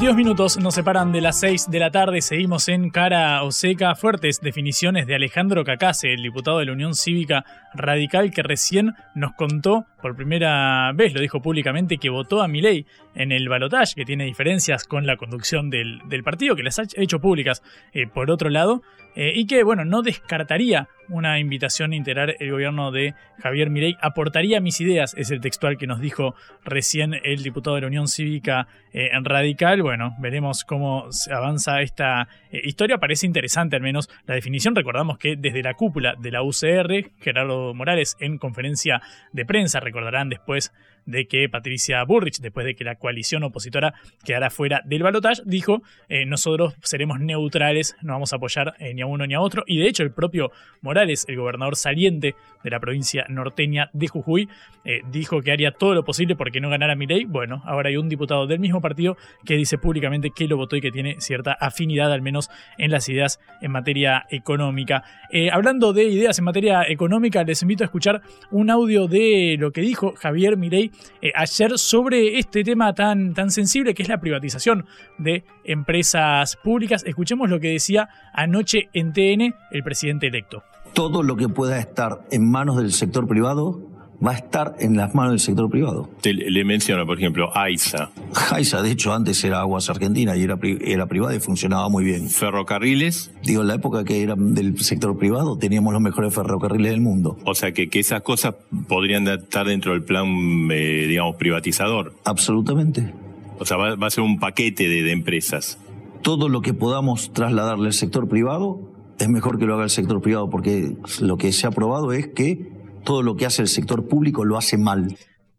22 0.00 0.16
minutos 0.16 0.56
nos 0.56 0.76
separan 0.76 1.12
de 1.12 1.20
las 1.20 1.40
6 1.40 1.70
de 1.70 1.78
la 1.78 1.90
tarde. 1.90 2.22
Seguimos 2.22 2.68
en 2.68 2.88
cara 2.88 3.42
o 3.42 3.52
seca. 3.52 3.94
Fuertes 3.94 4.40
definiciones 4.40 5.06
de 5.06 5.14
Alejandro 5.14 5.62
Cacase, 5.62 6.14
el 6.14 6.22
diputado 6.22 6.58
de 6.58 6.64
la 6.64 6.72
Unión 6.72 6.94
Cívica 6.94 7.44
Radical, 7.74 8.30
que 8.30 8.42
recién 8.42 8.94
nos 9.14 9.34
contó 9.34 9.84
por 10.00 10.16
primera 10.16 10.90
vez, 10.94 11.12
lo 11.12 11.20
dijo 11.20 11.42
públicamente, 11.42 11.98
que 11.98 12.08
votó 12.08 12.40
a 12.40 12.48
Milei 12.48 12.86
en 13.14 13.32
el 13.32 13.48
balotaje, 13.48 13.94
que 13.94 14.04
tiene 14.04 14.24
diferencias 14.24 14.84
con 14.84 15.06
la 15.06 15.16
conducción 15.16 15.70
del, 15.70 16.00
partido, 16.24 16.56
que 16.56 16.62
las 16.62 16.78
ha 16.78 16.84
hecho 16.96 17.20
públicas 17.20 17.62
eh, 17.92 18.06
por 18.06 18.30
otro 18.30 18.50
lado, 18.50 18.82
eh, 19.16 19.32
y 19.34 19.46
que, 19.46 19.62
bueno, 19.64 19.84
no 19.84 20.02
descartaría 20.02 20.88
una 21.08 21.40
invitación 21.40 21.92
a 21.92 21.96
integrar 21.96 22.36
el 22.38 22.52
gobierno 22.52 22.92
de 22.92 23.14
Javier 23.42 23.68
Milei. 23.68 23.96
Aportaría 24.00 24.60
mis 24.60 24.80
ideas, 24.80 25.14
es 25.16 25.32
el 25.32 25.40
textual 25.40 25.76
que 25.76 25.88
nos 25.88 26.00
dijo 26.00 26.36
recién 26.64 27.14
el 27.24 27.42
diputado 27.42 27.74
de 27.74 27.82
la 27.82 27.88
Unión 27.88 28.06
Cívica 28.06 28.68
eh, 28.92 29.10
Radical. 29.20 29.82
Bueno, 29.82 30.14
veremos 30.20 30.64
cómo 30.64 31.08
avanza 31.32 31.80
esta 31.82 32.28
eh, 32.52 32.60
historia. 32.62 32.98
Parece 32.98 33.26
interesante 33.26 33.74
al 33.74 33.82
menos 33.82 34.08
la 34.26 34.36
definición. 34.36 34.76
Recordamos 34.76 35.18
que 35.18 35.34
desde 35.36 35.62
la 35.62 35.74
cúpula 35.74 36.14
de 36.16 36.30
la 36.30 36.42
UCR, 36.44 37.10
Gerardo 37.20 37.74
Morales 37.74 38.16
en 38.20 38.38
conferencia 38.38 39.02
de 39.32 39.44
prensa, 39.44 39.80
recordarán 39.80 40.28
después 40.28 40.72
de 41.06 41.26
que 41.26 41.48
Patricia 41.48 42.02
Burrich, 42.04 42.40
después 42.40 42.66
de 42.66 42.74
que 42.74 42.84
la 42.84 42.96
coalición 42.96 43.42
opositora 43.42 43.94
quedara 44.24 44.50
fuera 44.50 44.82
del 44.84 45.02
balotaje, 45.02 45.42
dijo, 45.44 45.82
eh, 46.08 46.26
nosotros 46.26 46.74
seremos 46.82 47.20
neutrales, 47.20 47.96
no 48.02 48.12
vamos 48.12 48.32
a 48.32 48.36
apoyar 48.36 48.74
eh, 48.78 48.94
ni 48.94 49.02
a 49.02 49.06
uno 49.06 49.26
ni 49.26 49.34
a 49.34 49.40
otro. 49.40 49.64
Y 49.66 49.78
de 49.78 49.88
hecho 49.88 50.02
el 50.02 50.12
propio 50.12 50.50
Morales, 50.82 51.24
el 51.28 51.36
gobernador 51.36 51.76
saliente 51.76 52.34
de 52.64 52.70
la 52.70 52.80
provincia 52.80 53.26
norteña 53.28 53.90
de 53.92 54.08
Jujuy, 54.08 54.48
eh, 54.84 55.00
dijo 55.10 55.42
que 55.42 55.52
haría 55.52 55.72
todo 55.72 55.94
lo 55.94 56.04
posible 56.04 56.36
porque 56.36 56.60
no 56.60 56.70
ganara 56.70 56.94
Milei. 56.94 57.24
Bueno, 57.24 57.62
ahora 57.64 57.88
hay 57.90 57.96
un 57.96 58.08
diputado 58.08 58.46
del 58.46 58.60
mismo 58.60 58.80
partido 58.80 59.16
que 59.44 59.56
dice 59.56 59.78
públicamente 59.78 60.30
que 60.34 60.48
lo 60.48 60.56
votó 60.56 60.76
y 60.76 60.80
que 60.80 60.90
tiene 60.90 61.16
cierta 61.20 61.52
afinidad, 61.52 62.12
al 62.12 62.22
menos 62.22 62.50
en 62.78 62.90
las 62.90 63.08
ideas 63.08 63.40
en 63.60 63.72
materia 63.72 64.26
económica. 64.30 65.04
hablando 65.52 65.92
de 65.92 66.04
ideas 66.04 66.38
en 66.38 66.44
materia 66.44 66.82
económica, 66.88 67.44
les 67.44 67.62
invito 67.62 67.84
a 67.84 67.86
escuchar 67.86 68.22
un 68.50 68.70
audio 68.70 69.06
de 69.06 69.56
lo 69.58 69.70
que 69.72 69.80
dijo 69.80 70.14
Javier 70.16 70.56
Milei 70.56 70.89
eh, 71.22 71.32
ayer 71.34 71.78
sobre 71.78 72.38
este 72.38 72.64
tema 72.64 72.94
tan, 72.94 73.34
tan 73.34 73.50
sensible 73.50 73.94
que 73.94 74.02
es 74.02 74.08
la 74.08 74.20
privatización 74.20 74.86
de 75.18 75.44
empresas 75.64 76.56
públicas. 76.56 77.02
Escuchemos 77.04 77.50
lo 77.50 77.60
que 77.60 77.68
decía 77.68 78.08
anoche 78.32 78.88
en 78.92 79.12
TN 79.12 79.54
el 79.70 79.82
presidente 79.82 80.26
electo. 80.26 80.62
Todo 80.92 81.22
lo 81.22 81.36
que 81.36 81.48
pueda 81.48 81.78
estar 81.78 82.26
en 82.30 82.50
manos 82.50 82.76
del 82.76 82.92
sector 82.92 83.28
privado 83.28 83.89
va 84.24 84.32
a 84.32 84.34
estar 84.34 84.76
en 84.78 84.96
las 84.96 85.14
manos 85.14 85.32
del 85.32 85.40
sector 85.40 85.70
privado. 85.70 86.08
le 86.22 86.64
menciono, 86.64 87.06
por 87.06 87.18
ejemplo, 87.18 87.50
AISA. 87.56 88.10
AISA, 88.52 88.82
de 88.82 88.90
hecho, 88.90 89.12
antes 89.12 89.42
era 89.44 89.60
Aguas 89.60 89.88
Argentina 89.88 90.36
y 90.36 90.42
era, 90.42 90.58
era 90.62 91.06
privada 91.06 91.34
y 91.34 91.40
funcionaba 91.40 91.88
muy 91.88 92.04
bien. 92.04 92.28
¿Ferrocarriles? 92.28 93.32
Digo, 93.42 93.62
en 93.62 93.68
la 93.68 93.74
época 93.74 94.04
que 94.04 94.22
era 94.22 94.34
del 94.36 94.78
sector 94.80 95.16
privado 95.18 95.56
teníamos 95.56 95.92
los 95.92 96.02
mejores 96.02 96.34
ferrocarriles 96.34 96.92
del 96.92 97.00
mundo. 97.00 97.38
O 97.44 97.54
sea, 97.54 97.72
que, 97.72 97.88
que 97.88 98.00
esas 98.00 98.22
cosas 98.22 98.54
podrían 98.88 99.26
estar 99.26 99.66
dentro 99.66 99.92
del 99.92 100.02
plan, 100.02 100.26
eh, 100.70 101.06
digamos, 101.08 101.36
privatizador. 101.36 102.14
Absolutamente. 102.24 103.12
O 103.58 103.64
sea, 103.64 103.76
va, 103.76 104.06
a 104.06 104.10
ser 104.10 104.24
un 104.24 104.38
paquete 104.38 104.88
de, 104.88 105.02
de 105.02 105.12
empresas. 105.12 105.78
Todo 106.22 106.48
lo 106.48 106.60
que 106.60 106.74
podamos 106.74 107.32
trasladarle 107.32 107.86
al 107.86 107.92
sector 107.94 108.28
privado 108.28 108.90
es 109.18 109.28
mejor 109.28 109.58
que 109.58 109.66
lo 109.66 109.74
haga 109.74 109.84
el 109.84 109.90
sector 109.90 110.20
privado 110.20 110.48
porque 110.48 110.96
lo 111.20 111.36
que 111.36 111.52
se 111.52 111.66
ha 111.66 111.70
probado 111.70 112.12
es 112.12 112.28
que 112.28 112.79
todo 113.04 113.22
lo 113.22 113.36
que 113.36 113.46
hace 113.46 113.62
el 113.62 113.68
sector 113.68 114.06
público 114.08 114.44
lo 114.44 114.56
hace 114.56 114.78
mal. 114.78 115.16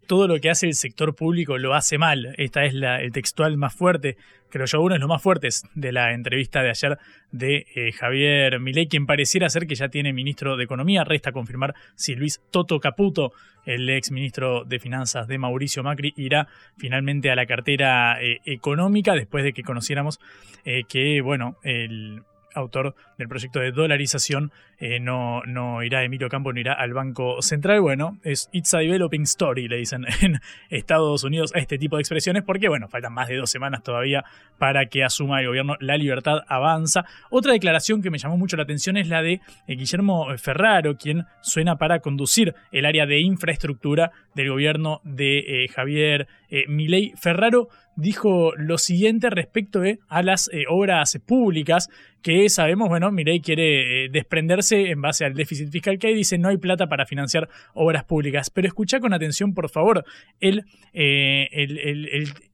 Todo 0.08 0.28
lo 0.28 0.40
que 0.40 0.50
hace 0.50 0.68
el 0.68 0.74
sector 0.74 1.16
público 1.16 1.58
lo 1.58 1.74
hace 1.74 1.98
mal. 1.98 2.34
Esta 2.38 2.66
es 2.66 2.74
el 2.74 3.12
textual 3.14 3.56
más 3.58 3.74
fuerte, 3.74 4.18
creo 4.50 4.66
yo, 4.66 4.82
uno 4.82 4.96
de 4.96 5.00
los 5.00 5.08
más 5.08 5.22
fuertes 5.22 5.64
de 5.74 5.94
la 5.94 6.14
entrevista 6.14 6.62
de 6.62 6.70
ayer 6.70 6.98
de 7.32 7.66
eh, 7.76 7.92
Javier 7.94 8.60
Milei, 8.60 8.88
quien 8.88 9.06
pareciera 9.06 9.50
ser 9.50 9.68
que 9.68 9.76
ya 9.76 9.88
tiene 9.88 10.12
ministro 10.12 10.58
de 10.58 10.66
Economía. 10.66 11.06
Resta 11.06 11.32
confirmar 11.32 11.76
si 11.96 12.16
Luis 12.16 12.42
Toto 12.52 12.80
Caputo, 12.80 13.32
el 13.66 13.90
ex 13.90 14.12
ministro 14.12 14.66
de 14.66 14.80
Finanzas 14.80 15.28
de 15.28 15.38
Mauricio 15.38 15.82
Macri, 15.82 16.14
irá 16.18 16.48
finalmente 16.78 17.32
a 17.32 17.36
la 17.36 17.46
cartera 17.46 18.22
eh, 18.22 18.40
económica 18.46 19.14
después 19.14 19.46
de 19.46 19.54
que 19.54 19.64
conociéramos 19.64 20.20
eh, 20.66 20.84
que, 20.90 21.22
bueno, 21.22 21.56
el 21.64 22.24
autor 22.54 22.96
del 23.18 23.28
proyecto 23.28 23.60
de 23.60 23.72
dolarización, 23.72 24.52
eh, 24.78 25.00
no, 25.00 25.42
no 25.46 25.84
irá 25.84 26.04
Emilio 26.04 26.30
Campo, 26.30 26.54
no 26.54 26.60
irá 26.60 26.74
al 26.74 26.94
Banco 26.94 27.42
Central. 27.42 27.82
Bueno, 27.82 28.18
es 28.24 28.50
It's 28.52 28.74
a 28.74 28.80
Developing 28.80 29.24
Story, 29.24 29.68
le 29.68 29.78
dicen 29.78 30.06
en 30.22 30.40
Estados 30.70 31.24
Unidos 31.24 31.52
a 31.56 31.60
este 31.60 31.78
tipo 31.78 31.98
de 31.98 32.02
expresiones, 32.02 32.44
porque 32.44 32.68
bueno, 32.68 32.88
faltan 32.88 33.14
más 33.14 33.28
de 33.28 33.38
dos 33.38 33.50
semanas 33.50 33.84
todavía 33.84 34.24
para 34.58 34.88
que 34.88 35.04
asuma 35.04 35.42
el 35.42 35.48
gobierno 35.48 35.76
La 35.80 35.98
Libertad 35.98 36.40
Avanza. 36.48 37.06
Otra 37.30 37.54
declaración 37.54 38.02
que 38.02 38.10
me 38.10 38.18
llamó 38.18 38.38
mucho 38.38 38.58
la 38.58 38.64
atención 38.64 38.98
es 38.98 39.08
la 39.08 39.22
de 39.22 39.34
eh, 39.34 39.42
Guillermo 39.76 40.28
Ferraro, 40.38 40.98
quien 40.98 41.26
suena 41.42 41.78
para 41.78 42.00
conducir 42.00 42.56
el 42.72 42.86
área 42.86 43.06
de 43.06 43.20
infraestructura 43.20 44.12
del 44.36 44.50
gobierno 44.50 45.02
de 45.04 45.40
eh, 45.40 45.68
Javier 45.68 46.28
Milei. 46.68 47.14
Ferraro 47.16 47.70
dijo 47.96 48.54
lo 48.56 48.78
siguiente 48.78 49.30
respecto 49.30 49.82
a 50.08 50.24
las 50.24 50.50
obras 50.70 51.20
públicas 51.26 51.90
que 52.22 52.50
sabemos, 52.50 52.90
bueno, 52.90 53.12
Mirei 53.12 53.42
quiere 53.42 54.06
eh, 54.06 54.10
desprenderse 54.10 54.92
en 54.92 55.02
base 55.02 55.26
al 55.26 55.34
déficit 55.34 55.70
fiscal 55.70 55.98
que 55.98 56.08
hay, 56.08 56.14
dice 56.14 56.38
no 56.38 56.50
hay 56.50 56.58
plata 56.58 56.88
para 56.88 57.06
financiar 57.06 57.50
obras 57.74 58.04
públicas. 58.04 58.50
Pero 58.50 58.68
escucha 58.68 59.00
con 59.00 59.14
atención, 59.14 59.54
por 59.54 59.70
favor, 59.70 60.04
el, 60.40 60.64
eh, 60.94 61.48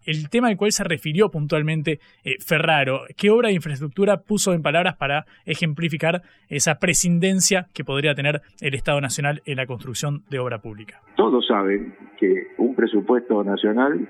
el, 0.05 0.29
tema 0.29 0.47
al 0.47 0.57
cual 0.57 0.71
se 0.71 0.83
refirió 0.83 1.29
puntualmente 1.29 1.99
eh, 2.23 2.35
Ferraro. 2.39 3.01
¿Qué 3.17 3.29
obra 3.29 3.49
de 3.49 3.55
infraestructura 3.55 4.21
puso 4.21 4.53
en 4.53 4.61
palabras 4.61 4.95
para 4.95 5.25
ejemplificar 5.45 6.21
esa 6.47 6.75
prescindencia 6.75 7.67
que 7.73 7.83
podría 7.83 8.15
tener 8.15 8.41
el 8.61 8.73
Estado 8.73 9.01
Nacional 9.01 9.41
en 9.45 9.57
la 9.57 9.65
construcción 9.65 10.23
de 10.29 10.39
obra 10.39 10.59
pública? 10.59 11.01
Todos 11.17 11.45
saben 11.45 11.93
que 12.17 12.47
un 12.57 12.73
presupuesto 12.75 13.43
nacional 13.43 14.07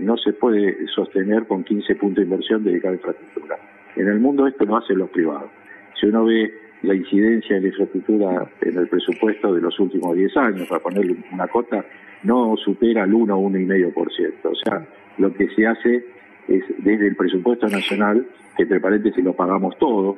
no 0.00 0.16
se 0.16 0.32
puede 0.32 0.86
sostener 0.88 1.46
con 1.46 1.64
15 1.64 1.94
puntos 1.96 2.16
de 2.16 2.30
inversión 2.30 2.64
dedicada 2.64 2.92
a 2.92 2.96
infraestructura 2.96 3.58
en 3.96 4.08
el 4.08 4.20
mundo 4.20 4.46
esto 4.46 4.64
no 4.64 4.76
hacen 4.76 4.98
los 4.98 5.10
privados. 5.10 5.50
Si 6.00 6.06
uno 6.06 6.24
ve 6.24 6.52
la 6.82 6.94
incidencia 6.94 7.56
de 7.56 7.62
la 7.62 7.68
infraestructura 7.68 8.50
en 8.60 8.78
el 8.78 8.88
presupuesto 8.88 9.54
de 9.54 9.60
los 9.60 9.78
últimos 9.78 10.16
10 10.16 10.36
años, 10.36 10.68
para 10.68 10.82
ponerle 10.82 11.16
una 11.32 11.46
cota, 11.48 11.84
no 12.24 12.56
supera 12.56 13.04
el 13.04 13.14
1 13.14 13.36
o 13.36 13.50
1,5%. 13.50 14.32
O 14.44 14.54
sea, 14.54 14.86
lo 15.18 15.32
que 15.34 15.48
se 15.50 15.66
hace 15.66 16.04
es 16.48 16.64
desde 16.78 17.08
el 17.08 17.16
presupuesto 17.16 17.68
nacional, 17.68 18.26
que 18.56 18.64
entre 18.64 18.80
paréntesis 18.80 19.22
lo 19.22 19.34
pagamos 19.34 19.76
todos. 19.78 20.16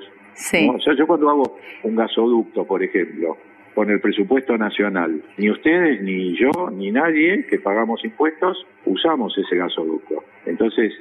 O 0.74 0.80
sea, 0.80 0.94
yo 0.96 1.06
cuando 1.06 1.30
hago 1.30 1.58
un 1.82 1.96
gasoducto, 1.96 2.64
por 2.64 2.82
ejemplo, 2.82 3.36
con 3.74 3.90
el 3.90 4.00
presupuesto 4.00 4.56
nacional, 4.56 5.22
ni 5.36 5.50
ustedes, 5.50 6.00
ni 6.02 6.36
yo, 6.38 6.70
ni 6.70 6.90
nadie 6.90 7.44
que 7.46 7.58
pagamos 7.58 8.04
impuestos, 8.04 8.66
usamos 8.84 9.36
ese 9.36 9.56
gasoducto. 9.56 10.22
Entonces, 10.46 10.92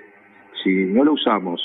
si 0.63 0.85
no 0.85 1.03
lo 1.03 1.13
usamos 1.13 1.61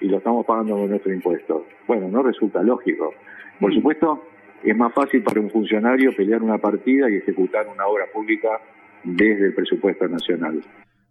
y 0.00 0.08
lo 0.08 0.18
estamos 0.18 0.46
pagando 0.46 0.76
con 0.76 0.88
nuestro 0.88 1.12
impuesto, 1.12 1.66
bueno, 1.86 2.08
no 2.08 2.22
resulta 2.22 2.62
lógico. 2.62 3.12
Por 3.58 3.74
supuesto, 3.74 4.24
es 4.62 4.76
más 4.76 4.92
fácil 4.94 5.22
para 5.22 5.40
un 5.40 5.50
funcionario 5.50 6.14
pelear 6.14 6.42
una 6.42 6.58
partida 6.58 7.10
y 7.10 7.16
ejecutar 7.16 7.66
una 7.66 7.86
obra 7.86 8.04
pública 8.12 8.60
desde 9.02 9.46
el 9.46 9.54
presupuesto 9.54 10.06
nacional. 10.06 10.60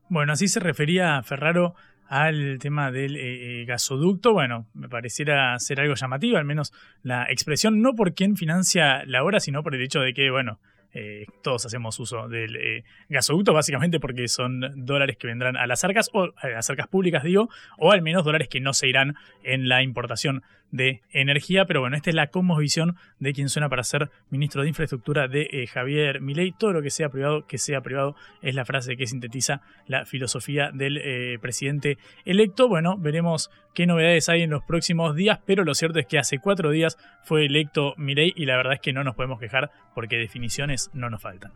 Bueno, 0.09 0.33
así 0.33 0.47
se 0.47 0.59
refería 0.59 1.21
Ferraro 1.23 1.75
al 2.11 2.59
tema 2.59 2.91
del 2.91 3.15
eh, 3.15 3.61
eh, 3.61 3.65
gasoducto. 3.65 4.33
Bueno, 4.33 4.67
me 4.73 4.89
pareciera 4.89 5.57
ser 5.59 5.79
algo 5.79 5.95
llamativo, 5.95 6.37
al 6.37 6.43
menos 6.43 6.73
la 7.03 7.25
expresión, 7.29 7.81
no 7.81 7.95
por 7.95 8.13
quién 8.13 8.35
financia 8.35 9.05
la 9.05 9.23
obra, 9.23 9.39
sino 9.39 9.63
por 9.63 9.75
el 9.75 9.81
hecho 9.81 10.01
de 10.01 10.13
que, 10.13 10.29
bueno, 10.29 10.59
eh, 10.93 11.25
todos 11.41 11.65
hacemos 11.65 11.99
uso 11.99 12.27
del 12.27 12.55
eh, 12.55 12.83
gasoducto, 13.09 13.53
básicamente 13.53 13.99
porque 13.99 14.27
son 14.27 14.85
dólares 14.85 15.17
que 15.17 15.27
vendrán 15.27 15.55
a 15.55 15.65
las 15.67 15.83
arcas, 15.83 16.09
o 16.13 16.29
a 16.35 16.49
las 16.49 16.69
arcas 16.69 16.87
públicas, 16.87 17.23
digo, 17.23 17.49
o 17.77 17.91
al 17.91 18.01
menos 18.01 18.25
dólares 18.25 18.47
que 18.49 18.59
no 18.59 18.73
se 18.73 18.87
irán 18.87 19.15
en 19.43 19.69
la 19.69 19.83
importación 19.83 20.43
de 20.71 21.01
energía. 21.11 21.65
Pero 21.65 21.81
bueno, 21.81 21.95
esta 21.95 22.09
es 22.09 22.15
la 22.15 22.29
visión 22.57 22.95
de 23.19 23.33
quien 23.33 23.49
suena 23.49 23.69
para 23.69 23.83
ser 23.83 24.09
ministro 24.29 24.61
de 24.61 24.69
Infraestructura 24.69 25.27
de 25.27 25.47
eh, 25.51 25.67
Javier 25.67 26.21
Milei. 26.21 26.53
Todo 26.57 26.73
lo 26.73 26.81
que 26.81 26.89
sea 26.89 27.09
privado, 27.09 27.45
que 27.45 27.57
sea 27.57 27.81
privado, 27.81 28.15
es 28.41 28.55
la 28.55 28.65
frase 28.65 28.95
que 28.95 29.07
sintetiza 29.07 29.61
la 29.87 30.05
filosofía 30.05 30.71
del 30.73 31.39
presidente 31.41 31.97
electo. 32.25 32.67
Bueno, 32.67 32.97
veremos 32.97 33.49
qué 33.73 33.85
novedades 33.85 34.29
hay 34.29 34.43
en 34.43 34.49
los 34.49 34.63
próximos 34.63 35.15
días, 35.15 35.39
pero 35.45 35.63
lo 35.63 35.73
cierto 35.73 35.99
es 35.99 36.05
que 36.05 36.19
hace 36.19 36.39
cuatro 36.39 36.71
días 36.71 36.97
fue 37.23 37.45
electo 37.45 37.93
Milei 37.97 38.33
y 38.35 38.45
la 38.45 38.57
verdad 38.57 38.73
es 38.73 38.79
que 38.81 38.93
no 38.93 39.03
nos 39.03 39.15
podemos 39.15 39.39
quejar 39.39 39.71
porque 39.93 40.17
definiciones 40.17 40.80
no 40.93 41.09
nos 41.09 41.21
faltan. 41.21 41.51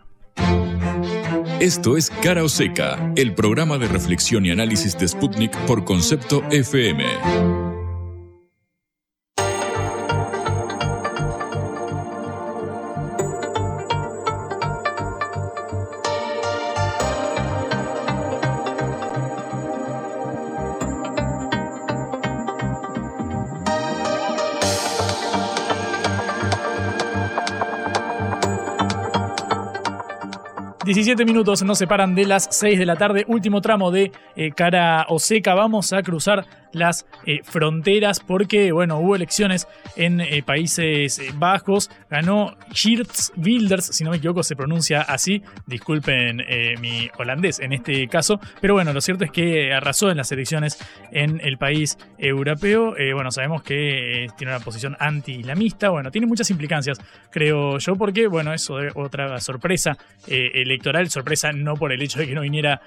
Esto 1.60 1.98
es 1.98 2.10
Cara 2.10 2.44
o 2.44 2.50
Seca, 2.50 3.14
el 3.16 3.34
programa 3.34 3.78
de 3.78 3.88
reflexión 3.88 4.46
y 4.46 4.52
análisis 4.52 4.98
de 4.98 5.08
Sputnik 5.08 5.58
por 5.66 5.86
concepto 5.86 6.44
FM. 6.52 7.75
17 31.06 31.24
minutos 31.24 31.62
nos 31.62 31.78
separan 31.78 32.16
de 32.16 32.26
las 32.26 32.48
6 32.50 32.80
de 32.80 32.86
la 32.88 32.96
tarde, 32.96 33.26
último 33.28 33.62
tramo 33.62 33.92
de 33.92 34.12
eh, 34.36 34.50
cara 34.54 35.06
o 35.08 35.20
seca. 35.20 35.54
Vamos 35.54 35.94
a 35.94 36.02
cruzar 36.02 36.48
las 36.76 37.08
eh, 37.26 37.40
fronteras 37.44 38.20
porque, 38.20 38.72
bueno, 38.72 39.00
hubo 39.00 39.16
elecciones 39.16 39.68
en 39.96 40.20
eh, 40.20 40.44
Países 40.46 41.22
Bajos. 41.36 41.90
Ganó 42.10 42.58
Geert 42.74 43.12
Wilders, 43.38 43.86
si 43.86 44.04
no 44.04 44.12
me 44.12 44.18
equivoco 44.18 44.44
se 44.44 44.56
pronuncia 44.56 45.02
así. 45.02 45.42
Disculpen 45.66 46.44
mi 46.80 47.10
holandés 47.18 47.60
en 47.60 47.74
este 47.74 48.08
caso. 48.08 48.40
Pero 48.62 48.74
bueno, 48.74 48.94
lo 48.94 49.02
cierto 49.02 49.24
es 49.24 49.32
que 49.32 49.74
arrasó 49.74 50.12
en 50.12 50.18
las 50.18 50.32
elecciones 50.32 50.78
en 51.12 51.40
el 51.44 51.58
país 51.58 51.98
europeo. 52.18 52.96
bueno, 53.14 53.32
sabemos 53.32 53.64
que 53.64 54.28
tiene 54.38 54.54
una 54.54 54.64
posición 54.64 54.98
anti-islamista. 55.00 55.90
Bueno, 55.90 56.12
tiene 56.12 56.28
muchas 56.28 56.50
implicancias, 56.50 57.00
creo 57.32 57.78
yo, 57.78 57.96
porque, 57.96 58.28
bueno, 58.28 58.54
eso 58.54 58.80
es 58.82 58.92
otra 58.96 59.40
sorpresa 59.40 59.98
electoral. 60.28 61.10
Sorpresa 61.10 61.52
no 61.54 61.76
por 61.76 61.94
el 61.94 62.02
hecho 62.02 62.20
de 62.20 62.28
que 62.28 62.36
no 62.36 62.42
viniera 62.42 62.82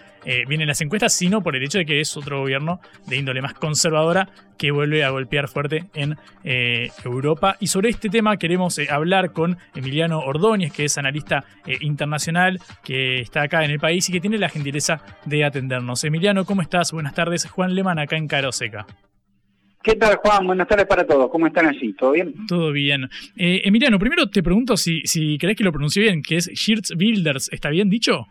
bien 0.47 0.61
en 0.61 0.69
las 0.69 0.81
encuestas, 0.81 1.15
sino 1.15 1.43
por 1.43 1.57
el 1.57 1.63
hecho 1.63 1.79
de 1.79 1.87
que 1.87 2.01
es 2.01 2.17
otro 2.17 2.41
gobierno 2.41 2.81
de 3.07 3.17
índole 3.17 3.41
más 3.41 3.55
conservador 3.55 3.78
conservadora 3.79 4.29
que 4.59 4.73
vuelve 4.73 5.05
a 5.05 5.11
golpear 5.11 5.47
fuerte 5.47 5.85
en 5.95 6.17
eh, 6.43 6.91
Europa. 7.05 7.57
Y 7.61 7.69
sobre 7.69 7.91
este 7.91 8.09
tema 8.09 8.37
queremos 8.37 8.77
eh, 8.79 8.89
hablar 8.91 9.33
con 9.33 9.57
Emiliano 9.73 10.19
Ordóñez, 10.19 10.73
que 10.73 10.85
es 10.85 10.99
analista 10.99 11.45
eh, 11.65 11.79
internacional, 11.81 12.59
que 12.83 13.21
está 13.21 13.43
acá 13.43 13.65
en 13.65 13.71
el 13.71 13.79
país 13.79 14.09
y 14.09 14.13
que 14.13 14.21
tiene 14.21 14.37
la 14.37 14.49
gentileza 14.49 15.01
de 15.25 15.45
atendernos. 15.45 16.03
Emiliano, 16.03 16.45
¿cómo 16.45 16.61
estás? 16.61 16.91
Buenas 16.91 17.15
tardes. 17.15 17.47
Juan 17.49 17.77
Leman 17.77 18.01
acá 18.01 18.17
en 18.17 18.27
Caroseca. 18.27 18.85
¿Qué 19.81 19.95
tal, 19.95 20.17
Juan? 20.17 20.45
Buenas 20.45 20.67
tardes 20.67 20.87
para 20.87 21.07
todos. 21.07 21.31
¿Cómo 21.31 21.47
están 21.47 21.67
allí? 21.67 21.93
¿Todo 21.93 22.11
bien? 22.11 22.35
Todo 22.49 22.73
bien. 22.73 23.09
Emiliano, 23.37 24.01
primero 24.01 24.29
te 24.29 24.43
pregunto 24.43 24.77
si, 24.77 25.03
si 25.05 25.39
crees 25.39 25.57
que 25.57 25.63
lo 25.63 25.71
pronuncie 25.71 26.03
bien, 26.03 26.21
que 26.21 26.37
es 26.37 26.49
Shirts 26.49 26.95
Builders. 26.97 27.49
¿Está 27.53 27.71
bien 27.71 27.89
dicho? 27.89 28.27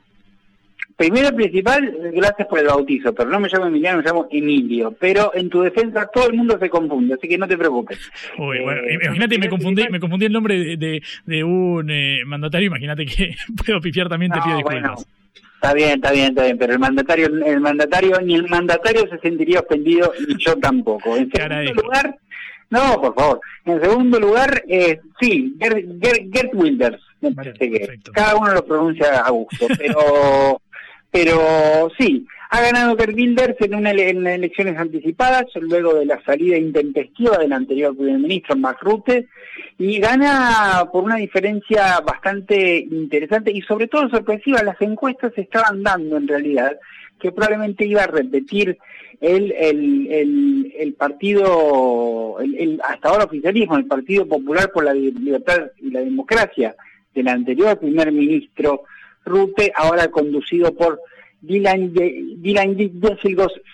Primero 0.97 1.35
principal, 1.35 1.95
gracias 2.11 2.47
por 2.47 2.57
el 2.57 2.65
bautizo, 2.65 3.13
pero 3.13 3.29
no 3.29 3.39
me 3.39 3.47
llamo 3.47 3.67
Emiliano, 3.67 3.99
me 3.99 4.03
llamo 4.03 4.27
Emilio. 4.31 4.95
Pero 4.99 5.31
en 5.35 5.47
tu 5.47 5.61
defensa 5.61 6.09
todo 6.11 6.27
el 6.27 6.33
mundo 6.33 6.57
se 6.59 6.71
confunde, 6.71 7.13
así 7.13 7.27
que 7.27 7.37
no 7.37 7.47
te 7.47 7.55
preocupes. 7.55 7.99
Uy, 8.39 8.59
bueno, 8.63 8.81
eh, 8.81 8.95
imagínate, 8.95 9.37
me 9.37 9.47
confundí, 9.47 9.87
me 9.91 9.99
confundí 9.99 10.25
el 10.25 10.33
nombre 10.33 10.75
de, 10.75 11.03
de, 11.25 11.43
un 11.43 11.87
eh, 11.91 12.23
mandatario, 12.25 12.69
imagínate 12.69 13.05
que 13.05 13.35
puedo 13.65 13.79
pifiar 13.79 14.09
también, 14.09 14.31
te 14.31 14.41
pido 14.41 14.57
disculpas. 14.57 15.07
está 15.53 15.73
bien, 15.75 15.91
está 15.91 16.11
bien, 16.11 16.29
está 16.29 16.43
bien, 16.45 16.57
pero 16.57 16.73
el 16.73 16.79
mandatario, 16.79 17.27
el 17.45 17.61
mandatario, 17.61 18.19
ni 18.21 18.33
el 18.33 18.47
mandatario 18.47 19.07
se 19.07 19.19
sentiría 19.19 19.59
ofendido, 19.59 20.11
ni 20.27 20.43
yo 20.43 20.57
tampoco. 20.57 21.15
En 21.15 21.29
segundo 21.29 21.73
lugar, 21.83 22.17
no, 22.71 22.99
por 22.99 23.13
favor. 23.13 23.41
En 23.65 23.79
segundo 23.81 24.19
lugar, 24.19 24.63
eh, 24.67 24.99
sí, 25.19 25.55
Gert, 25.59 26.53
Wilders, 26.53 27.01
me 27.21 27.33
parece 27.33 27.69
que 27.69 27.99
cada 28.11 28.35
uno 28.35 28.51
lo 28.51 28.65
pronuncia 28.65 29.19
a 29.19 29.29
gusto, 29.29 29.67
pero 29.77 30.59
pero 31.11 31.89
sí, 31.97 32.25
ha 32.49 32.61
ganado 32.61 32.95
Gerd 32.95 33.15
Wilders 33.15 33.59
en, 33.59 33.75
una, 33.75 33.91
en 33.91 34.25
elecciones 34.25 34.77
anticipadas, 34.77 35.45
luego 35.55 35.95
de 35.95 36.05
la 36.05 36.21
salida 36.23 36.57
intempestiva 36.57 37.37
del 37.37 37.51
anterior 37.51 37.95
primer 37.95 38.19
ministro, 38.19 38.55
Mark 38.55 38.77
Rutte, 38.81 39.27
y 39.77 39.99
gana 39.99 40.87
por 40.91 41.03
una 41.03 41.17
diferencia 41.17 41.99
bastante 41.99 42.79
interesante 42.79 43.51
y 43.51 43.61
sobre 43.61 43.87
todo 43.87 44.09
sorpresiva. 44.09 44.63
Las 44.63 44.81
encuestas 44.81 45.33
estaban 45.35 45.83
dando 45.83 46.17
en 46.17 46.27
realidad 46.27 46.77
que 47.19 47.31
probablemente 47.31 47.85
iba 47.85 48.03
a 48.03 48.07
repetir 48.07 48.77
el, 49.19 49.51
el, 49.51 50.73
el, 50.77 50.93
partido, 50.93 52.37
el, 52.39 52.79
hasta 52.87 53.09
ahora 53.09 53.25
oficialismo, 53.25 53.75
el 53.75 53.87
Partido 53.87 54.27
Popular 54.27 54.71
por 54.71 54.85
la 54.85 54.93
Libertad 54.93 55.71
y 55.79 55.89
la 55.89 56.01
Democracia 56.01 56.75
del 57.13 57.27
anterior 57.27 57.79
primer 57.79 58.11
ministro 58.11 58.83
Rute, 59.27 59.71
ahora 59.75 60.07
conducido 60.09 60.73
por 60.73 60.99
Dilan, 61.41 61.93
Dilan 61.93 62.75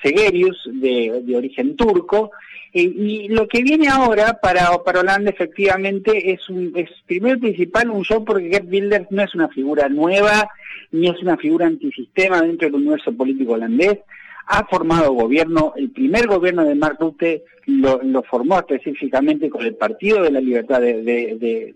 Segerius, 0.01 0.69
de, 0.73 1.33
origen 1.35 1.75
turco, 1.75 2.31
eh, 2.73 2.81
y 2.81 3.27
lo 3.29 3.47
que 3.47 3.63
viene 3.63 3.87
ahora 3.87 4.39
para, 4.41 4.77
para 4.83 5.01
Holanda 5.01 5.29
efectivamente 5.29 6.31
es, 6.31 6.49
un, 6.49 6.73
es 6.75 6.89
primero 7.05 7.39
principal 7.39 7.89
un 7.89 8.03
show 8.03 8.25
porque 8.25 8.49
Gerd 8.49 8.67
Wilders 8.67 9.11
no 9.11 9.23
es 9.23 9.33
una 9.35 9.47
figura 9.47 9.87
nueva, 9.89 10.49
ni 10.91 11.07
es 11.07 11.21
una 11.21 11.37
figura 11.37 11.67
antisistema 11.67 12.41
dentro 12.41 12.67
del 12.67 12.75
universo 12.75 13.13
político 13.13 13.53
holandés, 13.53 13.99
ha 14.47 14.65
formado 14.65 15.13
gobierno, 15.13 15.73
el 15.77 15.91
primer 15.91 16.27
gobierno 16.27 16.65
de 16.65 16.75
Mark 16.75 16.97
Rutte 16.99 17.45
lo, 17.65 18.23
formó 18.23 18.59
específicamente 18.59 19.49
con 19.49 19.65
el 19.65 19.75
Partido 19.75 20.21
de 20.21 20.31
la 20.31 20.41
Libertad 20.41 20.81
de, 20.81 21.01
de, 21.01 21.37
de, 21.39 21.73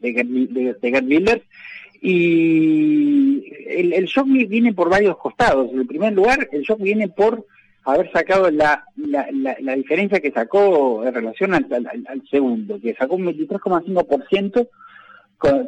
de 0.82 0.92
Gerd 0.92 1.08
Wilders, 1.08 1.44
y 2.02 3.44
el, 3.68 3.94
el, 3.94 4.06
shock 4.06 4.28
viene 4.28 4.74
por 4.74 4.90
varios 4.90 5.18
costados. 5.18 5.72
En 5.72 5.88
primer 5.88 6.14
lugar, 6.14 6.48
el 6.52 6.62
shock 6.62 6.80
viene 6.82 7.08
por 7.10 7.46
haber 7.84 8.12
sacado 8.12 8.52
la, 8.52 8.86
la, 8.98 9.28
la, 9.32 9.76
diferencia 9.76 10.20
que 10.20 10.32
sacó 10.32 11.06
en 11.06 11.14
relación 11.14 11.54
al, 11.54 11.66
segundo, 12.30 12.80
que 12.82 12.94
sacó 12.96 13.16
un 13.16 13.26
23,5% 13.28 14.68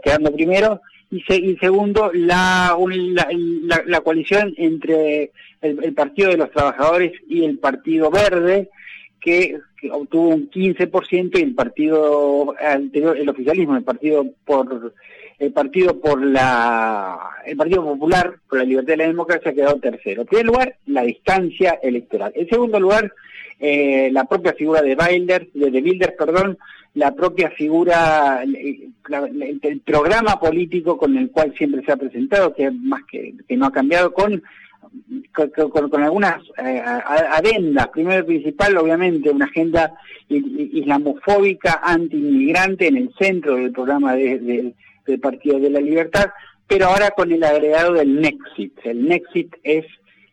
quedando 0.03 0.33
primero, 0.33 0.81
y, 1.11 1.23
y 1.33 1.57
segundo, 1.57 2.11
la, 2.13 2.77
la, 2.77 3.83
la, 3.85 4.01
coalición 4.01 4.53
entre 4.57 5.31
el, 5.61 5.93
Partido 5.93 6.29
de 6.31 6.37
los 6.37 6.51
Trabajadores 6.51 7.13
y 7.27 7.45
el 7.45 7.57
Partido 7.57 8.11
Verde, 8.11 8.69
que, 9.21 9.57
obtuvo 9.91 10.29
un 10.29 10.49
15% 10.49 11.39
y 11.39 11.41
el 11.41 11.55
partido 11.55 12.53
anterior, 12.59 13.17
el 13.17 13.29
oficialismo, 13.29 13.77
el 13.77 13.83
partido 13.83 14.25
por 14.43 14.93
el 15.39 15.51
partido 15.53 15.99
por 15.99 16.23
la 16.23 17.17
el 17.45 17.57
Partido 17.57 17.83
Popular 17.83 18.35
por 18.47 18.59
la 18.59 18.65
Libertad 18.65 18.93
y 18.93 18.97
la 18.97 19.07
Democracia 19.07 19.53
quedado 19.53 19.79
tercero. 19.79 20.21
En 20.21 20.27
primer 20.27 20.45
lugar, 20.45 20.75
la 20.85 21.03
distancia 21.03 21.79
electoral. 21.81 22.31
En 22.35 22.47
segundo 22.47 22.79
lugar, 22.79 23.11
eh, 23.59 24.09
la 24.11 24.25
propia 24.25 24.53
figura 24.53 24.81
de 24.81 24.95
Bilder, 24.95 25.49
de, 25.53 25.71
de 25.71 26.15
perdón, 26.17 26.57
la 26.93 27.13
propia 27.13 27.49
figura, 27.51 28.43
el, 28.43 29.81
programa 29.85 30.39
político 30.39 30.97
con 30.97 31.17
el 31.17 31.31
cual 31.31 31.53
siempre 31.57 31.83
se 31.83 31.91
ha 31.91 31.97
presentado, 31.97 32.53
que 32.53 32.69
más 32.71 33.03
que, 33.09 33.33
que 33.47 33.57
no 33.57 33.67
ha 33.67 33.71
cambiado, 33.71 34.13
con 34.13 34.43
con, 35.33 36.03
algunas 36.03 36.41
eh, 36.57 36.81
adendas. 36.85 37.87
Primero 37.89 38.25
principal, 38.25 38.77
obviamente, 38.77 39.29
una 39.29 39.45
agenda 39.45 39.93
islamofóbica, 40.27 41.79
anti-inmigrante 41.83 42.87
en 42.87 42.97
el 42.97 43.13
centro 43.17 43.55
del 43.55 43.71
programa 43.71 44.15
del 45.11 45.19
Partido 45.19 45.59
de 45.59 45.69
la 45.69 45.79
Libertad, 45.79 46.29
pero 46.67 46.87
ahora 46.87 47.11
con 47.11 47.31
el 47.31 47.43
agregado 47.43 47.93
del 47.93 48.21
Nexit. 48.21 48.73
El 48.83 49.07
Nexit 49.07 49.55
es 49.63 49.85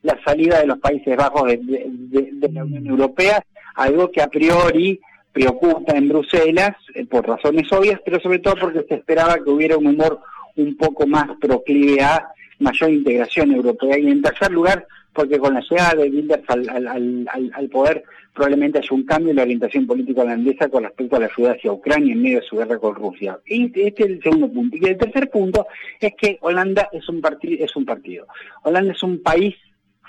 la 0.02 0.18
salida 0.24 0.60
de 0.60 0.66
los 0.66 0.78
Países 0.78 1.16
Bajos 1.16 1.48
de, 1.48 2.50
la 2.52 2.64
Unión 2.64 2.86
Europea, 2.86 3.44
algo 3.74 4.10
que 4.10 4.22
a 4.22 4.28
priori 4.28 5.00
preocupa 5.32 5.96
en 5.96 6.08
Bruselas 6.08 6.76
eh, 6.94 7.04
por 7.06 7.26
razones 7.26 7.70
obvias, 7.72 8.00
pero 8.04 8.20
sobre 8.20 8.38
todo 8.38 8.54
porque 8.60 8.84
se 8.88 8.94
esperaba 8.94 9.34
que 9.34 9.50
hubiera 9.50 9.76
un 9.76 9.86
humor 9.86 10.20
un 10.56 10.76
poco 10.76 11.06
más 11.06 11.28
proclive 11.40 12.00
a 12.02 12.28
mayor 12.58 12.90
integración 12.90 13.52
europea. 13.52 13.98
Y 13.98 14.08
en 14.08 14.22
tercer 14.22 14.50
lugar, 14.50 14.86
porque 15.12 15.38
con 15.38 15.54
la 15.54 15.60
llegada 15.60 15.94
de 15.94 16.10
Wilders 16.10 16.44
al, 16.48 17.68
poder 17.70 18.04
probablemente 18.34 18.78
haya 18.78 18.88
un 18.90 19.04
cambio 19.04 19.30
en 19.30 19.36
la 19.36 19.42
orientación 19.42 19.86
política 19.86 20.20
holandesa 20.20 20.68
con 20.68 20.84
respecto 20.84 21.16
a 21.16 21.20
la 21.20 21.26
ayuda 21.26 21.52
hacia 21.52 21.72
Ucrania 21.72 22.12
en 22.12 22.22
medio 22.22 22.40
de 22.40 22.46
su 22.46 22.56
guerra 22.56 22.78
con 22.78 22.94
Rusia. 22.94 23.38
Y 23.46 23.64
este 23.80 24.04
es 24.04 24.10
el 24.10 24.22
segundo 24.22 24.48
punto. 24.52 24.76
Y 24.76 24.84
el 24.84 24.98
tercer 24.98 25.30
punto 25.30 25.66
es 25.98 26.12
que 26.20 26.38
Holanda 26.42 26.88
es 26.92 27.08
un, 27.08 27.22
es 27.42 27.76
un 27.76 27.84
partido. 27.86 28.26
Holanda 28.62 28.92
es 28.92 29.02
un 29.02 29.22
país 29.22 29.54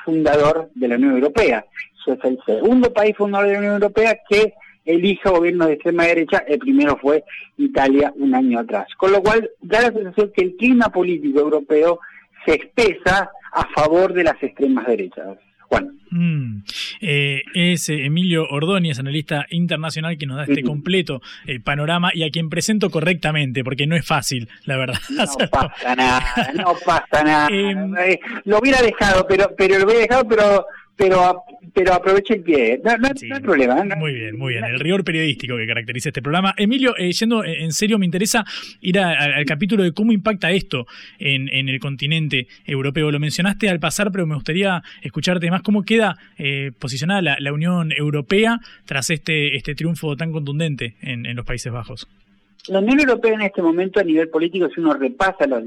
fundador 0.03 0.69
de 0.75 0.87
la 0.87 0.95
Unión 0.95 1.13
Europea. 1.13 1.65
es 2.05 2.23
el 2.23 2.39
segundo 2.45 2.91
país 2.91 3.15
fundador 3.15 3.47
de 3.47 3.53
la 3.53 3.59
Unión 3.59 3.73
Europea 3.75 4.19
que 4.29 4.53
elige 4.87 5.29
gobierno 5.29 5.67
de 5.67 5.73
extrema 5.73 6.05
derecha, 6.05 6.37
el 6.47 6.59
primero 6.59 6.97
fue 6.97 7.23
Italia 7.57 8.13
un 8.15 8.33
año 8.33 8.59
atrás. 8.59 8.87
Con 8.97 9.11
lo 9.11 9.21
cual 9.21 9.49
da 9.61 9.81
la 9.81 9.91
sensación 9.91 10.31
que 10.33 10.43
el 10.43 10.55
clima 10.55 10.89
político 10.89 11.41
europeo 11.41 11.99
se 12.45 12.53
expresa 12.53 13.29
a 13.51 13.67
favor 13.75 14.13
de 14.13 14.23
las 14.23 14.41
extremas 14.41 14.87
derechas. 14.87 15.37
Juan. 15.69 15.99
Mm. 16.11 16.63
Eh, 17.01 17.41
es 17.53 17.89
eh, 17.89 18.05
Emilio 18.05 18.47
Ordóñez, 18.49 18.99
analista 18.99 19.45
internacional, 19.49 20.17
que 20.17 20.25
nos 20.25 20.37
da 20.37 20.43
este 20.43 20.63
completo 20.63 21.21
eh, 21.45 21.59
panorama 21.59 22.11
y 22.13 22.23
a 22.23 22.29
quien 22.29 22.49
presento 22.49 22.89
correctamente, 22.89 23.63
porque 23.63 23.85
no 23.85 23.95
es 23.95 24.05
fácil, 24.05 24.47
la 24.65 24.77
verdad. 24.77 24.99
No 25.09 25.25
pasa 25.51 25.95
nada, 25.95 26.51
no 26.55 26.73
pasa 26.85 27.23
nada. 27.23 27.47
Em, 27.57 27.93
lo 28.45 28.59
hubiera 28.59 28.81
dejado, 28.81 29.25
pero, 29.27 29.53
pero 29.57 29.79
lo 29.79 29.85
hubiera 29.85 30.01
dejado, 30.01 30.27
pero 30.27 30.65
pero 30.97 31.43
pero 31.73 31.93
aproveche 31.93 32.33
el 32.33 32.41
pie. 32.41 32.81
No, 32.83 32.91
hay 32.91 33.41
problema. 33.41 33.85
muy 33.95 34.13
bien, 34.13 34.35
muy 34.35 34.53
bien. 34.53 34.65
El 34.65 34.79
rigor 34.79 35.03
periodístico 35.03 35.57
que 35.57 35.67
caracteriza 35.67 36.09
este 36.09 36.23
programa. 36.23 36.55
Emilio, 36.57 36.97
eh, 36.97 37.11
yendo 37.11 37.45
en 37.45 37.71
serio, 37.71 37.99
me 37.99 38.05
interesa 38.05 38.43
ir 38.81 38.97
al 38.99 39.45
capítulo 39.45 39.83
de 39.83 39.91
cómo 39.91 40.11
impacta 40.11 40.51
esto 40.51 40.87
en, 41.19 41.69
el 41.69 41.79
continente 41.79 42.47
europeo. 42.65 43.11
Lo 43.11 43.19
mencionaste 43.19 43.69
al 43.69 43.79
pasar, 43.79 44.11
pero 44.11 44.25
me 44.25 44.33
gustaría 44.33 44.81
escucharte 45.03 45.51
más. 45.51 45.61
¿Cómo 45.61 45.83
queda 45.83 46.17
eh, 46.39 46.71
posicionada 46.79 47.37
la, 47.39 47.53
Unión 47.53 47.91
Europea 47.91 48.59
tras 48.85 49.11
este, 49.11 49.55
este 49.55 49.75
triunfo 49.75 50.15
tan 50.15 50.31
contundente 50.31 50.95
en 51.01 51.35
los 51.35 51.45
Países 51.45 51.71
Bajos? 51.71 52.07
La 52.67 52.79
Unión 52.79 52.99
Europea 52.99 53.33
en 53.33 53.41
este 53.41 53.61
momento 53.61 53.99
a 53.99 54.03
nivel 54.03 54.29
político, 54.29 54.67
si 54.69 54.81
uno 54.81 54.93
repasa 54.93 55.47
los, 55.47 55.63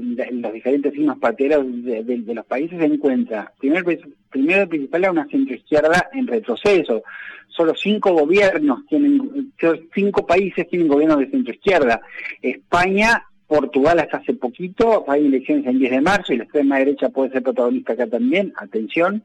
diferentes 0.53 0.93
signos 0.93 1.17
pateros 1.17 1.65
de, 1.67 2.21
los 2.33 2.45
países, 2.45 2.77
se 2.77 2.85
encuentra, 2.85 3.51
primero, 3.57 3.85
primero 4.29 4.69
principal, 4.69 5.05
a 5.05 5.11
una 5.11 5.27
centroizquierda 5.27 6.09
en 6.13 6.27
retroceso. 6.27 7.01
Solo 7.47 7.73
cinco 7.75 8.13
gobiernos 8.13 8.85
tienen, 8.87 9.51
cinco 9.93 10.25
países 10.25 10.69
tienen 10.69 10.87
gobiernos 10.87 11.19
de 11.19 11.31
centroizquierda. 11.31 12.01
España, 12.41 13.25
Portugal 13.47 13.99
hasta 13.99 14.17
hace 14.17 14.33
poquito, 14.35 15.03
hay 15.07 15.25
elecciones 15.25 15.65
en 15.65 15.79
10 15.79 15.91
de 15.91 16.01
marzo 16.01 16.33
y 16.33 16.37
la 16.37 16.43
extrema 16.43 16.77
derecha 16.77 17.09
puede 17.09 17.31
ser 17.31 17.43
protagonista 17.43 17.93
acá 17.93 18.07
también, 18.07 18.53
atención. 18.55 19.23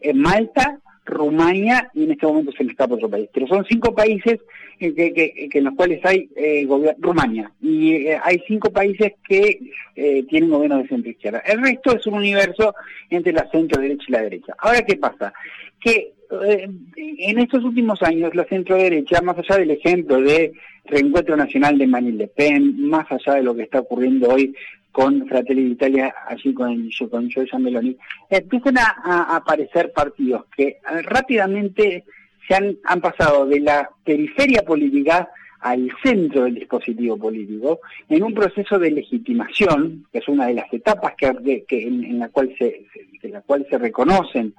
En 0.00 0.18
Malta, 0.18 0.80
Rumania 1.04 1.90
y 1.94 2.04
en 2.04 2.12
este 2.12 2.26
momento 2.26 2.52
se 2.52 2.64
me 2.64 2.72
escapa 2.72 2.94
otro 2.94 3.10
país. 3.10 3.28
Pero 3.32 3.46
son 3.46 3.64
cinco 3.68 3.94
países 3.94 4.40
en, 4.78 4.94
que, 4.94 5.48
en 5.52 5.64
los 5.64 5.74
cuales 5.74 6.04
hay 6.04 6.28
eh, 6.36 6.66
Rumania 6.98 7.50
y 7.60 8.06
eh, 8.06 8.18
hay 8.22 8.42
cinco 8.46 8.70
países 8.70 9.12
que 9.26 9.60
eh, 9.96 10.24
tienen 10.28 10.50
gobierno 10.50 10.78
de 10.78 10.88
centro 10.88 11.10
izquierda. 11.10 11.38
El 11.40 11.62
resto 11.62 11.96
es 11.96 12.06
un 12.06 12.14
universo 12.14 12.74
entre 13.10 13.32
la 13.32 13.48
centro 13.50 13.80
derecha 13.80 14.04
y 14.08 14.12
la 14.12 14.22
derecha. 14.22 14.54
Ahora, 14.58 14.82
¿qué 14.84 14.96
pasa? 14.96 15.32
Que 15.80 16.12
eh, 16.46 16.68
en 16.96 17.38
estos 17.38 17.62
últimos 17.62 18.02
años 18.02 18.34
la 18.34 18.44
centro 18.44 18.76
derecha, 18.76 19.20
más 19.20 19.36
allá 19.38 19.58
del 19.58 19.72
ejemplo 19.72 20.20
de 20.20 20.52
Reencuentro 20.84 21.36
Nacional 21.36 21.76
de 21.76 21.86
Marine 21.86 22.16
Le 22.16 22.28
Pen, 22.28 22.88
más 22.88 23.06
allá 23.10 23.34
de 23.34 23.42
lo 23.42 23.54
que 23.54 23.62
está 23.62 23.80
ocurriendo 23.80 24.30
hoy 24.30 24.54
con 24.92 25.26
Fratelli 25.26 25.64
d'Italia, 25.64 26.14
allí 26.28 26.52
con, 26.52 26.88
con 27.10 27.28
Giorgia 27.28 27.58
Meloni, 27.58 27.96
empiezan 28.28 28.78
a, 28.78 29.36
aparecer 29.36 29.90
partidos 29.92 30.44
que 30.54 30.68
eh, 30.68 31.02
rápidamente 31.02 32.04
se 32.46 32.54
han, 32.54 32.76
han 32.84 33.00
pasado 33.00 33.46
de 33.46 33.60
la 33.60 33.88
periferia 34.04 34.62
política 34.62 35.28
al 35.60 35.90
centro 36.02 36.44
del 36.44 36.56
dispositivo 36.56 37.16
político 37.16 37.80
en 38.08 38.22
un 38.22 38.34
proceso 38.34 38.78
de 38.78 38.90
legitimación, 38.90 40.06
que 40.12 40.18
es 40.18 40.28
una 40.28 40.46
de 40.46 40.54
las 40.54 40.72
etapas 40.72 41.14
que, 41.16 41.64
en, 41.70 42.18
la 42.18 42.28
cual 42.28 42.54
se, 42.58 42.86
en 43.22 43.32
la 43.32 43.40
cual 43.40 43.66
se 43.70 43.78
reconocen 43.78 44.54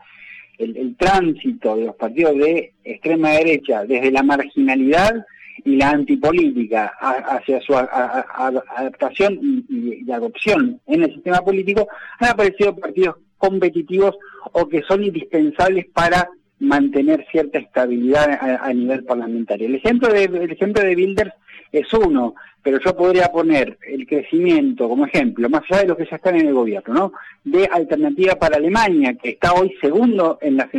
el, 0.57 0.77
el, 0.77 0.95
tránsito 0.95 1.75
de 1.75 1.85
los 1.87 1.95
partidos 1.95 2.35
de 2.37 2.71
extrema 2.85 3.31
derecha 3.31 3.83
desde 3.85 4.11
la 4.11 4.23
marginalidad 4.23 5.25
y 5.65 5.75
la 5.75 5.91
antipolítica 5.91 6.93
hacia 6.99 7.61
su 7.61 7.75
adaptación 7.75 9.65
y, 9.69 10.11
adopción 10.11 10.79
en 10.87 11.03
el 11.03 11.13
sistema 11.13 11.41
político, 11.41 11.87
han 12.19 12.29
aparecido 12.29 12.75
partidos 12.75 13.15
competitivos 13.37 14.15
o 14.51 14.67
que 14.67 14.81
son 14.83 15.03
indispensables 15.03 15.85
para 15.93 16.29
mantener 16.59 17.25
cierta 17.31 17.59
estabilidad 17.59 18.59
a, 18.61 18.73
nivel 18.73 19.03
parlamentario. 19.03 19.67
El 19.67 19.75
ejemplo 19.75 20.09
de 20.09 20.23
el 20.25 20.51
ejemplo 20.51 20.81
de 20.81 20.95
Bilders 20.95 21.33
es 21.71 21.91
uno, 21.93 22.35
pero 22.61 22.79
yo 22.79 22.95
podría 22.95 23.27
poner 23.27 23.77
el 23.87 24.05
crecimiento 24.05 24.87
como 24.87 25.05
ejemplo, 25.05 25.49
más 25.49 25.63
allá 25.69 25.81
de 25.81 25.87
los 25.87 25.97
que 25.97 26.05
ya 26.05 26.15
están 26.15 26.35
en 26.35 26.47
el 26.47 26.53
gobierno, 26.53 26.93
¿no? 26.93 27.13
De 27.43 27.67
Alternativa 27.71 28.35
para 28.35 28.57
Alemania, 28.57 29.15
que 29.15 29.31
está 29.31 29.53
hoy 29.53 29.73
segundo 29.81 30.37
en 30.41 30.57
las 30.57 30.69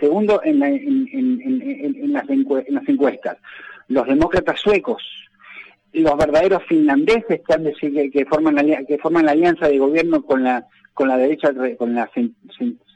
segundo 0.00 0.40
en, 0.42 0.62
en, 0.62 2.12
las, 2.12 2.24
en 2.30 2.74
las 2.74 2.88
encuestas 2.88 3.36
los 3.88 4.06
demócratas 4.06 4.60
suecos, 4.60 5.02
los 5.92 6.16
verdaderos 6.16 6.62
finlandeses 6.64 7.40
que, 7.46 7.54
han 7.54 7.64
que, 8.12 8.26
forman 8.28 8.54
la, 8.54 8.84
que 8.84 8.98
forman 8.98 9.26
la 9.26 9.32
alianza 9.32 9.68
de 9.68 9.78
gobierno 9.78 10.22
con 10.22 10.42
la 10.42 10.66
con 10.92 11.08
la 11.08 11.18
derecha 11.18 11.52
con 11.76 11.94
la 11.94 12.10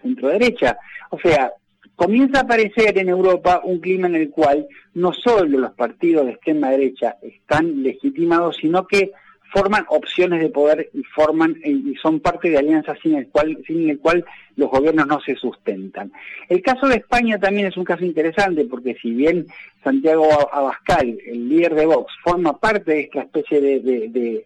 centro 0.01 0.28
derecha. 0.28 0.78
O 1.11 1.18
sea, 1.18 1.53
comienza 1.95 2.38
a 2.38 2.43
aparecer 2.43 2.97
en 2.97 3.11
Europa 3.11 3.61
un 3.62 3.78
clima 3.78 4.09
en 4.09 4.14
el 4.14 4.30
cual 4.30 4.66
no 4.95 5.12
solo 5.12 5.59
los 5.59 5.72
partidos 5.72 6.24
de 6.24 6.32
extrema 6.32 6.70
derecha 6.70 7.16
están 7.20 7.82
legitimados, 7.82 8.57
sino 8.57 8.86
que 8.86 9.12
forman 9.53 9.84
opciones 9.88 10.41
de 10.41 10.49
poder 10.49 10.88
y 10.95 11.03
forman 11.03 11.57
y 11.62 11.95
son 11.97 12.20
parte 12.20 12.49
de 12.49 12.59
alianzas 12.59 12.99
sin 13.03 13.16
el 13.16 13.28
cual 13.28 13.59
sin 13.66 13.91
el 13.91 13.99
cual 13.99 14.24
los 14.61 14.70
gobiernos 14.70 15.06
no 15.06 15.20
se 15.20 15.34
sustentan. 15.34 16.12
El 16.48 16.62
caso 16.62 16.86
de 16.86 16.96
España 16.96 17.38
también 17.38 17.66
es 17.66 17.76
un 17.76 17.84
caso 17.84 18.04
interesante 18.04 18.64
porque 18.66 18.94
si 19.00 19.11
bien 19.11 19.46
Santiago 19.82 20.28
Abascal, 20.52 21.18
el 21.26 21.48
líder 21.48 21.74
de 21.74 21.86
Vox, 21.86 22.12
forma 22.22 22.58
parte 22.58 22.92
de 22.92 23.00
esta 23.00 23.22
especie 23.22 23.61
de, 23.61 24.44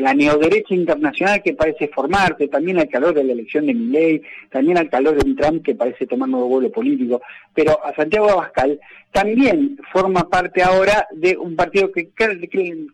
la 0.00 0.14
neoderecha 0.14 0.74
internacional 0.74 1.42
que 1.42 1.54
parece 1.54 1.88
formarse, 1.88 2.48
también 2.48 2.78
al 2.78 2.88
calor 2.88 3.14
de 3.14 3.24
la 3.24 3.32
elección 3.32 3.66
de 3.66 3.74
Milley, 3.74 4.22
también 4.50 4.76
al 4.76 4.90
calor 4.90 5.16
de 5.16 5.28
un 5.28 5.36
Trump 5.36 5.64
que 5.64 5.74
parece 5.74 6.06
tomar 6.06 6.28
nuevo 6.28 6.48
vuelo 6.48 6.70
político, 6.70 7.22
pero 7.54 7.82
a 7.84 7.94
Santiago 7.94 8.30
Abascal 8.30 8.78
también 9.10 9.78
forma 9.90 10.28
parte 10.28 10.62
ahora 10.62 11.06
de 11.12 11.36
un 11.36 11.56
partido 11.56 11.90
que 11.92 12.10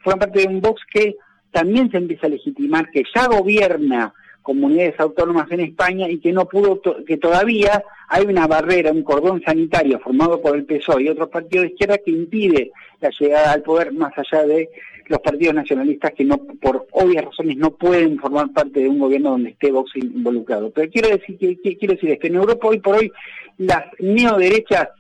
forma 0.03 0.21
parte 0.21 0.41
de 0.41 0.47
un 0.47 0.61
Vox 0.61 0.81
que 0.93 1.17
también 1.51 1.91
se 1.91 1.97
empieza 1.97 2.27
a 2.27 2.31
legitimar, 2.31 2.91
que 2.91 3.03
ya 3.15 3.27
gobierna 3.27 4.15
comunidades 4.47 5.01
autónomas 5.01 5.51
en 5.51 5.59
España 5.59 6.09
y 6.09 6.21
que 6.21 6.33
no 6.33 6.45
pudo, 6.47 6.81
que 7.05 7.17
todavía 7.17 7.83
hay 8.09 8.25
una 8.27 8.47
barrera, 8.47 8.93
un 8.93 9.03
cordón 9.03 9.43
sanitario 9.43 9.99
formado 9.99 10.41
por 10.41 10.55
el 10.55 10.65
PSOE 10.65 11.03
y 11.03 11.09
otros 11.09 11.29
partidos 11.31 11.65
de 11.65 11.73
izquierda 11.73 11.99
que 11.99 12.13
impide 12.13 12.71
la 13.01 13.11
llegada 13.11 13.51
al 13.51 13.63
poder 13.63 13.93
más 13.93 14.17
allá 14.17 14.45
de 14.45 14.71
los 15.09 15.19
partidos 15.19 15.55
nacionalistas 15.57 16.13
que 16.13 16.25
no, 16.25 16.39
por 16.39 16.87
obvias 16.93 17.25
razones 17.25 17.57
no 17.57 17.73
pueden 17.73 18.21
formar 18.21 18.53
parte 18.53 18.79
de 18.79 18.89
un 18.89 19.01
gobierno 19.01 19.31
donde 19.31 19.51
esté 19.51 19.73
Vox 19.73 19.97
involucrado. 19.97 20.71
Pero 20.71 20.93
quiero 20.93 21.09
decir 21.09 21.37
que, 21.39 21.77
quiero 21.77 21.95
decir 21.95 22.13
es 22.13 22.21
que 22.21 22.29
en 22.29 22.37
Europa 22.37 22.69
hoy 22.69 22.79
por 22.79 22.99
hoy 22.99 23.11
las 23.59 23.85
neoderechas 23.99 24.91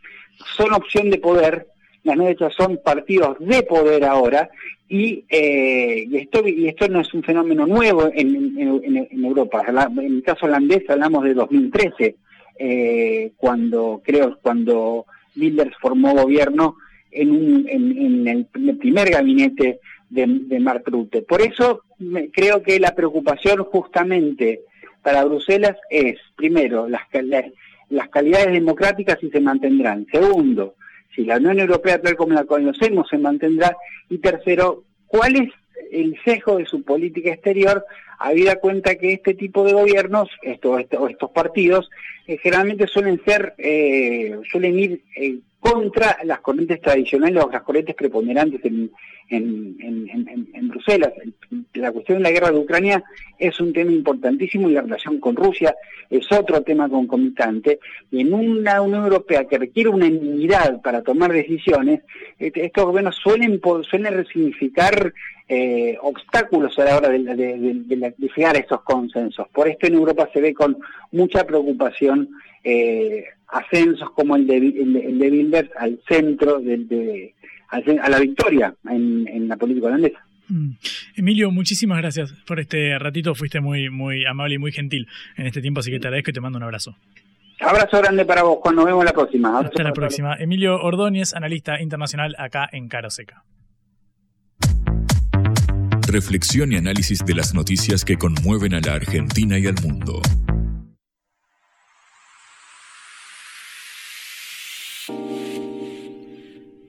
son 0.56 0.72
opción 0.72 1.08
de 1.08 1.18
poder, 1.18 1.68
las 2.06 2.16
neoderechas 2.16 2.54
son 2.54 2.78
partidos 2.84 3.36
de 3.40 3.64
poder 3.64 4.04
ahora 4.04 4.48
y, 4.88 5.24
eh, 5.28 6.06
y, 6.08 6.16
esto, 6.16 6.46
y 6.46 6.68
esto 6.68 6.86
no 6.86 7.00
es 7.00 7.12
un 7.12 7.24
fenómeno 7.24 7.66
nuevo 7.66 8.08
en, 8.14 8.56
en, 8.56 9.24
Europa. 9.24 9.64
En 9.66 9.98
el 9.98 10.22
caso 10.22 10.46
holandés 10.46 10.88
hablamos 10.88 11.24
de 11.24 11.34
2013, 11.34 12.16
eh, 12.58 13.32
cuando 13.36 14.00
creo 14.04 14.38
cuando 14.40 15.06
Wilders 15.36 15.76
formó 15.80 16.14
gobierno 16.14 16.76
en, 17.10 17.32
un, 17.32 17.66
en, 17.68 18.28
el, 18.28 18.76
primer 18.78 19.10
gabinete 19.10 19.80
de, 20.08 20.26
de 20.28 20.60
Mark 20.60 20.84
Rutte. 20.86 21.22
Por 21.22 21.42
eso 21.42 21.82
creo 22.32 22.62
que 22.62 22.78
la 22.78 22.94
preocupación 22.94 23.64
justamente 23.64 24.60
para 25.02 25.24
Bruselas 25.24 25.76
es, 25.90 26.20
primero, 26.36 26.88
las, 26.88 27.02
las 27.90 28.08
calidades 28.10 28.52
democráticas 28.52 29.18
si 29.20 29.28
se 29.30 29.40
mantendrán. 29.40 30.06
Segundo, 30.12 30.76
si 31.16 31.24
la 31.24 31.38
Unión 31.38 31.58
Europea 31.58 32.00
tal 32.00 32.14
como 32.14 32.34
la 32.34 32.44
conocemos 32.44 33.08
se 33.08 33.18
mantendrá. 33.18 33.76
Y 34.08 34.18
tercero, 34.18 34.84
¿cuál 35.08 35.36
es 35.36 35.48
el 35.90 36.16
sesgo 36.24 36.58
de 36.58 36.66
su 36.66 36.82
política 36.82 37.30
exterior, 37.32 37.84
habida 38.18 38.56
cuenta 38.56 38.96
que 38.96 39.12
este 39.12 39.34
tipo 39.34 39.64
de 39.64 39.72
gobiernos, 39.72 40.28
estos, 40.42 40.80
estos, 40.80 41.30
partidos, 41.30 41.90
eh, 42.26 42.38
generalmente 42.38 42.86
suelen 42.86 43.20
ser, 43.24 43.54
eh, 43.58 44.38
suelen 44.50 44.78
ir 44.78 45.02
eh, 45.16 45.38
contra 45.72 46.18
las 46.24 46.40
corrientes 46.40 46.80
tradicionales 46.80 47.42
o 47.42 47.50
las 47.50 47.62
corrientes 47.62 47.94
preponderantes 47.94 48.64
en, 48.64 48.90
en, 49.28 50.68
Bruselas. 50.68 51.12
La 51.74 51.90
cuestión 51.92 52.18
de 52.18 52.24
la 52.24 52.30
guerra 52.30 52.50
de 52.50 52.58
Ucrania 52.58 53.02
es 53.38 53.58
un 53.60 53.72
tema 53.72 53.90
importantísimo 53.90 54.68
y 54.68 54.74
la 54.74 54.82
relación 54.82 55.18
con 55.18 55.34
Rusia 55.34 55.74
es 56.10 56.30
otro 56.30 56.62
tema 56.62 56.88
concomitante. 56.88 57.80
Y 58.10 58.20
en 58.20 58.34
una 58.34 58.80
Unión 58.80 59.04
Europea 59.04 59.46
que 59.46 59.58
requiere 59.58 59.88
una 59.88 60.06
unidad 60.06 60.80
para 60.82 61.02
tomar 61.02 61.32
decisiones, 61.32 62.02
este, 62.38 62.66
estos 62.66 62.84
gobiernos 62.84 63.16
suelen, 63.16 63.60
suelen 63.88 64.14
resignificar 64.14 65.12
eh, 65.48 65.96
obstáculos 66.02 66.78
a 66.78 66.84
la 66.84 66.96
hora 66.96 67.08
de, 67.08 67.18
de, 67.18 68.14
llegar 68.18 68.56
a 68.56 68.60
esos 68.60 68.82
consensos. 68.82 69.48
Por 69.48 69.68
esto 69.68 69.86
en 69.86 69.94
Europa 69.94 70.28
se 70.32 70.40
ve 70.40 70.54
con 70.54 70.76
mucha 71.12 71.44
preocupación 71.44 72.28
eh, 72.62 73.24
ascensos 73.48 74.10
como 74.10 74.36
el 74.36 74.46
de, 74.46 74.56
el, 74.56 75.18
de 75.18 75.30
Wilders 75.30 75.70
al 75.78 76.00
centro 76.08 76.58
de, 76.60 77.34
a 77.70 78.08
la 78.08 78.18
victoria 78.18 78.74
en, 78.88 79.48
la 79.48 79.56
política 79.56 79.86
holandesa. 79.86 80.24
Mm. 80.48 80.70
Emilio, 81.16 81.50
muchísimas 81.50 81.98
gracias 81.98 82.32
por 82.46 82.60
este 82.60 82.98
ratito. 82.98 83.34
Fuiste 83.34 83.60
muy, 83.60 83.90
muy 83.90 84.24
amable 84.24 84.54
y 84.54 84.58
muy 84.58 84.72
gentil 84.72 85.08
en 85.36 85.46
este 85.46 85.60
tiempo, 85.60 85.80
así 85.80 85.90
que 85.90 85.98
te 85.98 86.06
agradezco 86.06 86.30
y 86.30 86.34
te 86.34 86.40
mando 86.40 86.58
un 86.58 86.64
abrazo. 86.64 86.96
Abrazo 87.60 87.98
grande 87.98 88.24
para 88.24 88.42
vos. 88.42 88.58
Cuando 88.62 88.82
nos 88.82 88.90
vemos 88.90 89.04
la 89.04 89.12
próxima. 89.12 89.58
Hasta 89.58 89.82
la 89.82 89.92
próxima. 89.92 90.34
Emilio 90.38 90.76
Ordóñez, 90.76 91.34
analista 91.34 91.80
internacional 91.80 92.36
acá 92.38 92.68
en 92.70 92.88
Caro 92.88 93.10
Seca. 93.10 93.44
Reflexión 96.08 96.72
y 96.72 96.76
análisis 96.76 97.24
de 97.24 97.34
las 97.34 97.54
noticias 97.54 98.04
que 98.04 98.16
conmueven 98.16 98.74
a 98.74 98.80
la 98.80 98.94
Argentina 98.94 99.58
y 99.58 99.66
al 99.66 99.74
mundo. 99.82 100.20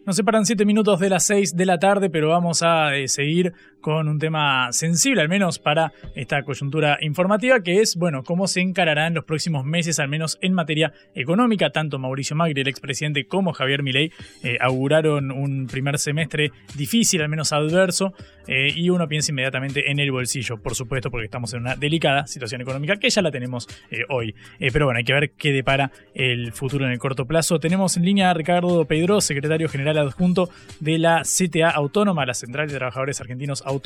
Nos 0.07 0.15
separan 0.15 0.45
siete 0.45 0.63
minutos 0.63 1.01
de 1.01 1.09
las 1.09 1.25
seis 1.25 1.53
de 1.53 1.65
la 1.65 1.79
tarde, 1.79 2.09
pero 2.09 2.29
vamos 2.29 2.63
a 2.63 2.95
eh, 2.95 3.09
seguir 3.09 3.53
con 3.87 4.09
un 4.09 4.19
tema 4.19 4.73
sensible, 4.73 5.21
al 5.21 5.29
menos 5.29 5.59
para 5.59 5.93
esta 6.13 6.43
coyuntura 6.43 6.97
informativa, 6.99 7.61
que 7.61 7.79
es, 7.79 7.95
bueno, 7.95 8.21
cómo 8.21 8.45
se 8.47 8.59
encararán 8.59 9.13
los 9.13 9.23
próximos 9.23 9.63
meses, 9.63 9.97
al 9.99 10.09
menos 10.09 10.37
en 10.41 10.51
materia 10.51 10.91
económica. 11.15 11.69
Tanto 11.69 11.97
Mauricio 11.97 12.35
Magri, 12.35 12.59
el 12.59 12.67
expresidente, 12.67 13.27
como 13.27 13.53
Javier 13.53 13.83
Milei 13.83 14.11
eh, 14.43 14.57
auguraron 14.59 15.31
un 15.31 15.67
primer 15.67 15.99
semestre 15.99 16.51
difícil, 16.75 17.21
al 17.21 17.29
menos 17.29 17.53
adverso, 17.53 18.13
eh, 18.45 18.73
y 18.75 18.89
uno 18.89 19.07
piensa 19.07 19.31
inmediatamente 19.31 19.89
en 19.89 19.99
el 19.99 20.11
bolsillo, 20.11 20.57
por 20.57 20.75
supuesto, 20.75 21.09
porque 21.09 21.23
estamos 21.23 21.53
en 21.53 21.61
una 21.61 21.77
delicada 21.77 22.27
situación 22.27 22.59
económica 22.59 22.97
que 22.97 23.09
ya 23.09 23.21
la 23.21 23.31
tenemos 23.31 23.69
hoy. 24.09 24.35
pero 24.59 24.87
bueno, 24.87 24.97
hay 24.97 25.05
que 25.05 25.13
ver 25.13 25.31
qué 25.31 25.53
depara 25.53 25.93
el 26.13 26.51
futuro 26.51 26.85
en 26.85 26.91
el 26.91 26.99
corto 26.99 27.25
plazo. 27.25 27.57
Tenemos 27.61 27.95
en 27.95 28.03
línea 28.03 28.31
a 28.31 28.33
Ricardo 28.33 28.83
Pedro, 28.83 29.21
secretario 29.21 29.69
general 29.69 29.97
adjunto 29.97 30.49
de 30.81 30.97
la 30.97 31.21
CTA 31.21 31.69
Autónoma, 31.69 32.25
la 32.25 32.33
Central 32.33 32.67
de 32.67 32.75
Trabajadores 32.75 33.21
Argentinos 33.21 33.61
Autónoma. 33.61 33.76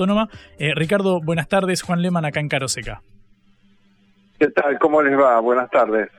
Eh, 0.58 0.74
Ricardo, 0.76 1.22
buenas 1.22 1.48
tardes. 1.48 1.82
Juan 1.82 2.02
Leman 2.02 2.26
acá 2.26 2.40
en 2.40 2.50
Caroseca. 2.50 3.02
¿Qué 4.42 4.48
tal? 4.48 4.80
¿Cómo 4.80 5.04
les 5.04 5.16
va? 5.16 5.40
Buenas 5.40 5.70
tardes. 5.70 6.10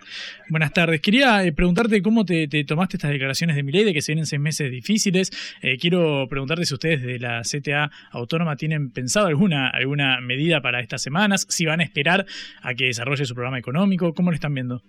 Buenas 0.48 0.72
tardes. 0.72 1.00
Quería 1.00 1.42
eh, 1.42 1.52
preguntarte 1.52 2.00
cómo 2.02 2.24
te, 2.24 2.46
tomaste 2.64 2.96
estas 2.96 3.10
declaraciones 3.10 3.56
de 3.56 3.64
Milei 3.64 3.82
de 3.82 3.92
que 3.92 4.00
se 4.00 4.12
vienen 4.12 4.26
seis 4.26 4.40
meses 4.40 4.70
difíciles. 4.70 5.32
Eh, 5.60 5.76
quiero 5.76 6.28
preguntarte 6.30 6.64
si 6.64 6.72
ustedes 6.72 7.02
de 7.02 7.18
la 7.18 7.42
CTA 7.42 7.90
Autónoma 8.12 8.54
tienen 8.54 8.92
pensado 8.92 9.26
alguna, 9.26 9.70
alguna 9.70 10.20
medida 10.20 10.60
para 10.60 10.78
estas 10.78 11.02
semanas, 11.02 11.46
si 11.48 11.66
van 11.66 11.80
a 11.80 11.82
esperar 11.82 12.24
a 12.62 12.74
que 12.74 12.84
desarrolle 12.84 13.24
su 13.24 13.34
programa 13.34 13.58
económico, 13.58 14.14
¿cómo 14.14 14.30
lo 14.30 14.36
están 14.36 14.54
viendo? 14.54 14.82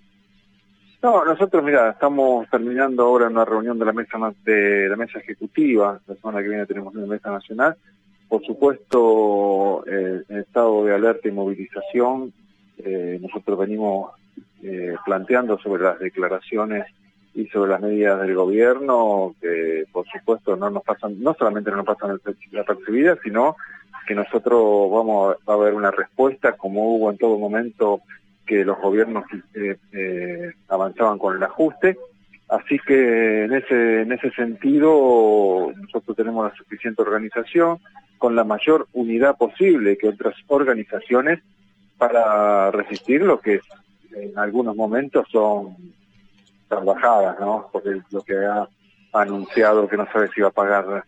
No, 1.01 1.25
nosotros, 1.25 1.63
mira, 1.63 1.89
estamos 1.89 2.47
terminando 2.51 3.03
ahora 3.03 3.29
una 3.29 3.43
reunión 3.45 3.79
de 3.79 3.85
la 3.85 3.93
mesa 3.93 4.17
de 4.45 4.87
la 4.87 4.95
mesa 4.95 5.17
ejecutiva. 5.17 5.99
La 6.05 6.15
semana 6.15 6.43
que 6.43 6.49
viene 6.49 6.67
tenemos 6.67 6.93
una 6.93 7.07
mesa 7.07 7.31
nacional. 7.31 7.75
Por 8.27 8.43
supuesto, 8.45 9.83
eh, 9.85 10.23
en 10.27 10.37
estado 10.39 10.85
de 10.85 10.95
alerta 10.95 11.27
y 11.27 11.31
movilización, 11.31 12.33
eh, 12.77 13.19
nosotros 13.21 13.59
venimos 13.59 14.11
eh, 14.63 14.95
planteando 15.05 15.57
sobre 15.59 15.83
las 15.83 15.99
declaraciones 15.99 16.85
y 17.35 17.47
sobre 17.47 17.71
las 17.71 17.81
medidas 17.81 18.21
del 18.21 18.35
gobierno 18.35 19.35
que, 19.41 19.85
por 19.91 20.05
supuesto, 20.07 20.55
no 20.55 20.69
nos 20.69 20.83
pasan, 20.83 21.21
no 21.21 21.33
solamente 21.33 21.71
no 21.71 21.77
nos 21.77 21.85
pasan 21.85 22.19
la 22.51 22.63
percibida, 22.63 23.17
sino 23.23 23.55
que 24.07 24.15
nosotros 24.15 24.91
vamos 24.91 25.35
a, 25.47 25.53
a 25.53 25.57
ver 25.57 25.73
una 25.73 25.91
respuesta 25.91 26.53
como 26.53 26.95
hubo 26.95 27.11
en 27.11 27.17
todo 27.17 27.37
momento 27.37 28.01
que 28.45 28.65
los 28.65 28.77
gobiernos 28.79 29.25
eh, 29.53 29.77
eh, 29.91 30.51
avanzaban 30.67 31.17
con 31.17 31.35
el 31.35 31.43
ajuste. 31.43 31.97
Así 32.49 32.77
que 32.85 33.45
en 33.45 33.53
ese, 33.53 34.01
en 34.01 34.11
ese 34.11 34.31
sentido 34.31 35.71
nosotros 35.75 36.15
tenemos 36.15 36.49
la 36.49 36.55
suficiente 36.55 37.01
organización 37.01 37.79
con 38.23 38.37
la 38.37 38.45
mayor 38.45 38.87
unidad 38.93 39.35
posible 39.35 39.97
que 39.97 40.07
otras 40.07 40.33
organizaciones 40.47 41.41
para 41.97 42.71
resistir 42.71 43.21
lo 43.21 43.41
que 43.41 43.59
en 44.15 44.39
algunos 44.39 44.77
momentos 44.77 45.27
son 45.29 45.75
trabajadas, 46.69 47.37
¿no? 47.41 47.67
Porque 47.69 47.99
lo 48.11 48.21
que 48.21 48.37
ha 48.37 48.65
anunciado 49.11 49.89
que 49.89 49.97
no 49.97 50.07
sabe 50.09 50.29
si 50.33 50.39
va 50.39 50.47
a 50.47 50.51
pagar 50.51 51.03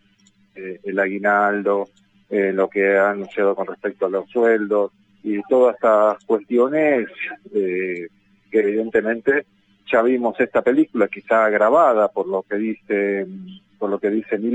eh, 0.56 0.78
el 0.84 0.98
aguinaldo, 0.98 1.88
lo 2.28 2.68
que 2.68 2.98
ha 2.98 3.12
anunciado 3.12 3.56
con 3.56 3.66
respecto 3.66 4.04
a 4.04 4.10
los 4.10 4.28
sueldos, 4.28 4.92
y 5.22 5.40
todas 5.48 5.76
estas 5.76 6.22
cuestiones 6.26 7.08
eh, 7.54 8.08
que 8.50 8.60
evidentemente 8.60 9.46
ya 9.90 10.02
vimos 10.02 10.38
esta 10.38 10.60
película 10.60 11.08
quizá 11.08 11.48
grabada 11.48 12.08
por 12.08 12.28
lo 12.28 12.42
que 12.42 12.56
dice 12.56 13.26
por 13.78 13.88
lo 13.88 13.98
que 13.98 14.10
dice 14.10 14.36
mi 14.36 14.50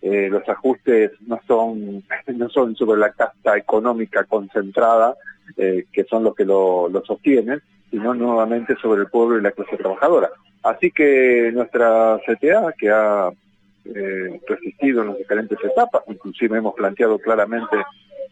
eh, 0.00 0.28
los 0.30 0.48
ajustes 0.48 1.12
no 1.26 1.40
son 1.46 2.04
no 2.26 2.48
son 2.50 2.76
sobre 2.76 3.00
la 3.00 3.10
casta 3.10 3.56
económica 3.56 4.24
concentrada 4.24 5.16
eh, 5.56 5.86
que 5.92 6.04
son 6.04 6.24
los 6.24 6.34
que 6.34 6.44
lo, 6.44 6.88
lo 6.88 7.04
sostienen 7.04 7.60
sino 7.90 8.14
nuevamente 8.14 8.76
sobre 8.80 9.02
el 9.02 9.08
pueblo 9.08 9.38
y 9.38 9.42
la 9.42 9.50
clase 9.50 9.76
trabajadora 9.76 10.30
así 10.62 10.90
que 10.92 11.50
nuestra 11.52 12.20
CTA 12.26 12.72
que 12.78 12.90
ha 12.90 13.30
eh, 13.86 14.40
resistido 14.46 15.02
en 15.02 15.08
las 15.08 15.18
diferentes 15.18 15.58
etapas 15.64 16.02
inclusive 16.06 16.58
hemos 16.58 16.74
planteado 16.74 17.18
claramente 17.18 17.76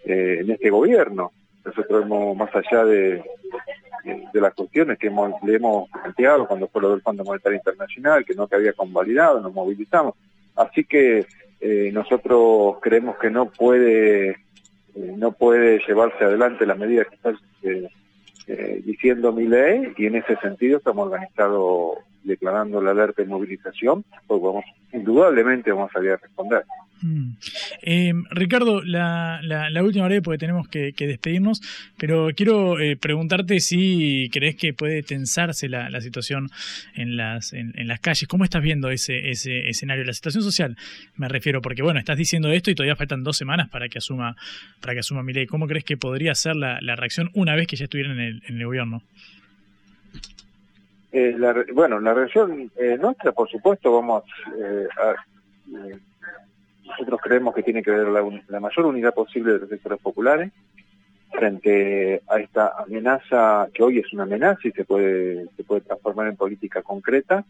eh, 0.04 0.38
en 0.40 0.50
este 0.50 0.70
gobierno 0.70 1.32
nosotros 1.64 2.04
hemos, 2.04 2.36
más 2.36 2.54
allá 2.54 2.84
de, 2.84 3.24
de 4.32 4.40
las 4.40 4.54
cuestiones 4.54 4.98
que 4.98 5.08
hemos, 5.08 5.32
le 5.42 5.56
hemos 5.56 5.90
planteado 5.90 6.46
cuando 6.46 6.68
fue 6.68 6.82
lo 6.82 6.90
del 6.90 7.02
Fondo 7.02 7.24
Monetario 7.24 7.58
Internacional, 7.58 8.24
que 8.24 8.34
no 8.34 8.46
que 8.46 8.54
había 8.54 8.72
convalidado, 8.72 9.40
nos 9.40 9.52
movilizamos. 9.52 10.14
Así 10.54 10.84
que 10.84 11.26
eh, 11.60 11.90
nosotros 11.92 12.76
creemos 12.80 13.16
que 13.18 13.30
no 13.30 13.50
puede 13.50 14.46
eh, 14.96 15.14
no 15.16 15.32
puede 15.32 15.78
llevarse 15.86 16.24
adelante 16.24 16.64
la 16.64 16.74
medida 16.74 17.04
que 17.04 17.16
está 17.16 17.34
eh, 17.62 17.88
eh, 18.46 18.82
diciendo 18.84 19.30
mi 19.30 19.46
ley 19.46 19.92
y 19.96 20.06
en 20.06 20.16
ese 20.16 20.36
sentido 20.36 20.78
estamos 20.78 21.06
organizados 21.06 21.98
declarando 22.24 22.80
la 22.80 22.92
alerta 22.92 23.22
de 23.22 23.28
movilización, 23.28 24.04
pues 24.26 24.40
vamos, 24.40 24.64
indudablemente 24.92 25.70
vamos 25.70 25.90
a 25.90 25.94
salir 25.94 26.12
a 26.12 26.16
responder. 26.16 26.64
Mm. 27.06 27.36
Eh, 27.82 28.12
Ricardo, 28.30 28.82
la, 28.82 29.40
última 29.82 30.06
breve 30.06 30.22
porque 30.22 30.38
tenemos 30.38 30.68
que, 30.68 30.92
despedirnos, 30.98 31.62
pero 31.96 32.28
quiero 32.34 32.80
eh, 32.80 32.96
preguntarte 32.96 33.60
si 33.60 34.28
crees 34.32 34.56
que 34.56 34.74
puede 34.74 35.04
tensarse 35.04 35.68
la, 35.68 36.00
situación 36.00 36.48
en 36.94 37.16
las, 37.16 37.52
en, 37.52 37.72
las 37.86 38.00
calles. 38.00 38.26
¿Cómo 38.26 38.42
estás 38.42 38.62
viendo 38.62 38.90
ese, 38.90 39.30
escenario? 39.30 40.04
La 40.04 40.12
situación 40.12 40.42
social, 40.42 40.76
me 41.14 41.28
refiero, 41.28 41.62
porque 41.62 41.82
bueno, 41.82 42.00
estás 42.00 42.18
diciendo 42.18 42.50
esto 42.50 42.70
y 42.70 42.74
todavía 42.74 42.96
faltan 42.96 43.22
dos 43.22 43.36
semanas 43.36 43.68
para 43.68 43.88
que 43.88 43.98
asuma, 43.98 44.34
para 44.80 44.94
que 44.94 45.00
asuma 45.00 45.22
ley. 45.22 45.46
¿Cómo 45.46 45.68
crees 45.68 45.84
que 45.84 45.96
podría 45.96 46.34
ser 46.34 46.56
la, 46.56 46.80
reacción 46.96 47.30
una 47.34 47.54
vez 47.54 47.68
que 47.68 47.76
ya 47.76 47.84
estuviera 47.84 48.12
en 48.12 48.20
el, 48.20 48.42
en 48.48 48.58
el 48.58 48.66
gobierno? 48.66 49.02
Eh, 51.12 51.36
bueno, 51.72 52.00
la 52.00 52.14
reacción 52.14 52.70
nuestra, 52.98 53.32
por 53.32 53.48
supuesto, 53.48 53.92
vamos 53.92 54.24
a 54.98 55.14
nosotros 56.86 57.20
creemos 57.22 57.54
que 57.54 57.62
tiene 57.62 57.82
que 57.82 57.90
haber 57.90 58.08
la, 58.08 58.60
mayor 58.60 58.86
unidad 58.86 59.14
posible 59.14 59.54
de 59.54 59.58
los 59.60 59.68
sectores 59.68 60.00
populares 60.00 60.52
frente 61.30 62.22
a 62.28 62.38
esta 62.38 62.72
amenaza, 62.78 63.68
que 63.74 63.82
hoy 63.82 63.98
es 63.98 64.12
una 64.12 64.22
amenaza 64.22 64.60
y 64.68 64.72
se 64.72 64.84
puede, 64.84 65.46
se 65.56 65.64
puede 65.64 65.82
transformar 65.82 66.28
en 66.28 66.36
política 66.36 66.82
concreta. 66.82 67.44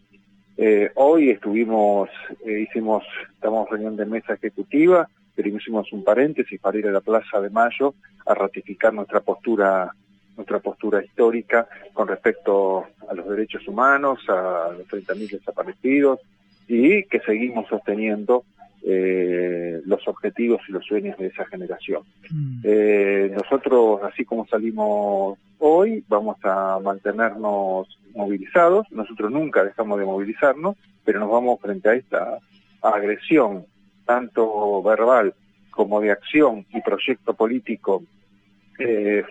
Eh, 0.57 0.91
hoy 0.95 1.29
estuvimos, 1.29 2.09
eh, 2.45 2.59
hicimos, 2.59 3.03
estamos 3.33 3.69
reunión 3.69 3.95
de 3.95 4.05
mesa 4.05 4.33
ejecutiva, 4.33 5.07
pero 5.35 5.49
hicimos 5.49 5.93
un 5.93 6.03
paréntesis 6.03 6.59
para 6.59 6.77
ir 6.77 6.87
a 6.87 6.91
la 6.91 7.01
Plaza 7.01 7.39
de 7.39 7.49
Mayo 7.49 7.93
a 8.25 8.33
ratificar 8.33 8.93
nuestra 8.93 9.21
postura 9.21 9.93
nuestra 10.35 10.59
postura 10.59 11.03
histórica 11.03 11.67
con 11.93 12.07
respecto 12.07 12.85
a 13.09 13.13
los 13.15 13.27
derechos 13.27 13.67
humanos, 13.67 14.19
a 14.29 14.71
los 14.77 14.87
30.000 14.87 15.31
desaparecidos 15.31 16.19
y 16.67 17.03
que 17.05 17.19
seguimos 17.21 17.67
sosteniendo 17.67 18.43
eh, 18.83 19.81
los 19.85 20.07
objetivos 20.07 20.61
y 20.67 20.71
los 20.71 20.85
sueños 20.85 21.17
de 21.17 21.27
esa 21.27 21.45
generación. 21.45 22.03
Mm. 22.29 22.59
Eh, 22.63 23.31
nosotros, 23.33 24.01
así 24.03 24.25
como 24.25 24.47
salimos 24.47 25.37
hoy, 25.59 26.03
vamos 26.07 26.37
a 26.43 26.79
mantenernos 26.83 27.87
movilizados. 28.15 28.85
Nosotros 28.91 29.31
nunca 29.31 29.63
dejamos 29.63 29.99
de 29.99 30.05
movilizarnos, 30.05 30.75
pero 31.03 31.19
nos 31.19 31.29
vamos 31.29 31.59
frente 31.59 31.89
a 31.89 31.93
esta 31.93 32.39
agresión, 32.81 33.65
tanto 34.05 34.81
verbal 34.83 35.33
como 35.71 36.01
de 36.01 36.11
acción 36.11 36.65
y 36.73 36.81
proyecto 36.81 37.33
político 37.33 38.03
eh, 38.79 39.23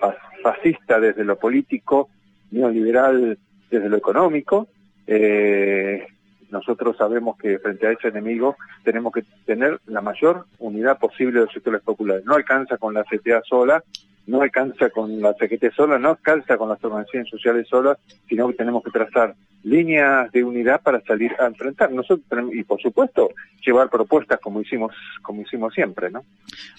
fascista 0.42 0.98
desde 1.00 1.24
lo 1.24 1.38
político, 1.38 2.08
neoliberal 2.50 3.38
desde 3.70 3.88
lo 3.88 3.96
económico, 3.96 4.68
eh, 5.06 6.06
nosotros 6.50 6.96
sabemos 6.96 7.36
que 7.36 7.58
frente 7.58 7.86
a 7.86 7.92
ese 7.92 8.08
enemigo 8.08 8.56
tenemos 8.84 9.12
que 9.12 9.24
tener 9.44 9.80
la 9.86 10.00
mayor 10.00 10.46
unidad 10.58 10.98
posible 10.98 11.40
de 11.40 11.46
los 11.46 11.52
sectores 11.52 11.82
populares. 11.82 12.24
No 12.24 12.34
alcanza 12.34 12.76
con 12.78 12.94
la 12.94 13.04
CTA 13.04 13.42
sola, 13.48 13.82
no 14.26 14.42
alcanza 14.42 14.90
con 14.90 15.20
la 15.20 15.34
CGT 15.34 15.72
sola, 15.74 15.98
no 15.98 16.10
alcanza 16.10 16.56
con 16.56 16.68
las 16.68 16.82
organizaciones 16.82 17.30
sociales 17.30 17.68
solas, 17.68 17.98
sino 18.28 18.48
que 18.48 18.54
tenemos 18.54 18.82
que 18.82 18.90
trazar 18.90 19.34
líneas 19.62 20.30
de 20.32 20.44
unidad 20.44 20.80
para 20.82 21.00
salir 21.02 21.32
a 21.40 21.46
enfrentar. 21.46 21.92
Nosotros 21.92 22.26
y 22.52 22.62
por 22.64 22.80
supuesto 22.80 23.30
llevar 23.64 23.88
propuestas 23.88 24.40
como 24.40 24.60
hicimos 24.60 24.92
como 25.22 25.42
hicimos 25.42 25.74
siempre, 25.74 26.10
¿no? 26.10 26.24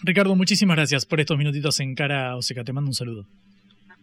Ricardo, 0.03 0.35
muchísimas 0.35 0.77
gracias 0.77 1.05
por 1.05 1.19
estos 1.19 1.37
minutitos 1.37 1.79
en 1.79 1.95
cara 1.95 2.35
Oseca. 2.35 2.63
Te 2.63 2.73
mando 2.73 2.89
un 2.89 2.93
saludo. 2.93 3.25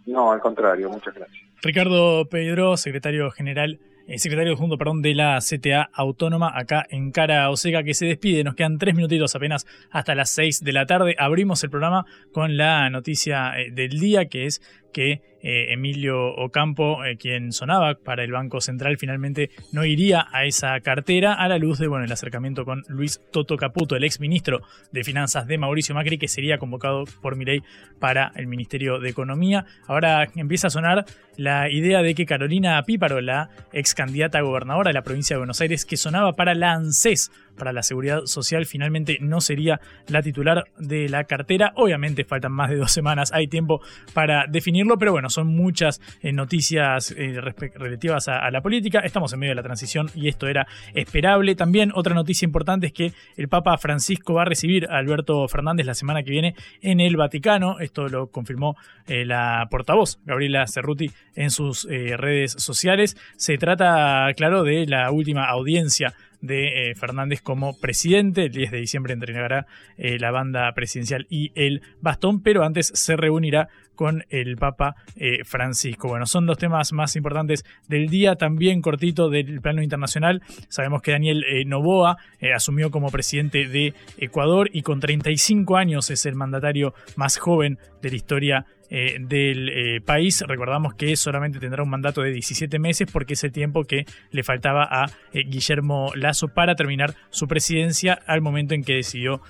No, 0.06 0.32
al 0.32 0.40
contrario, 0.40 0.90
muchas 0.90 1.14
gracias. 1.14 1.42
Ricardo 1.62 2.26
Pedro, 2.28 2.76
secretario 2.76 3.30
general 3.30 3.78
el 4.06 4.18
secretario 4.18 4.56
junto 4.56 4.76
perdón, 4.76 5.02
de 5.02 5.14
la 5.14 5.38
CTA 5.38 5.90
Autónoma 5.92 6.52
acá 6.54 6.86
en 6.90 7.10
Cara 7.10 7.50
Oseca 7.50 7.82
que 7.82 7.94
se 7.94 8.06
despide. 8.06 8.44
Nos 8.44 8.54
quedan 8.54 8.78
tres 8.78 8.94
minutitos 8.94 9.34
apenas 9.34 9.66
hasta 9.90 10.14
las 10.14 10.30
seis 10.30 10.60
de 10.60 10.72
la 10.72 10.86
tarde. 10.86 11.16
Abrimos 11.18 11.62
el 11.64 11.70
programa 11.70 12.04
con 12.32 12.56
la 12.56 12.90
noticia 12.90 13.58
eh, 13.58 13.70
del 13.70 13.98
día 13.98 14.26
que 14.26 14.46
es 14.46 14.60
que 14.92 15.22
eh, 15.46 15.74
Emilio 15.74 16.34
Ocampo, 16.34 17.04
eh, 17.04 17.18
quien 17.18 17.52
sonaba 17.52 17.94
para 17.94 18.24
el 18.24 18.32
Banco 18.32 18.62
Central, 18.62 18.96
finalmente 18.96 19.50
no 19.72 19.84
iría 19.84 20.26
a 20.32 20.46
esa 20.46 20.80
cartera 20.80 21.34
a 21.34 21.46
la 21.48 21.58
luz 21.58 21.78
de 21.78 21.86
bueno, 21.86 22.06
el 22.06 22.12
acercamiento 22.12 22.64
con 22.64 22.82
Luis 22.88 23.20
Toto 23.30 23.58
Caputo, 23.58 23.94
el 23.94 24.04
ex 24.04 24.20
ministro 24.20 24.62
de 24.90 25.04
Finanzas 25.04 25.46
de 25.46 25.58
Mauricio 25.58 25.94
Macri, 25.94 26.16
que 26.16 26.28
sería 26.28 26.56
convocado 26.56 27.04
por 27.20 27.36
Milei 27.36 27.62
para 28.00 28.32
el 28.36 28.46
Ministerio 28.46 29.00
de 29.00 29.10
Economía. 29.10 29.66
Ahora 29.86 30.26
empieza 30.34 30.68
a 30.68 30.70
sonar 30.70 31.04
la 31.36 31.70
idea 31.70 32.00
de 32.02 32.14
que 32.14 32.26
Carolina 32.26 32.82
Píparo, 32.82 33.20
la 33.20 33.50
ex 33.72 33.94
candidata 33.94 34.38
a 34.38 34.42
gobernadora 34.42 34.90
de 34.90 34.94
la 34.94 35.02
provincia 35.02 35.34
de 35.34 35.38
Buenos 35.38 35.60
Aires, 35.60 35.84
que 35.84 35.96
sonaba 35.96 36.32
para 36.32 36.54
la 36.54 36.72
ANSES, 36.72 37.30
para 37.58 37.72
la 37.72 37.82
seguridad 37.82 38.24
social, 38.24 38.66
finalmente 38.66 39.18
no 39.20 39.40
sería 39.40 39.80
la 40.08 40.22
titular 40.22 40.64
de 40.78 41.08
la 41.08 41.24
cartera. 41.24 41.72
Obviamente 41.76 42.24
faltan 42.24 42.52
más 42.52 42.70
de 42.70 42.76
dos 42.76 42.92
semanas, 42.92 43.32
hay 43.32 43.48
tiempo 43.48 43.80
para 44.12 44.46
definirlo, 44.48 44.98
pero 44.98 45.12
bueno, 45.12 45.28
son 45.34 45.48
muchas 45.48 46.00
eh, 46.22 46.32
noticias 46.32 47.10
eh, 47.10 47.40
relativas 47.74 48.28
a, 48.28 48.50
la 48.50 48.62
política. 48.62 49.00
Estamos 49.00 49.32
en 49.32 49.40
medio 49.40 49.50
de 49.50 49.56
la 49.56 49.62
transición 49.62 50.10
y 50.14 50.28
esto 50.28 50.46
era 50.46 50.66
esperable. 50.94 51.54
También 51.54 51.92
otra 51.94 52.14
noticia 52.14 52.46
importante 52.46 52.86
es 52.86 52.92
que 52.92 53.12
el 53.36 53.48
Papa 53.48 53.76
Francisco 53.78 54.34
va 54.34 54.42
a 54.42 54.44
recibir 54.46 54.86
a 54.86 54.98
Alberto 54.98 55.46
Fernández 55.48 55.86
la 55.86 55.94
semana 55.94 56.22
que 56.22 56.30
viene 56.30 56.54
en 56.80 57.00
el 57.00 57.16
Vaticano. 57.16 57.80
Esto 57.80 58.08
lo 58.08 58.28
confirmó 58.28 58.76
eh, 59.06 59.24
la 59.24 59.66
portavoz 59.70 60.18
Gabriela 60.24 60.66
Cerruti 60.66 61.10
en 61.34 61.50
sus 61.50 61.84
redes 61.84 62.52
sociales. 62.52 63.16
Se 63.36 63.58
trata, 63.58 64.28
claro, 64.36 64.62
de 64.62 64.86
la 64.86 65.10
última 65.10 65.46
audiencia 65.46 66.14
de 66.40 66.94
Fernández 66.96 67.40
como 67.40 67.78
presidente. 67.78 68.44
El 68.44 68.52
10 68.52 68.70
de 68.70 68.78
diciembre 68.78 69.14
entregará 69.14 69.66
la 69.96 70.30
banda 70.30 70.70
presidencial 70.74 71.26
y 71.28 71.50
el 71.54 71.82
bastón, 72.00 72.42
pero 72.42 72.64
antes 72.64 72.92
se 72.94 73.16
reunirá 73.16 73.68
con 73.94 74.24
el 74.30 74.56
Papa 74.56 74.94
eh, 75.16 75.44
Francisco. 75.44 76.08
Bueno, 76.08 76.26
son 76.26 76.46
los 76.46 76.58
temas 76.58 76.92
más 76.92 77.16
importantes 77.16 77.64
del 77.88 78.08
día, 78.08 78.36
también 78.36 78.80
cortito 78.80 79.30
del 79.30 79.60
plano 79.60 79.82
internacional. 79.82 80.42
Sabemos 80.68 81.02
que 81.02 81.12
Daniel 81.12 81.44
Novoa 81.66 82.16
asumió 82.54 82.90
como 82.90 83.10
presidente 83.10 83.66
de 83.68 83.94
Ecuador 84.18 84.70
y 84.72 84.82
con 84.82 85.00
35 85.00 85.76
años 85.76 86.10
es 86.10 86.26
el 86.26 86.34
mandatario 86.34 86.94
más 87.16 87.38
joven 87.38 87.78
de 88.02 88.10
la 88.10 88.16
historia 88.16 88.66
eh, 88.90 89.16
del 89.18 89.70
eh, 89.70 90.00
país. 90.02 90.44
Recordamos 90.46 90.94
que 90.94 91.16
solamente 91.16 91.58
tendrá 91.58 91.82
un 91.82 91.88
mandato 91.88 92.20
de 92.20 92.30
17 92.30 92.78
meses 92.78 93.08
porque 93.10 93.32
es 93.32 93.42
el 93.42 93.50
tiempo 93.50 93.84
que 93.84 94.04
le 94.30 94.42
faltaba 94.42 94.84
a 94.84 95.06
eh, 95.32 95.44
Guillermo 95.46 96.12
Lazo 96.14 96.48
para 96.48 96.74
terminar 96.74 97.14
su 97.30 97.48
presidencia 97.48 98.12
al 98.26 98.40
momento 98.40 98.74
en 98.74 98.84
que 98.84 98.94
decidió 98.94 99.40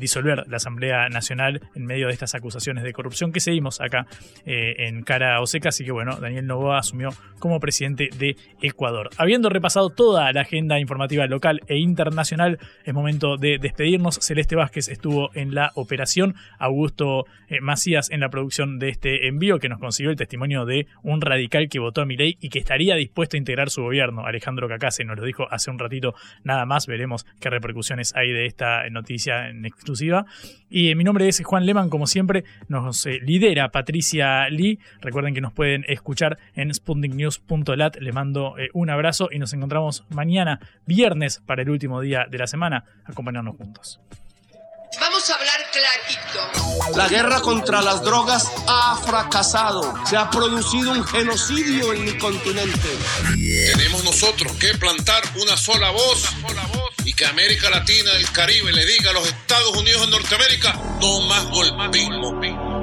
disolver 0.00 0.44
la 0.48 0.56
Asamblea 0.56 1.08
Nacional 1.08 1.60
en 1.76 1.84
medio 1.84 2.08
de 2.08 2.12
estas 2.12 2.34
acusaciones 2.34 2.82
de 2.82 2.92
corrupción 2.92 3.30
que 3.30 3.38
seguimos 3.38 3.80
en 4.44 5.02
cara 5.02 5.40
Oseca. 5.40 5.70
Así 5.70 5.84
que 5.84 5.92
bueno, 5.92 6.16
Daniel 6.16 6.46
Novoa 6.46 6.78
asumió 6.78 7.10
como 7.38 7.60
presidente 7.60 8.10
de 8.18 8.36
Ecuador. 8.60 9.10
Habiendo 9.16 9.48
repasado 9.48 9.90
toda 9.90 10.32
la 10.32 10.40
agenda 10.40 10.78
informativa 10.80 11.26
local 11.26 11.60
e 11.68 11.78
internacional, 11.78 12.58
es 12.84 12.94
momento 12.94 13.36
de 13.36 13.58
despedirnos. 13.58 14.18
Celeste 14.20 14.56
Vázquez 14.56 14.88
estuvo 14.88 15.30
en 15.34 15.54
la 15.54 15.72
operación, 15.74 16.34
Augusto 16.58 17.26
Macías 17.60 18.10
en 18.10 18.20
la 18.20 18.28
producción 18.28 18.78
de 18.78 18.88
este 18.90 19.28
envío 19.28 19.58
que 19.58 19.68
nos 19.68 19.78
consiguió 19.78 20.10
el 20.10 20.16
testimonio 20.16 20.64
de 20.64 20.86
un 21.02 21.20
radical 21.20 21.68
que 21.68 21.78
votó 21.78 22.02
a 22.02 22.06
Milei 22.06 22.36
y 22.40 22.48
que 22.48 22.58
estaría 22.58 22.94
dispuesto 22.96 23.36
a 23.36 23.38
integrar 23.38 23.70
su 23.70 23.82
gobierno. 23.82 24.26
Alejandro 24.26 24.68
Cacase 24.68 25.04
nos 25.04 25.18
lo 25.18 25.24
dijo 25.24 25.46
hace 25.50 25.70
un 25.70 25.78
ratito 25.78 26.14
nada 26.44 26.66
más. 26.66 26.86
Veremos 26.86 27.26
qué 27.40 27.50
repercusiones 27.50 28.14
hay 28.14 28.30
de 28.32 28.46
esta 28.46 28.88
noticia 28.90 29.48
en 29.48 29.64
exclusiva. 29.64 30.26
Y 30.70 30.94
mi 30.94 31.04
nombre 31.04 31.28
es 31.28 31.42
Juan 31.42 31.64
Leman, 31.64 31.88
como 31.88 32.06
siempre, 32.06 32.44
nos 32.68 33.06
eh, 33.06 33.20
lidera 33.22 33.70
Patricia 33.78 34.48
Lee. 34.48 34.80
Recuerden 35.00 35.34
que 35.34 35.40
nos 35.40 35.52
pueden 35.52 35.84
escuchar 35.86 36.36
en 36.56 36.74
sputniknews.lat. 36.74 37.98
Le 38.00 38.10
mando 38.10 38.58
eh, 38.58 38.70
un 38.74 38.90
abrazo 38.90 39.28
y 39.30 39.38
nos 39.38 39.52
encontramos 39.52 40.04
mañana, 40.08 40.58
viernes, 40.84 41.40
para 41.46 41.62
el 41.62 41.70
último 41.70 42.00
día 42.00 42.26
de 42.28 42.38
la 42.38 42.48
semana. 42.48 42.84
Acompañarnos 43.04 43.56
juntos. 43.56 44.00
Vamos 45.00 45.30
a 45.30 45.34
hablar 45.34 45.60
clarito. 45.70 46.96
La 46.96 47.08
guerra 47.08 47.40
contra 47.40 47.80
las 47.80 48.02
drogas 48.02 48.50
ha 48.66 48.96
fracasado. 49.06 49.94
Se 50.04 50.16
ha 50.16 50.28
producido 50.28 50.90
un 50.90 51.04
genocidio 51.04 51.92
en 51.92 52.04
mi 52.04 52.18
continente. 52.18 52.88
Tenemos 53.76 54.02
nosotros 54.02 54.52
que 54.54 54.76
plantar 54.76 55.22
una 55.40 55.56
sola 55.56 55.90
voz 55.90 56.34
y 57.04 57.12
que 57.12 57.26
América 57.26 57.70
Latina, 57.70 58.10
el 58.16 58.28
Caribe, 58.32 58.72
le 58.72 58.84
diga 58.84 59.10
a 59.10 59.14
los 59.14 59.28
Estados 59.28 59.76
Unidos 59.76 60.00
de 60.00 60.10
Norteamérica, 60.10 60.72
no 61.00 61.20
más 61.28 61.44
golpismo. 61.46 62.67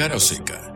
Cara 0.00 0.16
o 0.16 0.18
seca 0.18 0.69